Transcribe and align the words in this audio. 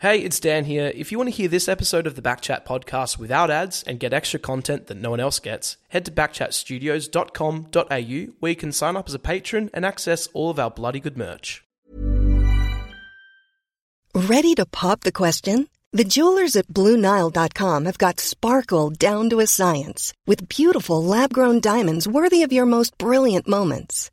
Hey, 0.00 0.20
it's 0.20 0.38
Dan 0.38 0.64
here. 0.64 0.92
If 0.94 1.10
you 1.10 1.18
want 1.18 1.26
to 1.26 1.34
hear 1.34 1.48
this 1.48 1.68
episode 1.68 2.06
of 2.06 2.14
the 2.14 2.22
Backchat 2.22 2.64
podcast 2.64 3.18
without 3.18 3.50
ads 3.50 3.82
and 3.82 3.98
get 3.98 4.12
extra 4.12 4.38
content 4.38 4.86
that 4.86 4.96
no 4.96 5.10
one 5.10 5.18
else 5.18 5.40
gets, 5.40 5.76
head 5.88 6.04
to 6.04 6.12
backchatstudios.com.au 6.12 8.32
where 8.38 8.50
you 8.50 8.56
can 8.56 8.70
sign 8.70 8.96
up 8.96 9.08
as 9.08 9.14
a 9.14 9.18
patron 9.18 9.70
and 9.74 9.84
access 9.84 10.28
all 10.28 10.50
of 10.50 10.60
our 10.60 10.70
bloody 10.70 11.00
good 11.00 11.18
merch. 11.18 11.64
Ready 14.14 14.54
to 14.54 14.64
pop 14.66 15.00
the 15.00 15.10
question? 15.10 15.68
The 15.92 16.04
jewelers 16.04 16.54
at 16.54 16.68
BlueNile.com 16.68 17.86
have 17.86 17.98
got 17.98 18.20
sparkle 18.20 18.90
down 18.90 19.30
to 19.30 19.40
a 19.40 19.48
science 19.48 20.14
with 20.28 20.48
beautiful 20.48 21.02
lab 21.02 21.32
grown 21.32 21.58
diamonds 21.58 22.06
worthy 22.06 22.44
of 22.44 22.52
your 22.52 22.66
most 22.66 22.96
brilliant 22.98 23.48
moments. 23.48 24.12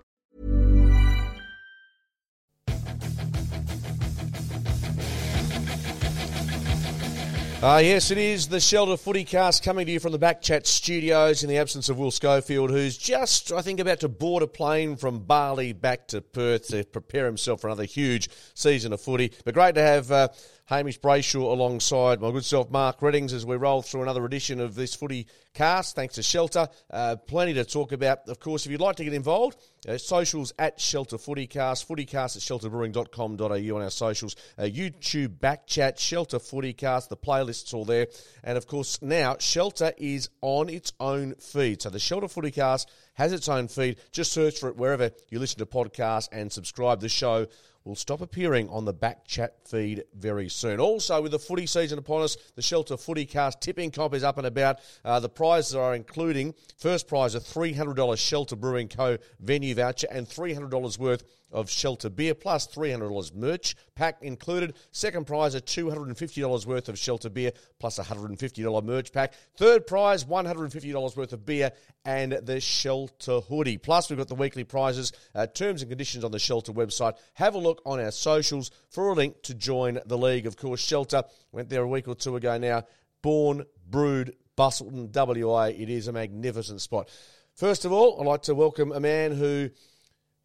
Uh, 7.63 7.77
yes, 7.77 8.09
it 8.09 8.17
is 8.17 8.47
the 8.47 8.59
Shelter 8.59 8.97
Footy 8.97 9.23
Cast 9.23 9.61
coming 9.61 9.85
to 9.85 9.91
you 9.91 9.99
from 9.99 10.13
the 10.13 10.17
Backchat 10.17 10.65
studios 10.65 11.43
in 11.43 11.49
the 11.49 11.59
absence 11.59 11.89
of 11.89 11.99
Will 11.99 12.09
Schofield, 12.09 12.71
who's 12.71 12.97
just, 12.97 13.51
I 13.51 13.61
think, 13.61 13.79
about 13.79 13.99
to 13.99 14.09
board 14.09 14.41
a 14.41 14.47
plane 14.47 14.95
from 14.95 15.19
Bali 15.19 15.71
back 15.71 16.07
to 16.07 16.21
Perth 16.21 16.69
to 16.69 16.83
prepare 16.83 17.27
himself 17.27 17.61
for 17.61 17.67
another 17.67 17.83
huge 17.83 18.31
season 18.55 18.93
of 18.93 19.01
footy. 19.01 19.31
But 19.45 19.53
great 19.53 19.75
to 19.75 19.81
have 19.83 20.11
uh, 20.11 20.29
Hamish 20.65 20.99
Brayshaw 20.99 21.51
alongside 21.51 22.21
my 22.21 22.31
good 22.31 22.45
self, 22.45 22.69
Mark 22.69 23.01
Readings, 23.01 23.33
as 23.33 23.45
we 23.45 23.55
roll 23.55 23.81
through 23.81 24.03
another 24.03 24.25
edition 24.25 24.59
of 24.59 24.75
this 24.75 24.95
footy 24.95 25.27
cast. 25.53 25.95
Thanks 25.95 26.15
to 26.15 26.23
Shelter. 26.23 26.69
Uh, 26.89 27.15
plenty 27.15 27.53
to 27.55 27.65
talk 27.65 27.91
about. 27.91 28.29
Of 28.29 28.39
course, 28.39 28.65
if 28.65 28.71
you'd 28.71 28.81
like 28.81 28.95
to 28.97 29.03
get 29.03 29.13
involved, 29.13 29.57
uh, 29.87 29.97
socials 29.97 30.53
at 30.57 30.79
Shelter 30.79 31.17
Footycast, 31.17 31.87
footycast 31.87 32.37
at 32.37 32.43
shelterbrewing.com.au 32.43 33.75
on 33.75 33.81
our 33.81 33.89
socials, 33.89 34.35
uh, 34.57 34.63
YouTube 34.63 35.39
Backchat, 35.39 35.99
Shelter 35.99 36.39
Footycast, 36.39 37.09
the 37.09 37.17
playlist's 37.17 37.73
all 37.73 37.85
there. 37.85 38.07
And 38.43 38.57
of 38.57 38.67
course, 38.67 39.01
now 39.01 39.37
Shelter 39.39 39.91
is 39.97 40.29
on 40.41 40.69
its 40.69 40.93
own 40.99 41.35
feed. 41.35 41.81
So 41.81 41.89
the 41.89 41.99
Shelter 41.99 42.27
Footycast 42.27 42.85
has 43.15 43.33
its 43.33 43.49
own 43.49 43.67
feed. 43.67 43.97
Just 44.11 44.31
search 44.31 44.59
for 44.59 44.69
it 44.69 44.77
wherever 44.77 45.11
you 45.29 45.39
listen 45.39 45.59
to 45.59 45.65
podcasts 45.65 46.29
and 46.31 46.51
subscribe. 46.51 47.01
The 47.01 47.09
show 47.09 47.47
will 47.83 47.95
stop 47.95 48.21
appearing 48.21 48.69
on 48.69 48.85
the 48.85 48.93
back 48.93 49.25
chat 49.25 49.55
feed 49.65 50.03
very 50.15 50.49
soon. 50.49 50.79
Also, 50.79 51.21
with 51.21 51.31
the 51.31 51.39
footy 51.39 51.65
season 51.65 51.97
upon 51.97 52.21
us, 52.21 52.37
the 52.55 52.61
Shelter 52.61 52.97
Footy 52.97 53.25
Cast 53.25 53.61
tipping 53.61 53.91
comp 53.91 54.13
is 54.13 54.23
up 54.23 54.37
and 54.37 54.47
about. 54.47 54.79
Uh, 55.03 55.19
the 55.19 55.29
prizes 55.29 55.75
are 55.75 55.95
including 55.95 56.53
first 56.77 57.07
prize 57.07 57.35
a 57.35 57.39
$300 57.39 58.17
Shelter 58.17 58.55
Brewing 58.55 58.87
Co. 58.87 59.17
venue 59.39 59.73
voucher 59.75 60.07
and 60.11 60.27
$300 60.27 60.97
worth 60.97 61.23
of 61.51 61.69
Shelter 61.69 62.09
beer 62.09 62.33
plus 62.33 62.67
$300 62.67 63.35
merch 63.35 63.75
pack 63.95 64.17
included. 64.21 64.75
Second 64.91 65.27
prize 65.27 65.55
a 65.55 65.61
$250 65.61 66.65
worth 66.65 66.89
of 66.89 66.97
Shelter 66.97 67.29
beer 67.29 67.51
plus 67.79 67.99
a 67.99 68.03
$150 68.03 68.83
merch 68.83 69.11
pack. 69.11 69.33
Third 69.57 69.85
prize 69.87 70.25
$150 70.25 71.17
worth 71.17 71.33
of 71.33 71.45
beer 71.45 71.71
and 72.05 72.33
the 72.33 72.59
Shelter 72.59 73.41
hoodie. 73.41 73.77
Plus, 73.77 74.09
we've 74.09 74.17
got 74.17 74.27
the 74.27 74.35
weekly 74.35 74.63
prizes, 74.63 75.11
uh, 75.35 75.47
terms 75.47 75.81
and 75.81 75.91
conditions 75.91 76.23
on 76.23 76.31
the 76.31 76.39
Shelter 76.39 76.71
website. 76.71 77.15
Have 77.33 77.55
a 77.55 77.59
look 77.59 77.81
on 77.85 77.99
our 77.99 78.11
socials 78.11 78.71
for 78.89 79.09
a 79.09 79.13
link 79.13 79.41
to 79.43 79.53
join 79.53 79.99
the 80.05 80.17
league. 80.17 80.45
Of 80.45 80.57
course, 80.57 80.79
Shelter 80.79 81.23
went 81.51 81.69
there 81.69 81.83
a 81.83 81.87
week 81.87 82.07
or 82.07 82.15
two 82.15 82.35
ago 82.35 82.57
now. 82.57 82.83
Born, 83.21 83.65
brewed, 83.87 84.35
Busselton, 84.57 85.11
WA. 85.13 85.65
It 85.65 85.89
is 85.89 86.07
a 86.07 86.11
magnificent 86.11 86.81
spot. 86.81 87.09
First 87.55 87.85
of 87.85 87.91
all, 87.91 88.19
I'd 88.19 88.27
like 88.27 88.43
to 88.43 88.55
welcome 88.55 88.91
a 88.91 88.99
man 88.99 89.31
who 89.33 89.69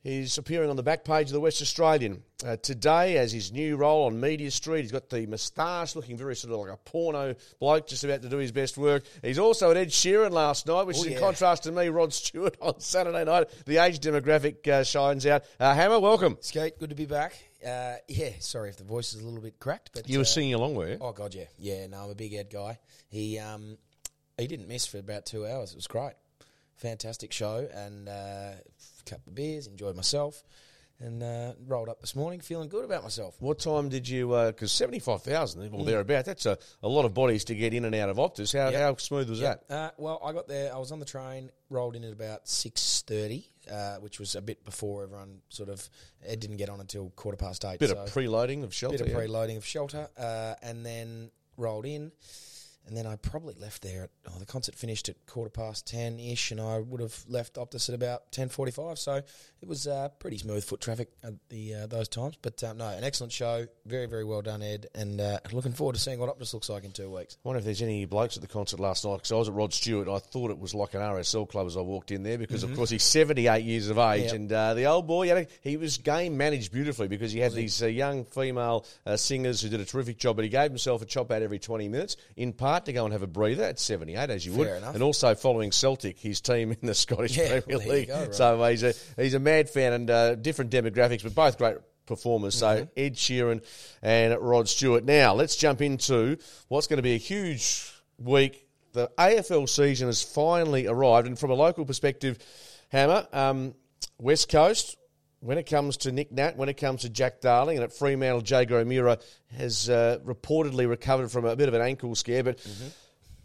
He's 0.07 0.39
appearing 0.39 0.71
on 0.71 0.77
the 0.77 0.85
back 0.85 1.03
page 1.03 1.27
of 1.27 1.33
the 1.33 1.41
West 1.41 1.61
Australian 1.61 2.23
uh, 2.47 2.55
today 2.59 3.17
as 3.19 3.33
his 3.33 3.51
new 3.51 3.75
role 3.77 4.05
on 4.07 4.21
Media 4.21 4.53
Street. 4.53 4.83
He's 4.83 4.93
got 4.93 5.11
the 5.11 5.27
moustache, 5.27 5.97
looking 5.97 6.17
very 6.17 6.37
sort 6.37 6.55
of 6.55 6.61
like 6.61 6.71
a 6.73 6.77
porno 6.77 7.35
bloke, 7.59 7.89
just 7.89 8.05
about 8.05 8.23
to 8.23 8.29
do 8.29 8.37
his 8.37 8.53
best 8.53 8.79
work. 8.79 9.03
He's 9.21 9.41
also 9.41 9.73
at 9.73 9.77
Ed 9.77 9.89
Sheeran 9.89 10.31
last 10.31 10.69
night, 10.69 10.87
which 10.87 10.99
Oh, 10.99 11.01
is 11.01 11.07
in 11.07 11.19
contrast 11.19 11.65
to 11.65 11.73
me, 11.73 11.89
Rod 11.89 12.13
Stewart, 12.13 12.57
on 12.63 12.79
Saturday 12.79 13.25
night. 13.25 13.49
The 13.67 13.79
age 13.79 13.99
demographic 13.99 14.69
uh, 14.69 14.85
shines 14.85 15.27
out. 15.27 15.43
Uh, 15.59 15.75
Hammer, 15.75 15.99
welcome. 15.99 16.39
Skate, 16.41 16.79
good 16.79 16.91
to 16.91 16.95
be 16.97 17.07
back. 17.07 17.37
Uh, 17.67 17.97
yeah, 18.07 18.31
sorry 18.39 18.69
if 18.69 18.77
the 18.77 18.85
voice 18.85 19.13
is 19.13 19.21
a 19.21 19.25
little 19.25 19.41
bit 19.43 19.59
cracked, 19.59 19.91
but 19.93 20.09
You 20.09 20.19
were 20.19 20.23
uh, 20.23 20.27
sing 20.27 20.55
along, 20.55 20.77
were 20.77 20.89
you? 20.89 20.99
Oh 21.01 21.11
god, 21.11 21.35
yeah, 21.35 21.47
yeah. 21.59 21.85
No, 21.89 22.05
I'm 22.05 22.11
a 22.11 22.15
big 22.15 22.33
Ed 22.33 22.49
guy. 22.49 22.79
He 23.09 23.41
um, 23.41 23.77
he 24.39 24.47
didn't 24.47 24.69
miss 24.69 24.87
for 24.87 24.99
about 24.99 25.27
two 25.27 25.45
hours. 25.49 25.73
It 25.73 25.77
was 25.77 25.89
great, 25.89 26.13
fantastic 26.77 27.33
show, 27.33 27.67
and 27.75 28.09
uh, 28.09 28.13
a 28.13 28.57
couple 29.07 29.31
of 29.31 29.35
beers. 29.35 29.67
Enjoyed 29.67 29.97
myself, 29.97 30.43
and 31.01 31.23
uh, 31.23 31.53
rolled 31.67 31.89
up 31.89 32.01
this 32.01 32.15
morning 32.17 32.41
feeling 32.41 32.69
good 32.69 32.85
about 32.85 33.03
myself. 33.03 33.37
What 33.41 33.59
time 33.59 33.89
did 33.89 34.09
you? 34.09 34.29
Because 34.29 34.73
seventy-five 34.73 35.23
thousand 35.23 35.63
Mm. 35.71 35.75
or 35.75 35.85
thereabout. 35.85 36.25
That's 36.25 36.47
a, 36.47 36.59
a 36.83 36.89
lot 36.89 37.05
of 37.05 37.15
bodies 37.15 37.45
to 37.45 37.55
get 37.55 37.73
in 37.75 37.85
and 37.85 37.95
out 37.95 38.09
of 38.09 38.17
Optus. 38.19 38.53
How, 38.57 38.71
Yep. 38.71 38.81
how 38.81 38.97
smooth 38.97 39.31
was 39.31 39.41
that? 39.41 39.65
Uh, 39.71 39.91
well, 39.99 40.21
I 40.25 40.33
got 40.33 40.49
there. 40.49 40.75
I 40.75 40.79
was 40.79 40.93
on 40.93 40.99
the 40.99 41.05
train, 41.07 41.51
rolled 41.71 41.97
in 41.97 42.05
at 42.05 42.13
about 42.13 42.49
six 42.49 43.03
thirty, 43.07 43.47
uh, 43.71 43.97
which 43.97 44.19
was 44.19 44.35
a 44.35 44.43
bit 44.43 44.65
before 44.65 45.03
everyone 45.05 45.41
sort 45.49 45.69
of. 45.69 45.89
It 46.27 46.41
didn't 46.41 46.57
get 46.57 46.69
on 46.69 46.81
until 46.81 47.11
quarter 47.11 47.37
past 47.37 47.65
eight. 47.65 47.79
Bit 47.79 47.91
so 47.91 47.99
of 47.99 48.09
preloading 48.13 48.65
of 48.65 48.73
shelter. 48.75 48.99
bit 48.99 49.07
of 49.07 49.13
yeah. 49.13 49.19
preloading 49.27 49.57
of 49.57 49.65
shelter, 49.67 50.09
uh, 50.19 50.55
and 50.63 50.85
then 50.85 51.31
rolled 51.59 51.87
in, 51.87 52.13
and 52.87 52.97
then 52.97 53.07
I 53.07 53.17
probably 53.17 53.55
left 53.61 53.83
there. 53.83 54.05
At, 54.05 54.11
oh, 54.29 54.39
the 54.39 54.47
concert 54.47 54.75
finished 54.75 55.09
at 55.09 55.27
quarter 55.27 55.51
past 55.51 55.87
ten 55.87 56.19
ish, 56.19 56.51
and 56.51 56.61
I 56.61 56.79
would 56.79 57.01
have 57.01 57.25
left 57.29 57.55
Optus 57.55 57.89
at 57.89 57.95
about 57.95 58.33
ten 58.33 58.49
forty 58.49 58.73
five. 58.73 58.99
So 58.99 59.15
it 59.61 59.69
was 59.69 59.87
uh, 59.87 60.09
pretty 60.19 60.39
smooth 60.39 60.65
foot 60.65 60.81
traffic 60.81 61.11
at 61.23 61.35
the 61.49 61.75
uh, 61.75 61.87
those 61.87 62.09
times. 62.09 62.37
But 62.41 62.63
um, 62.65 62.79
no, 62.79 62.89
an 62.89 63.05
excellent 63.05 63.33
show, 63.33 63.67
very 63.85 64.07
very 64.07 64.25
well 64.25 64.43
done, 64.43 64.63
Ed, 64.63 64.87
and 64.95 65.21
uh, 65.21 65.39
looking 65.53 65.73
forward 65.73 65.95
to 65.95 66.01
seeing 66.01 66.19
what 66.19 66.37
Optus 66.37 66.55
looks 66.55 66.69
like 66.69 66.85
in 66.85 66.93
two 66.93 67.11
weeks. 67.11 67.37
I 67.45 67.49
wonder 67.49 67.59
if 67.59 67.65
there's 67.65 67.83
any 67.83 68.05
blokes 68.05 68.37
at 68.37 68.43
the 68.43 68.49
concert 68.49 68.81
last 68.81 69.05
night 69.05 69.17
because 69.17 69.33
I 69.33 69.37
was 69.37 69.49
at 69.49 69.55
Rod 69.55 69.73
Stewart. 69.73 70.09
I 70.09 70.19
thought 70.19 70.51
it 70.51 70.59
was 70.59 70.75
like 70.75 70.95
an 70.95 71.01
RSL 71.01 71.49
club 71.49 71.67
as 71.67 71.77
I 71.77 71.81
walked 71.81 72.11
in 72.11 72.23
there 72.23 72.39
because, 72.39 72.63
of 72.63 72.75
course, 72.75 72.91
he's 72.91 73.05
78 73.05 73.65
years 73.65 73.89
of 73.89 73.99
age. 73.99 74.05
Mm-hmm. 74.05 74.25
Yep. 74.27 74.35
And 74.35 74.53
uh, 74.53 74.75
the 74.75 74.87
old 74.87 75.07
boy, 75.07 75.27
he, 75.27 75.31
a, 75.31 75.47
he 75.61 75.77
was 75.77 75.99
game 75.99 76.37
managed 76.37 76.73
beautifully 76.73 77.09
because 77.09 77.33
he 77.33 77.41
had 77.41 77.53
these 77.53 77.83
uh, 77.83 77.87
young 77.87 78.25
female 78.25 78.85
uh, 79.05 79.17
singers 79.17 79.61
who 79.61 79.69
did 79.69 79.81
a 79.81 79.85
terrific 79.85 80.19
job. 80.19 80.37
But 80.37 80.45
he 80.45 80.49
gave 80.49 80.71
himself 80.71 81.03
a 81.03 81.07
chop 81.07 81.31
out 81.31 81.43
every 81.43 81.59
20 81.59 81.89
minutes, 81.89 82.17
in 82.37 82.53
part 82.53 82.76
to 82.85 82.93
go 82.93 83.05
and 83.05 83.13
have 83.13 83.23
a 83.23 83.27
breather 83.27 83.65
at 83.65 83.81
78, 83.81 84.31
as 84.31 84.45
you 84.45 84.53
would. 84.53 84.69
Enough. 84.69 84.95
And 84.95 85.03
also 85.03 85.35
following 85.35 85.73
Celtic, 85.73 86.19
his 86.19 86.41
team 86.43 86.71
in 86.73 86.87
the 86.87 86.95
Scottish 86.95 87.37
Yeah, 87.37 87.61
Premier 87.61 87.79
well, 87.79 87.89
League. 87.89 88.09
go, 88.09 88.21
right. 88.21 88.35
So 88.35 88.63
he's, 88.65 88.83
a, 88.83 88.93
he's 89.17 89.35
a 89.35 89.41
mad 89.41 89.71
fan 89.71 89.93
and 89.95 90.11
uh, 90.11 90.35
different 90.35 90.71
demographics, 90.71 91.23
but 91.23 91.35
both 91.35 91.59
great 91.59 91.77
performers. 92.07 92.55
So 92.55 92.67
Mm-hmm. 92.67 92.85
Ed 92.97 93.15
Sheeran 93.15 93.65
and 94.03 94.39
Rod 94.41 94.69
Stewart. 94.69 95.05
Now 95.05 95.35
let's 95.35 95.57
jump 95.57 95.81
into 95.83 96.37
what's 96.69 96.87
going 96.87 96.99
to 96.99 97.03
be 97.03 97.15
a 97.15 97.19
huge 97.19 97.91
week. 98.19 98.69
The 98.93 99.11
AFL 99.19 99.69
season 99.69 100.07
has 100.09 100.23
finally 100.23 100.87
arrived, 100.87 101.27
and 101.27 101.39
from 101.39 101.51
a 101.51 101.55
local 101.55 101.85
perspective, 101.85 102.39
Hammer, 102.91 103.27
um, 103.33 103.75
West 104.19 104.49
Coast. 104.51 104.97
When 105.47 105.59
it 105.59 105.67
comes 105.67 105.99
to 105.99 106.11
Nick 106.11 106.33
Nat, 106.33 106.57
when 106.57 106.69
it 106.69 106.77
comes 106.77 107.03
to 107.03 107.09
Jack 107.09 107.41
Darling, 107.41 107.77
and 107.77 107.85
at 107.85 107.93
Fremantle, 107.93 108.43
Jaeger 108.43 108.79
O'Meara 108.79 109.19
has 109.57 109.89
uh, 109.89 110.19
reportedly 110.25 110.89
recovered 110.89 111.31
from 111.31 111.45
a 111.45 111.55
bit 111.55 111.69
of 111.69 111.75
an 111.75 111.83
ankle 111.83 112.17
scare, 112.17 112.43
but 112.43 112.59
Mm-hmm. 112.59 112.89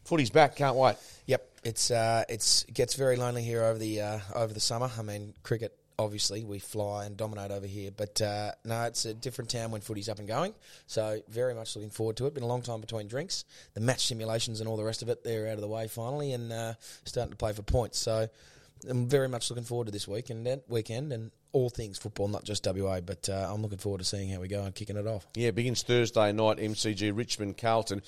footy's 0.05 0.31
back. 0.31 0.55
Can't 0.55 0.75
wait. 0.75 0.95
Yep, 1.27 1.47
it's 1.63 1.91
uh, 1.91 2.23
it's 2.27 2.63
it 2.63 2.73
gets 2.73 2.95
very 2.95 3.17
lonely 3.17 3.43
here 3.43 3.63
over 3.63 3.77
the 3.77 4.01
uh, 4.01 4.19
over 4.33 4.51
the 4.51 4.59
summer. 4.59 4.89
I 4.97 5.03
mean, 5.03 5.35
cricket 5.43 5.77
obviously 5.99 6.43
we 6.43 6.57
fly 6.57 7.05
and 7.05 7.15
dominate 7.15 7.51
over 7.51 7.67
here, 7.67 7.91
but 7.95 8.19
uh, 8.19 8.53
no, 8.65 8.81
it's 8.85 9.05
a 9.05 9.13
different 9.13 9.51
town 9.51 9.69
when 9.69 9.81
footy's 9.81 10.09
up 10.09 10.17
and 10.17 10.27
going. 10.27 10.55
So 10.87 11.21
very 11.29 11.53
much 11.53 11.75
looking 11.75 11.91
forward 11.91 12.17
to 12.17 12.25
it. 12.25 12.33
Been 12.33 12.41
a 12.41 12.47
long 12.47 12.63
time 12.63 12.81
between 12.81 13.07
drinks, 13.09 13.45
the 13.75 13.79
match 13.79 14.07
simulations 14.07 14.59
and 14.59 14.67
all 14.67 14.75
the 14.75 14.83
rest 14.83 15.03
of 15.03 15.09
it. 15.09 15.23
They're 15.23 15.45
out 15.49 15.53
of 15.53 15.61
the 15.61 15.67
way 15.67 15.87
finally, 15.87 16.33
and 16.33 16.51
uh, 16.51 16.73
starting 17.05 17.29
to 17.29 17.37
play 17.37 17.53
for 17.53 17.61
points. 17.61 17.99
So 17.99 18.27
I'm 18.89 19.07
very 19.07 19.29
much 19.29 19.51
looking 19.51 19.65
forward 19.65 19.85
to 19.85 19.91
this 19.91 20.07
week 20.07 20.31
and 20.31 20.61
weekend, 20.67 21.13
and 21.13 21.29
all 21.53 21.69
things 21.69 21.97
football, 21.97 22.27
not 22.27 22.43
just 22.43 22.65
WA. 22.65 22.99
But 23.01 23.29
uh, 23.29 23.49
I'm 23.53 23.61
looking 23.61 23.77
forward 23.77 23.99
to 23.99 24.03
seeing 24.05 24.29
how 24.29 24.39
we 24.39 24.47
go 24.47 24.63
and 24.63 24.73
kicking 24.73 24.97
it 24.97 25.07
off. 25.07 25.25
Yeah, 25.35 25.51
begins 25.51 25.83
Thursday 25.83 26.31
night, 26.31 26.57
MCG 26.57 27.15
Richmond 27.15 27.57
Carlton. 27.57 28.01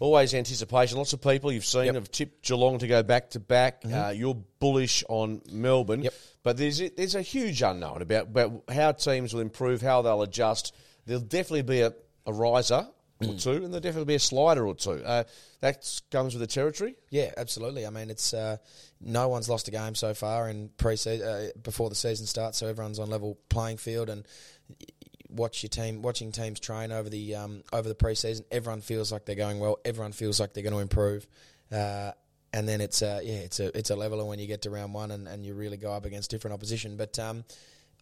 Always 0.00 0.34
anticipation. 0.34 0.98
Lots 0.98 1.12
of 1.12 1.20
people 1.20 1.52
you've 1.52 1.64
seen 1.64 1.84
Yep. 1.86 1.94
have 1.94 2.10
tipped 2.10 2.44
Geelong 2.44 2.78
to 2.80 2.88
go 2.88 3.02
back 3.02 3.30
to 3.30 3.40
back. 3.40 3.82
Uh, 3.90 4.12
you're 4.14 4.34
bullish 4.58 5.04
on 5.08 5.42
Melbourne. 5.52 6.02
Yep. 6.02 6.14
But 6.42 6.56
there's 6.56 6.80
a, 6.82 6.88
there's 6.88 7.14
a 7.14 7.22
huge 7.22 7.62
unknown 7.62 8.02
about, 8.02 8.24
about 8.26 8.64
how 8.68 8.90
teams 8.92 9.32
will 9.32 9.42
improve, 9.42 9.80
how 9.80 10.02
they'll 10.02 10.22
adjust. 10.22 10.74
There'll 11.06 11.22
definitely 11.22 11.62
be 11.62 11.80
a, 11.82 11.92
a 12.26 12.32
riser 12.32 12.88
or 13.30 13.34
two, 13.34 13.50
and 13.50 13.66
there'll 13.66 13.80
definitely 13.80 14.06
be 14.06 14.14
a 14.14 14.20
slider 14.20 14.66
or 14.66 14.74
two. 14.74 15.02
Uh, 15.04 15.24
that 15.60 16.00
comes 16.10 16.34
with 16.34 16.40
the 16.40 16.46
territory. 16.46 16.96
Yeah, 17.10 17.32
absolutely. 17.36 17.86
I 17.86 17.90
mean, 17.90 18.10
it's 18.10 18.34
uh, 18.34 18.56
no 19.00 19.28
one's 19.28 19.48
lost 19.48 19.68
a 19.68 19.70
game 19.70 19.94
so 19.94 20.14
far 20.14 20.48
in 20.48 20.70
pre 20.76 20.96
uh, 21.06 21.48
before 21.62 21.88
the 21.88 21.94
season 21.94 22.26
starts, 22.26 22.58
so 22.58 22.66
everyone's 22.66 22.98
on 22.98 23.10
level 23.10 23.38
playing 23.48 23.76
field 23.76 24.08
and 24.08 24.26
watch 25.28 25.62
your 25.62 25.70
team 25.70 26.02
watching 26.02 26.30
teams 26.30 26.60
train 26.60 26.92
over 26.92 27.08
the 27.08 27.34
um, 27.34 27.62
over 27.72 27.88
the 27.88 27.94
preseason. 27.94 28.44
Everyone 28.50 28.80
feels 28.80 29.12
like 29.12 29.24
they're 29.24 29.34
going 29.34 29.58
well. 29.58 29.78
Everyone 29.84 30.12
feels 30.12 30.38
like 30.40 30.52
they're 30.52 30.62
going 30.62 30.74
to 30.74 30.80
improve. 30.80 31.26
Uh, 31.70 32.12
and 32.52 32.68
then 32.68 32.80
it's 32.80 33.02
uh, 33.02 33.20
yeah, 33.22 33.36
it's 33.36 33.60
a 33.60 33.76
it's 33.76 33.90
a 33.90 33.96
leveler 33.96 34.24
when 34.24 34.38
you 34.38 34.46
get 34.46 34.62
to 34.62 34.70
round 34.70 34.92
one 34.92 35.10
and, 35.10 35.26
and 35.26 35.44
you 35.44 35.54
really 35.54 35.78
go 35.78 35.92
up 35.92 36.04
against 36.04 36.30
different 36.30 36.54
opposition. 36.54 36.96
But 36.96 37.18
um, 37.18 37.44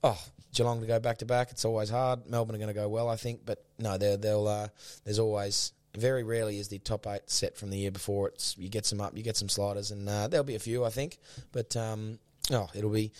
oh, 0.02 0.20
Geelong 0.52 0.80
to 0.80 0.86
go 0.86 0.98
back 0.98 1.18
to 1.18 1.26
back, 1.26 1.50
it's 1.50 1.64
always 1.64 1.90
hard. 1.90 2.26
Melbourne 2.26 2.56
are 2.56 2.58
going 2.58 2.74
to 2.74 2.74
go 2.74 2.88
well, 2.88 3.08
I 3.08 3.16
think, 3.16 3.40
but 3.44 3.64
no, 3.78 3.98
they'll 3.98 4.48
uh, 4.48 4.68
there's 5.04 5.18
always 5.18 5.72
very 5.96 6.22
rarely 6.22 6.58
is 6.58 6.68
the 6.68 6.78
top 6.78 7.06
eight 7.06 7.22
set 7.26 7.56
from 7.56 7.70
the 7.70 7.78
year 7.78 7.90
before. 7.90 8.28
It's 8.28 8.56
you 8.58 8.68
get 8.68 8.86
some 8.86 9.00
up, 9.00 9.16
you 9.16 9.22
get 9.22 9.36
some 9.36 9.48
sliders, 9.48 9.90
and 9.90 10.08
uh, 10.08 10.28
there'll 10.28 10.44
be 10.44 10.54
a 10.54 10.60
few, 10.60 10.84
I 10.84 10.90
think. 10.90 11.18
But 11.52 11.76
um, 11.76 12.18
oh, 12.50 12.68
it'll 12.74 12.90
be 12.90 13.12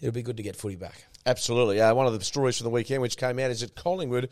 it'll 0.00 0.12
be 0.12 0.22
good 0.22 0.36
to 0.36 0.42
get 0.42 0.56
footy 0.56 0.76
back. 0.76 1.04
Absolutely. 1.26 1.80
Uh, 1.80 1.94
one 1.94 2.06
of 2.06 2.12
the 2.12 2.24
stories 2.24 2.58
from 2.58 2.64
the 2.64 2.70
weekend 2.70 3.00
which 3.02 3.16
came 3.16 3.38
out 3.38 3.50
is 3.50 3.60
that 3.60 3.74
Collingwood, 3.74 4.30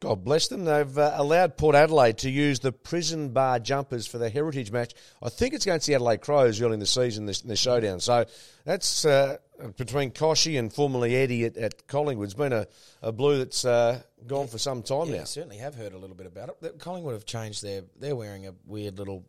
God 0.00 0.24
bless 0.24 0.48
them, 0.48 0.64
they've 0.64 0.98
uh, 0.98 1.12
allowed 1.14 1.56
Port 1.56 1.76
Adelaide 1.76 2.18
to 2.18 2.30
use 2.30 2.58
the 2.58 2.72
prison 2.72 3.28
bar 3.28 3.60
jumpers 3.60 4.08
for 4.08 4.18
the 4.18 4.28
heritage 4.28 4.72
match. 4.72 4.92
I 5.22 5.28
think 5.28 5.54
it's 5.54 5.66
against 5.66 5.86
the 5.86 5.94
Adelaide 5.94 6.20
Crows 6.20 6.60
early 6.60 6.74
in 6.74 6.80
the 6.80 6.86
season, 6.86 7.26
this, 7.26 7.42
in 7.42 7.48
the 7.48 7.54
showdown. 7.54 8.00
So 8.00 8.24
that's 8.64 9.04
uh, 9.04 9.36
between 9.76 10.10
Kochie 10.10 10.58
and 10.58 10.72
formerly 10.72 11.14
Eddie 11.16 11.44
at, 11.44 11.56
at 11.56 11.86
Collingwood. 11.86 12.26
It's 12.26 12.34
been 12.34 12.52
a, 12.52 12.66
a 13.02 13.12
blue 13.12 13.38
that's 13.38 13.64
uh, 13.64 14.00
gone 14.26 14.46
for 14.48 14.58
some 14.58 14.82
time 14.82 15.08
Yeah, 15.08 15.16
now. 15.16 15.20
I 15.22 15.24
certainly 15.24 15.58
have 15.58 15.74
heard 15.74 15.92
a 15.92 15.98
little 15.98 16.16
bit 16.16 16.26
about 16.26 16.56
it. 16.62 16.78
Collingwood 16.78 17.14
have 17.14 17.24
changed 17.26 17.62
their. 17.62 17.82
They're 17.98 18.16
wearing 18.16 18.46
a 18.46 18.54
weird 18.66 18.98
little 18.98 19.24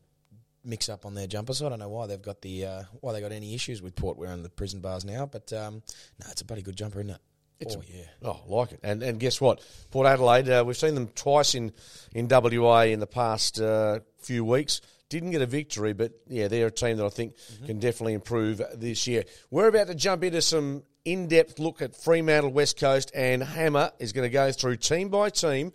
mix 0.66 0.88
up 0.90 1.06
on 1.06 1.14
their 1.14 1.28
jumpers. 1.28 1.62
I 1.62 1.70
don't 1.70 1.80
know 1.80 1.90
why 1.90 2.08
they've 2.08 2.22
got 2.22 2.42
the 2.42 2.66
uh, 2.66 2.84
why 3.02 3.14
they 3.14 3.22
got 3.22 3.32
any 3.32 3.54
issues 3.54 3.82
with 3.82 3.96
Port 3.96 4.18
wearing 4.18 4.44
the 4.44 4.50
prison 4.50 4.80
bars 4.80 5.06
now. 5.06 5.26
But 5.26 5.52
um, 5.54 5.82
no, 6.20 6.26
it's 6.32 6.42
a 6.42 6.46
bloody 6.46 6.62
good 6.62 6.76
jumper, 6.76 7.00
isn't 7.00 7.12
it? 7.12 7.22
It's 7.60 7.76
oh 7.76 7.82
a- 7.82 7.98
yeah. 7.98 8.06
Oh, 8.24 8.42
I 8.50 8.54
like 8.54 8.72
it. 8.72 8.80
And 8.84 9.04
and 9.04 9.20
guess 9.20 9.40
what? 9.40 9.62
Port 9.92 10.08
Adelaide, 10.08 10.50
uh, 10.50 10.64
we've 10.66 10.78
seen 10.78 10.96
them 10.96 11.08
twice 11.10 11.56
in, 11.56 11.72
in 12.14 12.28
WA 12.30 12.82
in 12.82 13.00
the 13.00 13.08
past 13.08 13.60
uh, 13.62 14.00
few 14.20 14.44
weeks. 14.44 14.82
Didn't 15.14 15.30
get 15.30 15.44
a 15.44 15.46
victory, 15.46 15.94
but 15.94 16.12
yeah, 16.28 16.48
they're 16.48 16.66
a 16.66 16.72
team 16.72 16.98
that 16.98 17.06
I 17.06 17.10
think 17.10 17.36
mm-hmm. 17.36 17.68
can 17.68 17.78
definitely 17.78 18.16
improve 18.16 18.64
this 18.74 19.06
year. 19.06 19.26
We're 19.52 19.68
about 19.68 19.86
to 19.86 19.94
jump 19.94 20.24
into 20.24 20.42
some 20.42 20.82
in 21.06 21.28
depth 21.28 21.60
look 21.60 21.84
at 21.84 21.96
Fremantle 21.96 22.52
West 22.52 22.80
Coast, 22.80 23.12
and 23.14 23.44
Hammer 23.44 23.92
is 24.00 24.12
going 24.12 24.26
to 24.26 24.34
go 24.34 24.52
through 24.52 24.78
team 24.78 25.10
by 25.10 25.30
team 25.30 25.72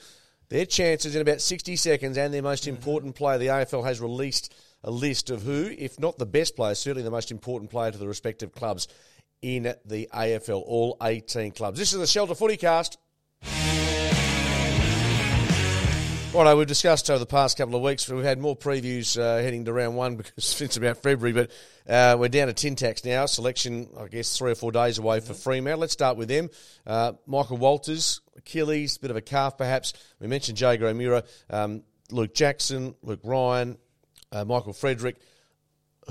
their 0.49 0.67
chances 0.67 1.14
in 1.14 1.23
about 1.23 1.40
60 1.40 1.76
seconds 1.76 2.19
and 2.19 2.35
their 2.35 2.43
most 2.43 2.64
mm-hmm. 2.64 2.75
important 2.75 3.14
player. 3.14 3.38
The 3.38 3.46
AFL 3.46 3.85
has 3.85 4.00
released 4.00 4.52
a 4.82 4.90
list 4.90 5.31
of 5.31 5.43
who, 5.43 5.73
if 5.79 6.00
not 6.00 6.19
the 6.19 6.26
best 6.26 6.56
player, 6.56 6.75
certainly 6.75 7.05
the 7.05 7.11
most 7.12 7.31
important 7.31 7.70
player 7.70 7.93
to 7.93 7.99
the 7.99 8.08
respective 8.08 8.52
clubs 8.52 8.88
in 9.41 9.73
the 9.84 10.08
AFL, 10.12 10.64
all 10.67 10.96
18 11.00 11.52
clubs. 11.52 11.79
This 11.79 11.93
is 11.93 12.00
the 12.00 12.08
Shelter 12.08 12.34
Footy 12.34 12.56
Cast. 12.56 12.99
Righto, 16.35 16.59
we've 16.59 16.67
discussed 16.67 17.09
over 17.11 17.19
the 17.19 17.27
past 17.27 17.57
couple 17.57 17.75
of 17.75 17.83
weeks. 17.83 18.07
We've 18.09 18.23
had 18.23 18.39
more 18.39 18.55
previews 18.55 19.19
uh, 19.19 19.43
heading 19.43 19.65
to 19.65 19.73
round 19.73 19.97
one 19.97 20.17
because 20.19 20.61
it's 20.61 20.77
about 20.77 20.99
February, 20.99 21.33
but 21.33 21.51
uh, 21.91 22.17
we're 22.19 22.29
down 22.29 22.49
to 22.49 22.55
Tintax 22.55 23.05
now. 23.05 23.25
Selection, 23.25 23.89
I 23.99 24.09
guess, 24.09 24.37
three 24.37 24.53
or 24.53 24.55
four 24.55 24.71
days 24.71 24.99
away 24.99 25.21
for 25.21 25.33
Fremantle. 25.33 25.81
Let's 25.81 25.95
start 25.95 26.19
with 26.19 26.29
them. 26.29 26.51
Uh, 26.87 27.15
Michael 27.27 27.57
Walters, 27.57 28.21
Achilles, 28.37 28.99
bit 28.99 29.11
of 29.11 29.17
a 29.17 29.23
calf 29.23 29.57
perhaps. 29.57 29.95
We 30.21 30.27
mentioned 30.27 30.61
Jaeger 30.61 31.23
um, 31.49 31.83
Luke 32.11 32.35
Jackson, 32.35 32.95
Luke 33.03 33.21
Ryan, 33.25 33.79
uh, 34.31 34.45
Michael 34.45 34.75
Frederick. 34.75 35.17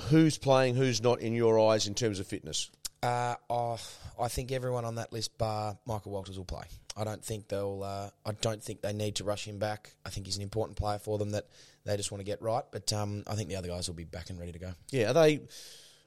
Who's 0.10 0.38
playing, 0.38 0.76
who's 0.76 1.02
not 1.02 1.22
in 1.22 1.34
your 1.34 1.60
eyes 1.72 1.88
in 1.88 1.94
terms 1.94 2.20
of 2.20 2.26
fitness? 2.26 2.72
Uh, 3.04 3.36
oh, 3.50 3.80
I 4.20 4.28
think 4.28 4.52
everyone 4.52 4.86
on 4.86 4.96
that 4.96 5.14
list, 5.14 5.38
bar 5.38 5.78
Michael 5.86 6.12
Walters, 6.12 6.38
will 6.38 6.46
play. 6.46 6.66
I 6.96 7.04
don't 7.04 7.24
think 7.24 7.48
they'll. 7.48 7.84
Uh, 7.84 8.10
I 8.26 8.32
don't 8.42 8.62
think 8.64 8.82
they 8.82 8.94
need 8.94 9.16
to 9.16 9.24
rush 9.24 9.48
him 9.48 9.60
back. 9.60 9.94
I 10.06 10.10
think 10.10 10.26
he's 10.26 10.38
an 10.38 10.44
important 10.44 10.78
player 10.78 11.00
for 11.00 11.18
them 11.18 11.32
that 11.32 11.46
they 11.86 11.96
just 11.98 12.12
want 12.12 12.20
to 12.20 12.26
get 12.26 12.42
right. 12.42 12.64
But 12.72 12.92
um, 12.94 13.24
I 13.28 13.36
think 13.36 13.50
the 13.50 13.56
other 13.56 13.68
guys 13.68 13.88
will 13.88 13.96
be 13.96 14.04
back 14.04 14.30
and 14.30 14.40
ready 14.40 14.52
to 14.52 14.60
go. 14.60 14.74
Yeah, 14.92 15.12
are 15.12 15.14
they? 15.14 15.42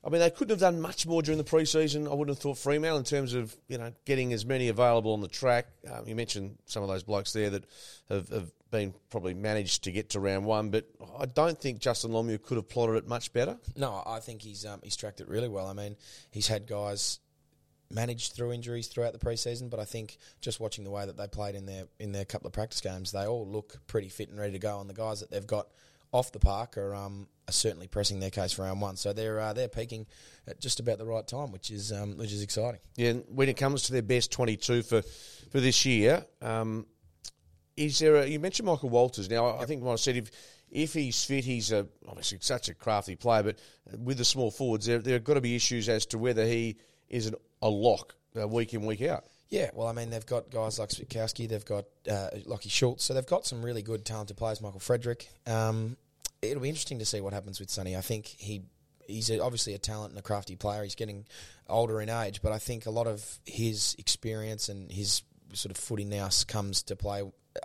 I 0.03 0.09
mean, 0.09 0.21
they 0.21 0.31
couldn't 0.31 0.51
have 0.51 0.61
done 0.61 0.81
much 0.81 1.07
more 1.07 1.21
during 1.21 1.37
the 1.37 1.45
pre-season. 1.45 2.09
I 2.09 2.15
wouldn't 2.15 2.35
have 2.35 2.43
thought 2.43 2.57
Fremantle 2.57 2.99
in 2.99 3.05
terms 3.05 3.35
of 3.35 3.55
you 3.69 3.79
know 3.79 3.93
getting 4.05 4.33
as 4.33 4.45
many 4.45 4.69
available 4.69 5.13
on 5.13 5.21
the 5.21 5.29
track. 5.29 5.67
Um, 5.91 6.09
you 6.09 6.15
mentioned 6.15 6.59
some 6.67 6.83
of 6.83 6.89
those 6.89 7.03
blokes 7.03 7.33
there 7.33 7.51
that 7.51 7.65
have, 8.09 8.29
have 8.31 8.51
been 8.71 8.95
probably 9.11 9.35
managed 9.35 9.85
to 9.85 9.93
get 9.93 10.11
to 10.11 10.21
round 10.21 10.47
one, 10.47 10.71
but 10.71 10.87
I 11.19 11.27
don't 11.27 11.61
think 11.61 11.81
Justin 11.81 12.13
Longmuir 12.13 12.39
could 12.39 12.57
have 12.57 12.69
plotted 12.69 12.97
it 12.97 13.07
much 13.07 13.33
better. 13.33 13.59
No, 13.77 14.03
I 14.07 14.21
think 14.21 14.43
he's 14.43 14.65
um, 14.65 14.81
he's 14.83 14.97
tracked 14.97 15.21
it 15.21 15.29
really 15.29 15.49
well. 15.49 15.67
I 15.67 15.75
mean, 15.75 15.97
he's 16.31 16.49
had 16.49 16.67
guys 16.67 17.21
managed 17.91 18.35
through 18.35 18.53
injuries 18.53 18.87
throughout 18.87 19.13
the 19.13 19.19
preseason, 19.19 19.69
but 19.69 19.81
I 19.81 19.85
think 19.85 20.19
just 20.41 20.61
watching 20.61 20.85
the 20.85 20.91
way 20.91 21.05
that 21.07 21.17
they 21.17 21.27
played 21.27 21.55
in 21.55 21.67
their 21.67 21.85
in 21.99 22.13
their 22.13 22.25
couple 22.25 22.47
of 22.47 22.53
practice 22.53 22.81
games, 22.81 23.11
they 23.11 23.27
all 23.27 23.47
look 23.47 23.79
pretty 23.87 24.09
fit 24.09 24.29
and 24.29 24.39
ready 24.39 24.53
to 24.53 24.59
go. 24.59 24.81
And 24.81 24.89
the 24.89 24.95
guys 24.95 25.21
that 25.21 25.31
they've 25.31 25.47
got 25.47 25.69
off 26.13 26.33
the 26.33 26.39
park 26.39 26.79
are 26.79 26.95
um, 26.95 27.27
are 27.49 27.53
certainly 27.53 27.89
pressing 27.89 28.21
their 28.21 28.31
case 28.31 28.53
for 28.53 28.63
round 28.63 28.81
one. 28.81 28.97
So 28.97 29.13
they're 29.13 29.41
uh, 29.41 29.53
they're 29.53 29.69
peaking 29.69 30.07
at 30.47 30.61
just 30.61 30.81
about 30.81 30.99
the 30.99 31.07
right 31.07 31.27
time, 31.27 31.53
which 31.53 31.71
is 31.71 31.93
um, 31.93 32.17
which 32.17 32.33
is 32.33 32.43
exciting. 32.43 32.81
Yeah, 32.97 33.11
and 33.11 33.25
when 33.29 33.49
it 33.49 33.57
comes 33.57 33.83
to 33.85 33.93
their 33.93 34.03
best 34.03 34.31
twenty-two 34.31 34.83
for 34.83 35.03
for 35.51 35.61
this 35.61 35.85
year, 35.85 36.25
um, 36.43 36.87
is 37.77 37.99
there? 37.99 38.17
A, 38.17 38.27
you 38.27 38.39
mentioned 38.41 38.67
Michael 38.67 38.89
Walters. 38.89 39.29
Now, 39.29 39.59
I 39.59 39.65
think 39.65 39.83
what 39.83 39.93
I 39.93 39.97
said 39.97 40.17
if. 40.17 40.31
If 40.73 40.95
he's 40.95 41.25
fit, 41.25 41.45
he's 41.45 41.73
a, 41.73 41.89
obviously 42.07 42.39
such 42.43 42.69
a 42.69 42.75
crafty 42.75 43.17
player. 43.17 43.43
But 43.43 43.59
with 43.99 44.19
the 44.19 44.25
small 44.25 44.53
forwards, 44.53 44.87
there 44.87 45.01
there 45.01 45.15
have 45.15 45.25
got 45.25 45.35
to 45.35 45.41
be 45.41 45.57
issues 45.57 45.89
as 45.89 46.07
to 46.07 46.17
whether 46.17 46.47
he 46.47 46.77
is 47.11 47.27
an, 47.27 47.35
a 47.61 47.69
lock 47.69 48.15
uh, 48.41 48.49
week 48.49 48.73
in 48.73 48.87
week 48.87 49.03
out. 49.03 49.25
Yeah, 49.51 49.71
well, 49.75 49.89
I 49.89 49.93
mean, 49.93 50.11
they've 50.11 50.25
got 50.25 50.51
guys 50.51 50.79
like 50.79 50.91
Switkowski, 50.91 51.49
they've 51.49 51.65
got 51.65 51.85
uh, 52.09 52.29
Lockie 52.47 52.69
Schultz, 52.69 53.05
so 53.05 53.15
they've 53.15 53.27
got 53.27 53.47
some 53.47 53.63
really 53.63 53.83
good, 53.83 54.05
talented 54.05 54.37
players. 54.37 54.61
Michael 54.61 54.79
Frederick. 54.79 55.29
Um, 55.47 55.97
it'll 56.41 56.63
be 56.63 56.69
interesting 56.69 57.01
to 57.01 57.05
see 57.05 57.21
what 57.21 57.33
happens 57.33 57.59
with 57.59 57.69
Sonny. 57.69 57.97
I 57.97 58.01
think 58.01 58.27
he 58.27 58.63
he's 59.07 59.29
a, 59.29 59.43
obviously 59.43 59.75
a 59.75 59.79
talent 59.79 60.11
and 60.11 60.19
a 60.19 60.23
crafty 60.23 60.57
player. 60.57 60.85
He's 60.85 60.95
getting 60.95 61.27
older 61.69 62.01
in 62.01 62.09
age, 62.09 62.43
but 62.43 62.53
I 62.53 62.59
think 62.59 62.87
a 62.87 62.91
lot 62.91 63.09
of 63.09 63.41
his 63.45 63.97
experience 63.99 64.69
and 64.69 64.91
his 64.91 65.23
sort 65.53 65.71
of 65.71 65.77
footy 65.77 66.05
nous 66.05 66.45
comes 66.45 66.83
to 66.85 66.95
play 66.95 67.23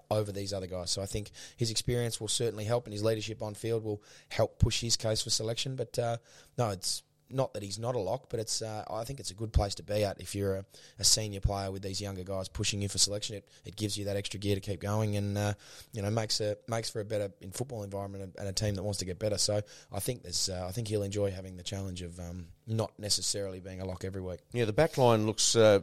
over 0.10 0.32
these 0.32 0.54
other 0.54 0.68
guys. 0.68 0.90
So 0.90 1.02
I 1.02 1.06
think 1.06 1.30
his 1.58 1.70
experience 1.70 2.20
will 2.20 2.28
certainly 2.28 2.66
help, 2.66 2.86
and 2.86 2.94
his 2.94 3.04
leadership 3.04 3.42
on 3.42 3.54
field 3.54 3.84
will 3.84 4.02
help 4.30 4.60
push 4.60 4.82
his 4.82 4.98
case 4.98 5.22
for 5.22 5.30
selection. 5.30 5.76
But 5.76 5.98
uh, 6.00 6.18
no, 6.58 6.70
it's 6.72 7.04
not 7.30 7.54
that 7.54 7.64
he's 7.64 7.80
not 7.80 7.96
a 7.96 8.00
lock, 8.00 8.30
but 8.30 8.40
it's 8.40 8.62
uh, 8.62 8.84
I 8.90 9.04
think 9.04 9.20
it's 9.20 9.32
a 9.32 9.34
good 9.34 9.52
place 9.52 9.76
to 9.76 9.84
be 9.84 10.04
at 10.04 10.22
if 10.22 10.36
you're 10.36 10.56
a, 10.56 10.66
a 11.00 11.04
senior 11.04 11.40
player 11.40 11.72
with 11.72 11.82
these 11.82 12.00
younger 12.02 12.24
guys 12.24 12.48
pushing 12.48 12.82
you 12.82 12.90
for 12.90 12.98
selection. 12.98 13.38
It, 13.38 13.48
it 13.66 13.76
gives 13.76 13.98
you 13.98 14.06
that 14.06 14.16
extra 14.16 14.40
gear 14.40 14.56
to 14.56 14.62
keep 14.62 14.82
going, 14.82 15.16
and 15.16 15.38
uh, 15.38 15.54
you 15.94 16.02
know 16.02 16.10
makes 16.10 16.40
a 16.42 16.58
makes 16.68 16.90
for 16.90 17.00
a 17.00 17.06
better 17.06 17.32
in 17.42 17.52
football 17.52 17.84
environment 17.84 18.36
and, 18.38 18.48
a 18.48 18.54
team 18.54 18.76
that 18.76 18.84
wants 18.84 19.00
to 19.00 19.06
get 19.06 19.20
better. 19.20 19.38
So 19.38 19.62
I 19.92 20.00
think 20.00 20.24
there's 20.24 20.50
uh, 20.50 20.66
I 20.68 20.72
think 20.72 20.88
he'll 20.88 21.04
enjoy 21.04 21.32
having 21.32 21.58
the 21.58 21.64
challenge 21.64 22.02
of 22.02 22.20
um, 22.20 22.48
not 22.68 22.92
necessarily 23.00 23.60
being 23.60 23.82
a 23.82 23.86
lock 23.86 24.06
every 24.06 24.22
week. 24.22 24.40
Yeah, 24.54 24.66
the 24.66 24.74
back 24.74 24.98
line 24.98 25.26
looks 25.26 25.56
uh, 25.56 25.80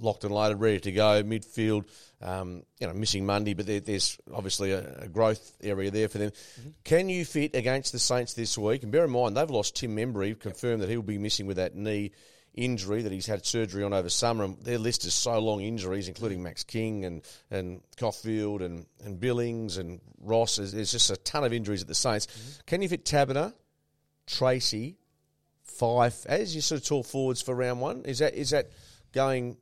locked 0.00 0.24
and 0.24 0.34
loaded, 0.34 0.60
ready 0.60 0.80
to 0.80 0.92
go. 0.92 1.22
Midfield, 1.22 1.84
um, 2.22 2.62
you 2.80 2.86
know, 2.86 2.92
missing 2.92 3.26
Mundy, 3.26 3.54
but 3.54 3.66
there, 3.66 3.80
there's 3.80 4.18
obviously 4.32 4.72
a, 4.72 5.02
a 5.02 5.08
growth 5.08 5.52
area 5.62 5.90
there 5.90 6.08
for 6.08 6.18
them. 6.18 6.32
Can 6.84 7.08
you 7.08 7.24
fit 7.24 7.54
against 7.54 7.92
the 7.92 7.98
Saints 7.98 8.34
this 8.34 8.56
week? 8.58 8.82
And 8.82 8.92
bear 8.92 9.04
in 9.04 9.10
mind, 9.10 9.36
they've 9.36 9.50
lost 9.50 9.76
Tim 9.76 9.96
Membrey, 9.96 10.38
confirmed 10.38 10.82
that 10.82 10.88
he'll 10.88 11.02
be 11.02 11.18
missing 11.18 11.46
with 11.46 11.56
that 11.56 11.74
knee 11.74 12.12
injury 12.54 13.02
that 13.02 13.12
he's 13.12 13.26
had 13.26 13.44
surgery 13.44 13.82
on 13.82 13.92
over 13.92 14.08
summer. 14.08 14.44
And 14.44 14.62
their 14.62 14.78
list 14.78 15.04
is 15.04 15.14
so 15.14 15.38
long 15.38 15.60
injuries, 15.60 16.08
including 16.08 16.42
Max 16.42 16.62
King 16.62 17.04
and, 17.04 17.22
and 17.50 17.80
Caulfield 17.98 18.62
and, 18.62 18.86
and 19.04 19.18
Billings 19.18 19.76
and 19.76 20.00
Ross. 20.20 20.56
There's, 20.56 20.72
there's 20.72 20.92
just 20.92 21.10
a 21.10 21.16
ton 21.16 21.44
of 21.44 21.52
injuries 21.52 21.82
at 21.82 21.88
the 21.88 21.94
Saints. 21.94 22.62
Can 22.66 22.82
you 22.82 22.88
fit 22.88 23.04
Taberner, 23.04 23.52
Treacy, 24.26 24.96
Fyfe 25.80 26.26
as 26.26 26.54
your 26.54 26.62
sort 26.62 26.80
of 26.80 26.86
tall 26.86 27.02
forwards 27.02 27.42
for 27.42 27.54
round 27.54 27.80
one? 27.80 28.02
Is 28.04 28.20
that 28.20 28.34
is 28.34 28.50
that 28.50 28.70
going 29.12 29.56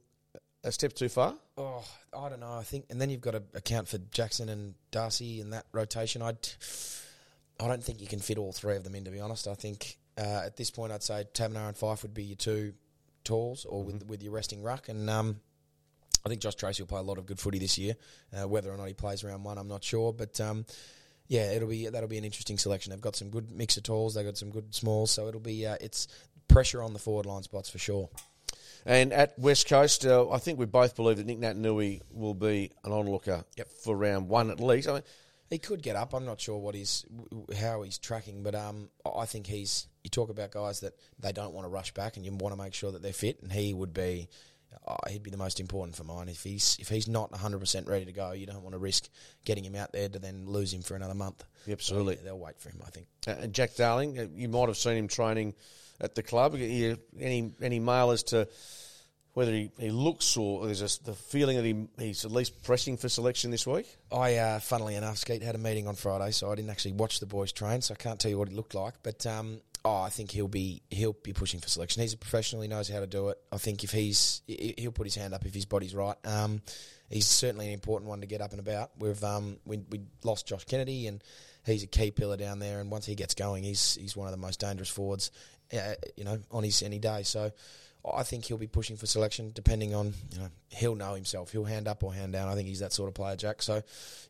a 0.64 0.73
step 0.73 0.92
too 0.92 1.09
far? 1.09 1.35
Oh, 1.57 1.85
I 2.16 2.28
don't 2.28 2.40
know. 2.40 2.52
I 2.52 2.62
think, 2.62 2.87
and 2.90 3.00
then 3.00 3.11
you've 3.11 3.21
got 3.21 3.33
to 3.33 3.42
account 3.54 3.88
for 3.88 3.99
Jackson 3.99 4.49
and 4.49 4.75
Darcy 4.90 5.40
in 5.40 5.50
that 5.50 5.66
rotation. 5.73 6.23
I, 6.23 6.35
I 7.61 7.69
don't 7.69 7.83
think 7.83 8.00
you 8.00 8.07
can 8.07 8.21
fit 8.21 8.38
all 8.38 8.52
three 8.52 8.76
of 8.76 8.85
them 8.85 8.95
in. 8.95 9.04
To 9.04 9.11
be 9.11 9.21
honest, 9.21 9.49
I 9.49 9.54
think 9.54 9.99
uh, 10.16 10.42
at 10.45 10.57
this 10.57 10.71
point, 10.71 10.92
I'd 10.92 11.02
say 11.02 11.25
Taberner 11.35 11.69
and 11.69 11.76
Fyfe 11.76 12.02
would 12.02 12.14
be 12.14 12.25
your 12.25 12.37
two 12.37 12.75
talls 13.25 13.64
or 13.64 13.83
with 13.83 14.07
with 14.07 14.23
your 14.23 14.33
resting 14.33 14.62
ruck, 14.62 14.88
and 14.88 15.09
um, 15.11 15.40
I 16.25 16.28
think 16.28 16.40
Josh 16.40 16.57
Treacy 16.57 16.81
will 16.81 16.87
play 16.87 17.00
a 17.00 17.04
lot 17.04 17.19
of 17.19 17.26
good 17.26 17.40
footy 17.40 17.59
this 17.59 17.78
year. 17.78 17.95
Uh, 18.33 18.49
whether 18.49 18.71
or 18.71 18.76
not 18.76 18.88
he 18.88 18.95
plays 18.95 19.25
round 19.25 19.45
one, 19.45 19.59
I'm 19.59 19.69
not 19.69 19.85
sure, 19.85 20.12
but. 20.12 20.40
Um, 20.40 20.64
yeah, 21.28 21.52
it'll 21.52 21.69
be 21.69 21.88
that'll 21.88 22.11
be 22.11 22.19
an 22.19 22.25
interesting 22.25 22.59
selection. 22.59 22.90
They've 22.90 23.00
got 23.00 23.16
some 23.16 23.31
good 23.31 23.50
mix 23.50 23.78
of 23.78 23.85
talls. 23.85 24.14
They've 24.14 24.25
got 24.25 24.37
some 24.37 24.50
good 24.50 24.75
smalls, 24.75 25.11
so 25.11 25.28
it'll 25.28 25.40
be 25.40 25.66
uh, 25.66 25.76
it's 25.81 26.07
pressure 26.47 26.83
on 26.83 26.92
the 26.92 26.99
forward 26.99 27.25
line 27.25 27.42
spots 27.42 27.71
for 27.71 27.78
sure. 27.78 28.11
And 28.84 29.12
at 29.12 29.38
West 29.38 29.68
Coast, 29.68 30.04
uh, 30.04 30.28
I 30.30 30.38
think 30.38 30.58
we 30.58 30.66
both 30.66 30.96
believe 30.96 31.16
that 31.18 31.26
Nic 31.26 31.38
Naitanui 31.38 32.00
will 32.10 32.34
be 32.34 32.72
an 32.84 32.92
onlooker 32.92 33.44
Yep. 33.56 33.68
for 33.84 33.96
round 33.96 34.28
one 34.28 34.50
at 34.50 34.58
least. 34.60 34.88
I 34.88 34.94
mean, 34.94 35.02
He 35.50 35.58
could 35.58 35.82
get 35.82 35.96
up. 35.96 36.14
I'm 36.14 36.24
not 36.24 36.40
sure 36.40 36.58
what 36.58 36.74
he's 36.74 37.04
how 37.58 37.82
he's 37.82 37.98
tracking, 37.98 38.42
but 38.42 38.54
um, 38.54 38.88
I 39.04 39.26
think 39.26 39.46
he's. 39.46 39.86
You 40.02 40.10
talk 40.10 40.30
about 40.30 40.50
guys 40.50 40.80
that 40.80 40.94
they 41.20 41.30
don't 41.32 41.52
want 41.54 41.64
to 41.66 41.68
rush 41.68 41.92
back, 41.94 42.16
and 42.16 42.24
you 42.26 42.32
want 42.32 42.52
to 42.56 42.60
make 42.60 42.74
sure 42.74 42.90
that 42.90 43.02
they're 43.02 43.12
fit, 43.12 43.40
and 43.42 43.52
he 43.52 43.72
would 43.74 43.92
be. 43.92 44.28
Oh, 44.88 44.96
he'd 45.10 45.22
be 45.22 45.30
the 45.30 45.36
most 45.36 45.60
important 45.60 45.94
for 45.94 46.02
mine. 46.04 46.30
If 46.30 46.42
he's 46.42 46.78
if 46.80 46.88
he's 46.88 47.06
not 47.06 47.30
100 47.30 47.60
percent 47.60 47.86
ready 47.86 48.06
to 48.06 48.12
go, 48.12 48.32
you 48.32 48.46
don't 48.46 48.62
want 48.62 48.72
to 48.72 48.78
risk 48.78 49.10
getting 49.44 49.62
him 49.64 49.74
out 49.76 49.92
there 49.92 50.08
to 50.08 50.18
then 50.18 50.46
lose 50.46 50.72
him 50.72 50.80
for 50.80 50.96
another 50.96 51.14
month. 51.14 51.44
Absolutely. 51.70 52.14
So, 52.14 52.20
yeah, 52.20 52.24
they'll 52.24 52.38
wait 52.38 52.58
for 52.58 52.70
him. 52.70 52.80
I 52.84 52.88
think. 52.88 53.06
uh, 53.28 53.32
and 53.32 53.52
Jack 53.52 53.76
Darling, 53.76 54.18
uh, 54.18 54.26
you 54.34 54.48
might 54.48 54.68
have 54.68 54.78
seen 54.78 54.96
him 54.96 55.08
training 55.08 55.54
at 56.02 56.14
the 56.14 56.23
club. 56.23 56.54
You- 56.56 56.99
Any 57.18 57.54
any 57.62 57.80
mail 57.80 58.11
as 58.11 58.23
to 58.25 58.49
whether 59.35 59.52
he, 59.52 59.71
he 59.78 59.90
looks 59.90 60.37
or 60.37 60.66
there's 60.66 60.82
a, 60.82 61.02
the 61.04 61.14
feeling 61.14 61.56
that 61.56 61.64
he, 61.64 61.87
he's 61.99 62.25
at 62.26 62.30
least 62.30 62.62
pressing 62.64 62.99
for 62.99 63.09
selection 63.09 63.50
this 63.50 63.66
week? 63.66 63.87
I, 64.12 64.37
uh, 64.37 64.59
funnily 64.61 64.94
enough, 64.94 65.16
Skeet 65.16 65.42
had 65.42 65.54
a 65.54 65.59
meeting 65.59 65.87
on 65.88 65.94
Friday, 65.94 66.32
so 66.32 66.52
I 66.52 66.54
didn't 66.54 66.71
actually 66.71 66.92
watch 66.92 67.18
the 67.18 67.25
boys 67.25 67.50
train, 67.50 67.80
so 67.80 67.94
I 67.94 67.97
can't 67.97 68.21
tell 68.21 68.30
you 68.30 68.37
what 68.38 68.49
it 68.49 68.54
looked 68.54 68.75
like. 68.75 68.94
But 69.02 69.25
um, 69.26 69.62
oh, 69.87 70.02
I 70.02 70.11
think 70.11 70.30
he'll 70.32 70.49
be 70.49 70.82
he'll 70.90 71.14
be 71.14 71.32
pushing 71.32 71.61
for 71.61 71.68
selection. 71.68 72.02
He's 72.02 72.12
a 72.12 72.18
professional; 72.18 72.61
he 72.61 72.68
knows 72.68 72.88
how 72.90 73.00
to 73.00 73.06
do 73.06 73.28
it. 73.30 73.38
I 73.50 73.56
think 73.56 73.85
if 73.85 73.90
he's 73.90 74.42
he- 74.47 74.75
he'll 74.76 74.92
put 74.92 75.06
his 75.06 75.14
hand 75.14 75.32
up 75.32 75.47
if 75.47 75.54
his 75.54 75.64
body's 75.64 75.94
right. 75.94 76.16
Um, 76.26 76.61
he's 77.09 77.26
certainly 77.26 77.68
an 77.68 77.73
important 77.73 78.11
one 78.11 78.21
to 78.21 78.26
get 78.26 78.42
up 78.42 78.50
and 78.50 78.61
about. 78.61 78.90
We've 78.99 79.23
um, 79.25 79.56
we, 79.64 79.78
we 79.88 80.00
lost 80.25 80.47
Josh 80.47 80.64
Kennedy, 80.66 81.06
and 81.06 81.25
he's 81.64 81.85
a 81.85 81.87
key 81.87 82.11
pillar 82.11 82.37
down 82.37 82.59
there. 82.59 82.80
And 82.80 82.90
once 82.90 83.06
he 83.06 83.14
gets 83.14 83.32
going, 83.35 83.64
he's 83.64 83.94
he's 83.99 84.14
one 84.14 84.26
of 84.28 84.32
the 84.32 84.37
most 84.47 84.61
dangerous 84.61 84.90
forwards, 84.90 85.30
uh, 85.72 85.94
you 86.16 86.24
know, 86.24 86.38
on 86.50 86.64
his 86.64 86.82
any 86.82 86.98
day. 86.98 87.22
So. 87.22 87.52
I 88.04 88.24
think 88.24 88.46
he'll 88.46 88.58
be 88.58 88.66
pushing 88.66 88.96
for 88.96 89.06
selection, 89.06 89.52
depending 89.54 89.94
on 89.94 90.12
you 90.32 90.38
know 90.40 90.48
he'll 90.70 90.96
know 90.96 91.14
himself. 91.14 91.52
He'll 91.52 91.64
hand 91.64 91.86
up 91.86 92.02
or 92.02 92.12
hand 92.12 92.32
down. 92.32 92.48
I 92.48 92.56
think 92.56 92.66
he's 92.66 92.80
that 92.80 92.92
sort 92.92 93.06
of 93.06 93.14
player, 93.14 93.36
Jack. 93.36 93.62
So 93.62 93.80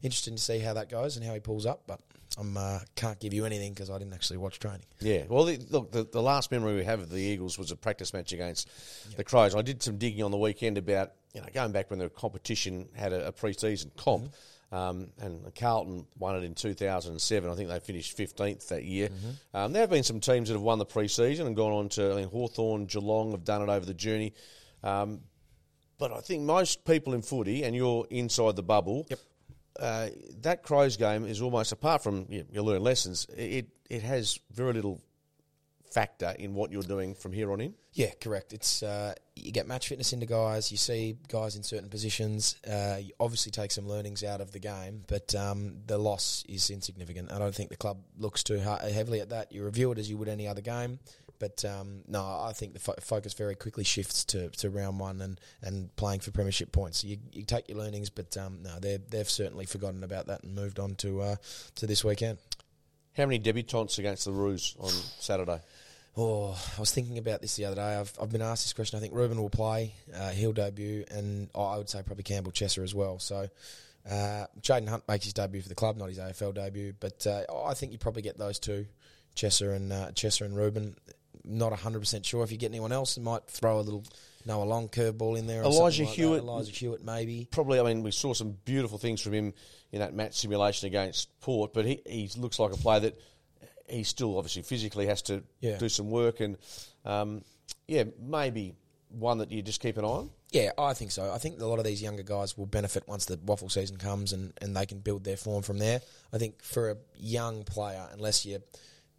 interesting 0.02 0.36
to 0.36 0.42
see 0.42 0.58
how 0.58 0.74
that 0.74 0.90
goes 0.90 1.16
and 1.16 1.24
how 1.24 1.32
he 1.32 1.40
pulls 1.40 1.64
up. 1.64 1.84
But 1.86 1.98
I'm 2.38 2.56
uh, 2.56 2.80
can't 2.96 3.18
give 3.18 3.32
you 3.32 3.44
anything 3.44 3.72
because 3.72 3.90
I 3.90 3.98
didn't 3.98 4.14
actually 4.14 4.38
watch 4.38 4.58
training. 4.58 4.84
Yeah. 5.00 5.24
Well, 5.28 5.44
the, 5.44 5.58
look, 5.70 5.92
the, 5.92 6.04
the 6.04 6.22
last 6.22 6.50
memory 6.50 6.74
we 6.76 6.84
have 6.84 7.00
of 7.00 7.10
the 7.10 7.20
Eagles 7.20 7.58
was 7.58 7.70
a 7.70 7.76
practice 7.76 8.12
match 8.12 8.32
against 8.32 8.68
the 9.16 9.24
Crows. 9.24 9.54
I 9.54 9.62
did 9.62 9.82
some 9.82 9.98
digging 9.98 10.22
on 10.22 10.30
the 10.30 10.38
weekend 10.38 10.78
about 10.78 11.12
you 11.34 11.40
know 11.40 11.46
going 11.52 11.72
back 11.72 11.90
when 11.90 11.98
the 11.98 12.08
competition 12.08 12.88
had 12.94 13.12
a, 13.12 13.28
a 13.28 13.32
pre-season 13.32 13.90
comp. 13.96 14.32
Um, 14.72 15.10
and 15.20 15.54
Carlton 15.54 16.06
won 16.18 16.34
it 16.36 16.44
in 16.44 16.54
2007. 16.54 17.50
I 17.50 17.54
think 17.54 17.68
they 17.68 17.78
finished 17.78 18.16
15th 18.16 18.68
that 18.68 18.84
year. 18.84 19.10
Um, 19.52 19.72
there 19.74 19.82
have 19.82 19.90
been 19.90 20.02
some 20.02 20.18
teams 20.18 20.48
that 20.48 20.54
have 20.54 20.62
won 20.62 20.78
the 20.78 20.86
pre-season 20.86 21.46
and 21.46 21.54
gone 21.54 21.72
on 21.72 21.88
to, 21.90 22.12
I 22.12 22.16
mean, 22.16 22.28
Hawthorn, 22.28 22.86
Geelong 22.86 23.32
have 23.32 23.44
done 23.44 23.60
it 23.62 23.68
over 23.68 23.84
the 23.84 23.92
journey. 23.92 24.32
Um, 24.82 25.20
but 25.98 26.10
I 26.10 26.20
think 26.20 26.42
most 26.44 26.84
people 26.86 27.12
in 27.12 27.20
footy, 27.20 27.64
and 27.64 27.76
you're 27.76 28.06
inside 28.10 28.56
the 28.56 28.62
bubble, 28.62 29.06
Yep. 29.10 29.18
uh, 29.78 30.08
that 30.40 30.62
Crows 30.62 30.96
game 30.96 31.26
is 31.26 31.42
almost, 31.42 31.70
apart 31.72 32.02
from 32.02 32.24
you, 32.30 32.44
you 32.50 32.62
learn 32.62 32.82
lessons, 32.82 33.26
it, 33.36 33.66
it 33.90 34.02
has 34.02 34.40
very 34.50 34.72
little 34.72 35.02
factor 35.92 36.34
in 36.38 36.54
what 36.54 36.72
you're 36.72 36.82
doing 36.82 37.14
from 37.14 37.32
here 37.32 37.52
on 37.52 37.60
in. 37.60 37.74
Yeah, 37.92 38.10
correct. 38.20 38.52
It's 38.52 38.82
uh, 38.82 39.14
you 39.36 39.52
get 39.52 39.66
match 39.66 39.88
fitness 39.88 40.12
into 40.12 40.26
guys. 40.26 40.70
You 40.70 40.78
see 40.78 41.16
guys 41.28 41.56
in 41.56 41.62
certain 41.62 41.90
positions. 41.90 42.56
Uh, 42.66 42.98
you 43.00 43.12
obviously 43.20 43.52
take 43.52 43.70
some 43.70 43.86
learnings 43.86 44.24
out 44.24 44.40
of 44.40 44.52
the 44.52 44.58
game, 44.58 45.04
but 45.06 45.34
um, 45.34 45.74
the 45.86 45.98
loss 45.98 46.44
is 46.48 46.70
insignificant. 46.70 47.30
I 47.30 47.38
don't 47.38 47.54
think 47.54 47.68
the 47.68 47.76
club 47.76 47.98
looks 48.16 48.42
too 48.42 48.58
heavily 48.58 49.20
at 49.20 49.28
that. 49.30 49.52
You 49.52 49.64
review 49.64 49.92
it 49.92 49.98
as 49.98 50.08
you 50.08 50.16
would 50.16 50.28
any 50.28 50.48
other 50.48 50.62
game, 50.62 51.00
but 51.38 51.64
um, 51.64 52.02
no, 52.06 52.22
I 52.22 52.52
think 52.54 52.72
the 52.72 52.78
fo- 52.78 52.94
focus 53.00 53.34
very 53.34 53.56
quickly 53.56 53.84
shifts 53.84 54.24
to, 54.26 54.48
to 54.48 54.70
round 54.70 55.00
one 55.00 55.20
and, 55.20 55.40
and 55.60 55.94
playing 55.96 56.20
for 56.20 56.30
premiership 56.30 56.72
points. 56.72 57.00
So 57.00 57.08
you, 57.08 57.18
you 57.32 57.42
take 57.42 57.68
your 57.68 57.78
learnings, 57.78 58.10
but 58.10 58.36
um, 58.36 58.60
no, 58.62 58.78
they 58.78 58.98
they've 59.10 59.28
certainly 59.28 59.66
forgotten 59.66 60.04
about 60.04 60.28
that 60.28 60.44
and 60.44 60.54
moved 60.54 60.78
on 60.78 60.94
to 60.96 61.20
uh, 61.20 61.36
to 61.74 61.86
this 61.86 62.04
weekend. 62.04 62.38
How 63.16 63.26
many 63.26 63.38
debutants 63.38 63.98
against 63.98 64.24
the 64.24 64.32
Roos 64.32 64.74
on 64.78 64.88
Saturday? 64.88 65.60
Oh, 66.16 66.58
I 66.76 66.80
was 66.80 66.92
thinking 66.92 67.16
about 67.16 67.40
this 67.40 67.56
the 67.56 67.64
other 67.64 67.76
day. 67.76 67.96
I've, 67.96 68.12
I've 68.20 68.30
been 68.30 68.42
asked 68.42 68.64
this 68.64 68.74
question. 68.74 68.98
I 68.98 69.00
think 69.00 69.14
Reuben 69.14 69.40
will 69.40 69.48
play. 69.48 69.94
Uh, 70.14 70.30
he'll 70.30 70.52
debut, 70.52 71.04
and 71.10 71.48
oh, 71.54 71.64
I 71.64 71.78
would 71.78 71.88
say 71.88 72.02
probably 72.02 72.24
Campbell 72.24 72.52
Chesser 72.52 72.82
as 72.82 72.94
well. 72.94 73.18
So 73.18 73.48
uh, 74.10 74.46
Jayden 74.60 74.88
Hunt 74.88 75.08
makes 75.08 75.24
his 75.24 75.32
debut 75.32 75.62
for 75.62 75.70
the 75.70 75.74
club, 75.74 75.96
not 75.96 76.08
his 76.08 76.18
AFL 76.18 76.54
debut. 76.54 76.92
But 77.00 77.26
uh, 77.26 77.44
oh, 77.48 77.64
I 77.64 77.72
think 77.72 77.92
you 77.92 77.98
probably 77.98 78.22
get 78.22 78.36
those 78.36 78.58
two, 78.58 78.86
Chesser 79.34 79.74
and 79.74 79.90
uh, 79.90 80.10
Chesser 80.12 80.44
and 80.44 80.54
Reuben. 80.54 80.96
Not 81.44 81.72
hundred 81.72 82.00
percent 82.00 82.26
sure 82.26 82.44
if 82.44 82.52
you 82.52 82.58
get 82.58 82.70
anyone 82.70 82.92
else. 82.92 83.16
You 83.16 83.22
might 83.22 83.46
throw 83.48 83.80
a 83.80 83.82
little 83.82 84.04
Noah 84.46 84.64
Long 84.64 84.88
curveball 84.88 85.38
in 85.38 85.46
there. 85.46 85.62
Or 85.62 85.64
Elijah 85.64 86.04
like 86.04 86.10
that. 86.10 86.20
Hewitt. 86.20 86.42
Elijah 86.42 86.72
Hewitt, 86.72 87.04
maybe. 87.04 87.48
Probably, 87.50 87.80
I 87.80 87.82
mean, 87.82 88.02
we 88.02 88.10
saw 88.10 88.34
some 88.34 88.56
beautiful 88.64 88.98
things 88.98 89.20
from 89.20 89.32
him 89.32 89.54
in 89.92 90.00
that 90.00 90.14
match 90.14 90.38
simulation 90.38 90.86
against 90.86 91.28
Port, 91.40 91.72
but 91.72 91.84
he, 91.84 92.00
he 92.06 92.30
looks 92.36 92.58
like 92.58 92.72
a 92.72 92.76
player 92.76 93.00
that 93.00 93.20
he 93.92 94.02
still 94.04 94.36
obviously 94.38 94.62
physically 94.62 95.06
has 95.06 95.22
to 95.22 95.42
Yeah. 95.60 95.76
do 95.78 95.88
some 95.88 96.10
work, 96.10 96.40
and 96.40 96.56
um, 97.04 97.42
yeah, 97.86 98.04
maybe 98.20 98.74
one 99.10 99.38
that 99.38 99.50
you 99.52 99.62
just 99.62 99.80
keep 99.80 99.96
an 99.98 100.04
eye 100.04 100.08
on. 100.08 100.30
Yeah, 100.50 100.70
I 100.78 100.94
think 100.94 101.10
so. 101.12 101.30
I 101.32 101.38
think 101.38 101.60
a 101.60 101.66
lot 101.66 101.78
of 101.78 101.84
these 101.84 102.02
younger 102.02 102.22
guys 102.22 102.56
will 102.58 102.66
benefit 102.66 103.06
once 103.06 103.24
the 103.26 103.36
WAFL 103.38 103.70
season 103.70 103.96
comes 103.96 104.32
and, 104.32 104.52
and 104.60 104.76
they 104.76 104.86
can 104.86 104.98
build 105.00 105.24
their 105.24 105.36
form 105.36 105.62
from 105.62 105.78
there. 105.78 106.00
I 106.32 106.38
think 106.38 106.62
for 106.62 106.90
a 106.90 106.96
young 107.16 107.64
player, 107.64 108.06
unless 108.12 108.44
you 108.46 108.62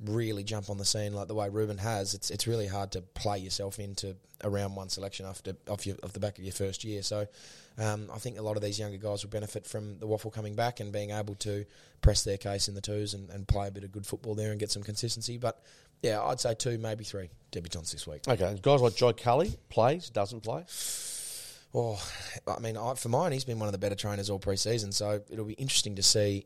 really 0.05 0.43
jump 0.43 0.69
on 0.69 0.77
the 0.77 0.85
scene 0.85 1.13
like 1.13 1.27
the 1.27 1.33
way 1.33 1.49
Reuben 1.49 1.77
has, 1.77 2.13
it's 2.13 2.29
it's 2.29 2.47
really 2.47 2.67
hard 2.67 2.91
to 2.91 3.01
play 3.01 3.37
yourself 3.39 3.79
into 3.79 4.15
a 4.41 4.49
round 4.49 4.75
one 4.75 4.89
selection 4.89 5.25
after 5.25 5.53
off 5.69 5.85
your 5.85 5.95
off 6.03 6.13
the 6.13 6.19
back 6.19 6.37
of 6.37 6.43
your 6.43 6.53
first 6.53 6.83
year. 6.83 7.01
So 7.01 7.27
um, 7.77 8.09
I 8.13 8.17
think 8.17 8.37
a 8.37 8.41
lot 8.41 8.55
of 8.57 8.63
these 8.63 8.79
younger 8.79 8.97
guys 8.97 9.23
will 9.23 9.31
benefit 9.31 9.65
from 9.65 9.97
the 9.99 10.07
WAFL 10.07 10.33
coming 10.33 10.55
back 10.55 10.79
and 10.79 10.91
being 10.91 11.11
able 11.11 11.35
to 11.35 11.65
press 12.01 12.23
their 12.23 12.37
case 12.37 12.67
in 12.67 12.75
the 12.75 12.81
twos 12.81 13.13
and, 13.13 13.29
and 13.29 13.47
play 13.47 13.67
a 13.67 13.71
bit 13.71 13.83
of 13.83 13.91
good 13.91 14.05
football 14.05 14.35
there 14.35 14.51
and 14.51 14.59
get 14.59 14.71
some 14.71 14.83
consistency. 14.83 15.37
But 15.37 15.61
yeah, 16.01 16.21
I'd 16.21 16.39
say 16.39 16.53
two, 16.53 16.77
maybe 16.77 17.03
three 17.03 17.29
debutants 17.51 17.91
this 17.91 18.05
week. 18.05 18.27
Okay, 18.27 18.59
guys 18.61 18.81
like 18.81 18.95
Jai 18.95 19.13
Culley 19.13 19.57
plays, 19.69 20.09
doesn't 20.09 20.41
play. 20.41 20.65
Oh, 21.75 21.99
I 22.47 22.59
mean, 22.59 22.77
I, 22.77 22.93
for 22.93 23.09
mine, 23.09 23.31
he's 23.31 23.45
been 23.45 23.57
one 23.57 23.67
of 23.67 23.71
the 23.71 23.79
better 23.79 23.95
trainers 23.95 24.29
all 24.29 24.37
pre-season, 24.37 24.91
so 24.91 25.21
it'll 25.31 25.45
be 25.45 25.53
interesting 25.53 25.95
to 25.95 26.03
see 26.03 26.45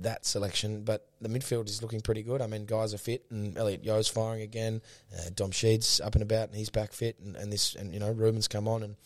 that 0.00 0.24
selection. 0.24 0.84
But 0.84 1.06
the 1.20 1.28
midfield 1.28 1.68
is 1.68 1.82
looking 1.82 2.00
pretty 2.00 2.22
good. 2.22 2.40
I 2.40 2.46
mean, 2.46 2.66
guys 2.66 2.94
are 2.94 2.98
fit, 2.98 3.24
and 3.30 3.56
Elliot 3.56 3.84
Yeo's 3.84 4.08
firing 4.08 4.42
again. 4.42 4.80
Uh, 5.16 5.30
Dom 5.34 5.50
Sheed's 5.50 6.00
up 6.00 6.14
and 6.14 6.22
about, 6.22 6.48
and 6.48 6.56
he's 6.56 6.70
back 6.70 6.92
fit. 6.92 7.18
And, 7.20 7.36
and 7.36 7.52
this, 7.52 7.74
and 7.74 7.92
you 7.92 8.00
know, 8.00 8.10
Reuben's 8.10 8.48
come 8.48 8.68
on, 8.68 8.82
and 8.82 8.96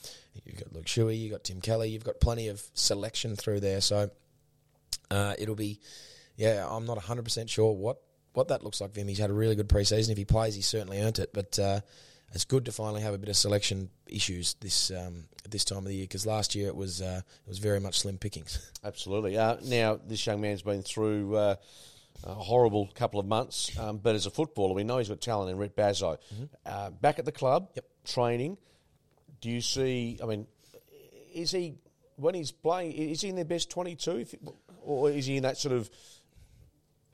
you've 0.44 0.58
got 0.58 0.72
Luke 0.72 0.86
Shuey, 0.86 1.18
you've 1.18 1.32
got 1.32 1.44
Tim 1.44 1.60
Kelly, 1.60 1.90
you've 1.90 2.04
got 2.04 2.20
plenty 2.20 2.48
of 2.48 2.62
selection 2.74 3.36
through 3.36 3.60
there. 3.60 3.80
So 3.80 4.10
uh, 5.10 5.34
it'll 5.38 5.54
be, 5.54 5.80
yeah, 6.36 6.66
I'm 6.68 6.86
not 6.86 6.96
100 6.96 7.22
percent 7.24 7.50
sure 7.50 7.72
what 7.72 7.98
what 8.34 8.48
that 8.48 8.64
looks 8.64 8.80
like 8.80 8.94
him. 8.94 9.08
He's 9.08 9.18
had 9.18 9.30
a 9.30 9.34
really 9.34 9.54
good 9.54 9.68
pre-season. 9.68 10.12
If 10.12 10.18
he 10.18 10.24
plays, 10.24 10.54
he 10.54 10.62
certainly 10.62 11.00
earned 11.00 11.20
it. 11.20 11.30
But 11.32 11.58
uh, 11.58 11.80
it's 12.34 12.44
good 12.44 12.64
to 12.66 12.72
finally 12.72 13.00
have 13.02 13.14
a 13.14 13.18
bit 13.18 13.28
of 13.28 13.36
selection 13.36 13.90
issues 14.06 14.54
this 14.60 14.90
um, 14.90 15.24
at 15.44 15.50
this 15.50 15.64
time 15.64 15.78
of 15.78 15.84
the 15.84 15.94
year 15.94 16.04
because 16.04 16.26
last 16.26 16.54
year 16.54 16.68
it 16.68 16.76
was 16.76 17.00
uh, 17.00 17.20
it 17.46 17.48
was 17.48 17.58
very 17.58 17.80
much 17.80 17.98
slim 18.00 18.18
pickings. 18.18 18.70
Absolutely. 18.84 19.36
Uh, 19.38 19.56
now, 19.64 19.98
this 20.06 20.26
young 20.26 20.40
man's 20.40 20.62
been 20.62 20.82
through 20.82 21.36
uh, 21.36 21.54
a 22.24 22.34
horrible 22.34 22.88
couple 22.94 23.20
of 23.20 23.26
months, 23.26 23.76
um, 23.78 23.98
but 23.98 24.14
as 24.14 24.26
a 24.26 24.30
footballer, 24.30 24.74
we 24.74 24.84
know 24.84 24.98
he's 24.98 25.08
got 25.08 25.20
talent 25.20 25.50
in 25.50 25.58
Rhett 25.58 25.76
Bazzo. 25.76 26.18
Uh, 26.66 26.90
back 26.90 27.18
at 27.18 27.24
the 27.24 27.32
club, 27.32 27.70
Yep. 27.74 27.84
training. 28.04 28.58
Do 29.40 29.50
you 29.50 29.60
see? 29.60 30.18
I 30.22 30.26
mean, 30.26 30.46
is 31.34 31.50
he 31.50 31.74
when 32.16 32.34
he's 32.34 32.50
playing? 32.52 32.92
Is 32.92 33.20
he 33.20 33.28
in 33.28 33.36
their 33.36 33.44
best 33.44 33.70
twenty-two, 33.70 34.26
or 34.82 35.10
is 35.10 35.26
he 35.26 35.36
in 35.36 35.42
that 35.42 35.58
sort 35.58 35.74
of 35.74 35.90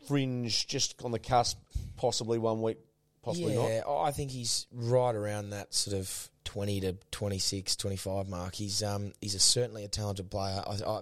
fringe, 0.07 0.67
just 0.67 1.03
on 1.05 1.12
the 1.12 1.19
cusp, 1.19 1.59
possibly 1.97 2.39
one 2.39 2.62
week, 2.62 2.79
possibly 3.23 3.55
not? 3.55 3.69
yeah, 3.69 3.83
I 3.89 4.11
think 4.11 4.31
he's 4.31 4.67
right 4.73 5.15
around 5.15 5.50
that 5.50 5.75
sort 5.75 5.97
of 5.97 6.31
20 6.45 6.81
to 6.81 6.97
26, 7.11 7.77
25 7.77 8.29
mark. 8.29 8.55
He's 8.55 8.83
um 8.83 9.12
he's 9.21 9.35
a, 9.35 9.41
certainly 9.41 9.85
a 9.85 9.89
talented 9.89 10.31
player. 10.31 10.62
I, 10.67 10.77
I, 10.87 11.00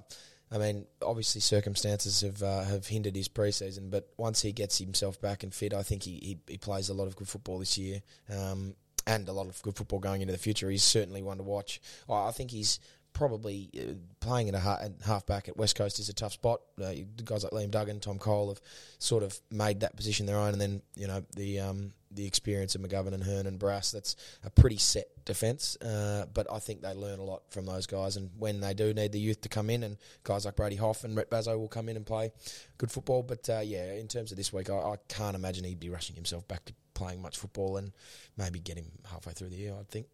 I 0.50 0.58
mean, 0.58 0.86
obviously 1.02 1.40
circumstances 1.40 2.22
have 2.22 2.42
uh, 2.42 2.64
have 2.64 2.86
hindered 2.86 3.16
his 3.16 3.28
preseason, 3.28 3.90
but 3.90 4.08
once 4.16 4.42
he 4.42 4.52
gets 4.52 4.78
himself 4.78 5.20
back 5.20 5.42
and 5.42 5.52
fit, 5.52 5.74
I 5.74 5.82
think 5.82 6.04
he, 6.04 6.12
he, 6.22 6.38
he 6.52 6.58
plays 6.58 6.88
a 6.88 6.94
lot 6.94 7.06
of 7.06 7.16
good 7.16 7.28
football 7.28 7.58
this 7.58 7.76
year. 7.76 8.02
Um, 8.30 8.74
and 9.06 9.26
a 9.26 9.32
lot 9.32 9.46
of 9.46 9.60
good 9.62 9.74
football 9.74 10.00
going 10.00 10.20
into 10.20 10.32
the 10.32 10.38
future. 10.38 10.68
He's 10.68 10.82
certainly 10.82 11.22
one 11.22 11.38
to 11.38 11.42
watch. 11.42 11.80
I 12.10 12.30
think 12.30 12.50
he's 12.50 12.78
probably 13.18 13.68
uh, 13.76 13.94
playing 14.20 14.46
in 14.46 14.54
a 14.54 14.60
ha- 14.60 14.78
half 15.04 15.26
back 15.26 15.48
at 15.48 15.56
West 15.56 15.74
Coast 15.74 15.98
is 15.98 16.08
a 16.08 16.12
tough 16.12 16.32
spot. 16.32 16.60
Uh, 16.80 16.92
guys 17.24 17.42
like 17.42 17.52
Liam 17.52 17.68
Duggan, 17.68 17.98
Tom 17.98 18.16
Cole 18.16 18.50
have 18.50 18.60
sort 19.00 19.24
of 19.24 19.38
made 19.50 19.80
that 19.80 19.96
position 19.96 20.24
their 20.24 20.36
own, 20.36 20.52
and 20.52 20.60
then 20.60 20.82
you 20.94 21.08
know 21.08 21.24
the 21.34 21.58
um, 21.58 21.92
the 22.12 22.24
experience 22.24 22.76
of 22.76 22.80
McGovern 22.80 23.14
and 23.14 23.24
Hurn 23.24 23.48
and 23.48 23.58
Brass. 23.58 23.90
That's 23.90 24.14
a 24.44 24.50
pretty 24.50 24.76
set 24.76 25.08
defence, 25.24 25.76
uh, 25.82 26.26
but 26.32 26.46
I 26.50 26.60
think 26.60 26.80
they 26.80 26.94
learn 26.94 27.18
a 27.18 27.24
lot 27.24 27.42
from 27.50 27.66
those 27.66 27.88
guys. 27.88 28.16
And 28.16 28.30
when 28.38 28.60
they 28.60 28.72
do 28.72 28.94
need 28.94 29.10
the 29.10 29.18
youth 29.18 29.40
to 29.40 29.48
come 29.48 29.68
in, 29.68 29.82
and 29.82 29.96
guys 30.22 30.44
like 30.44 30.54
Brady 30.54 30.76
Hough 30.76 31.02
and 31.02 31.16
Rhett 31.16 31.28
Bazzo 31.28 31.58
will 31.58 31.66
come 31.66 31.88
in 31.88 31.96
and 31.96 32.06
play 32.06 32.30
good 32.78 32.92
football. 32.92 33.24
But 33.24 33.50
uh, 33.50 33.62
yeah, 33.64 33.94
in 33.94 34.06
terms 34.06 34.30
of 34.30 34.36
this 34.36 34.52
week, 34.52 34.70
I, 34.70 34.76
I 34.76 34.96
can't 35.08 35.34
imagine 35.34 35.64
he'd 35.64 35.80
be 35.80 35.90
rushing 35.90 36.14
himself 36.14 36.46
back 36.46 36.64
to 36.66 36.72
playing 36.94 37.20
much 37.20 37.36
football, 37.36 37.78
and 37.78 37.90
maybe 38.36 38.60
get 38.60 38.78
him 38.78 38.92
halfway 39.10 39.32
through 39.32 39.48
the 39.48 39.56
year. 39.56 39.74
I 39.74 39.82
think. 39.90 40.06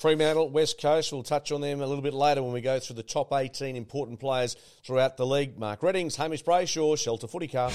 Fremantle, 0.00 0.48
West 0.48 0.80
Coast, 0.80 1.12
we'll 1.12 1.22
touch 1.22 1.52
on 1.52 1.60
them 1.60 1.82
a 1.82 1.86
little 1.86 2.00
bit 2.00 2.14
later 2.14 2.42
when 2.42 2.54
we 2.54 2.62
go 2.62 2.80
through 2.80 2.96
the 2.96 3.02
top 3.02 3.34
18 3.34 3.76
important 3.76 4.18
players 4.18 4.56
throughout 4.82 5.18
the 5.18 5.26
league. 5.26 5.58
Mark 5.58 5.82
Readings, 5.82 6.16
Hamish 6.16 6.42
Brayshaw, 6.42 6.98
Shelter 6.98 7.26
Footy 7.26 7.48
Car. 7.48 7.70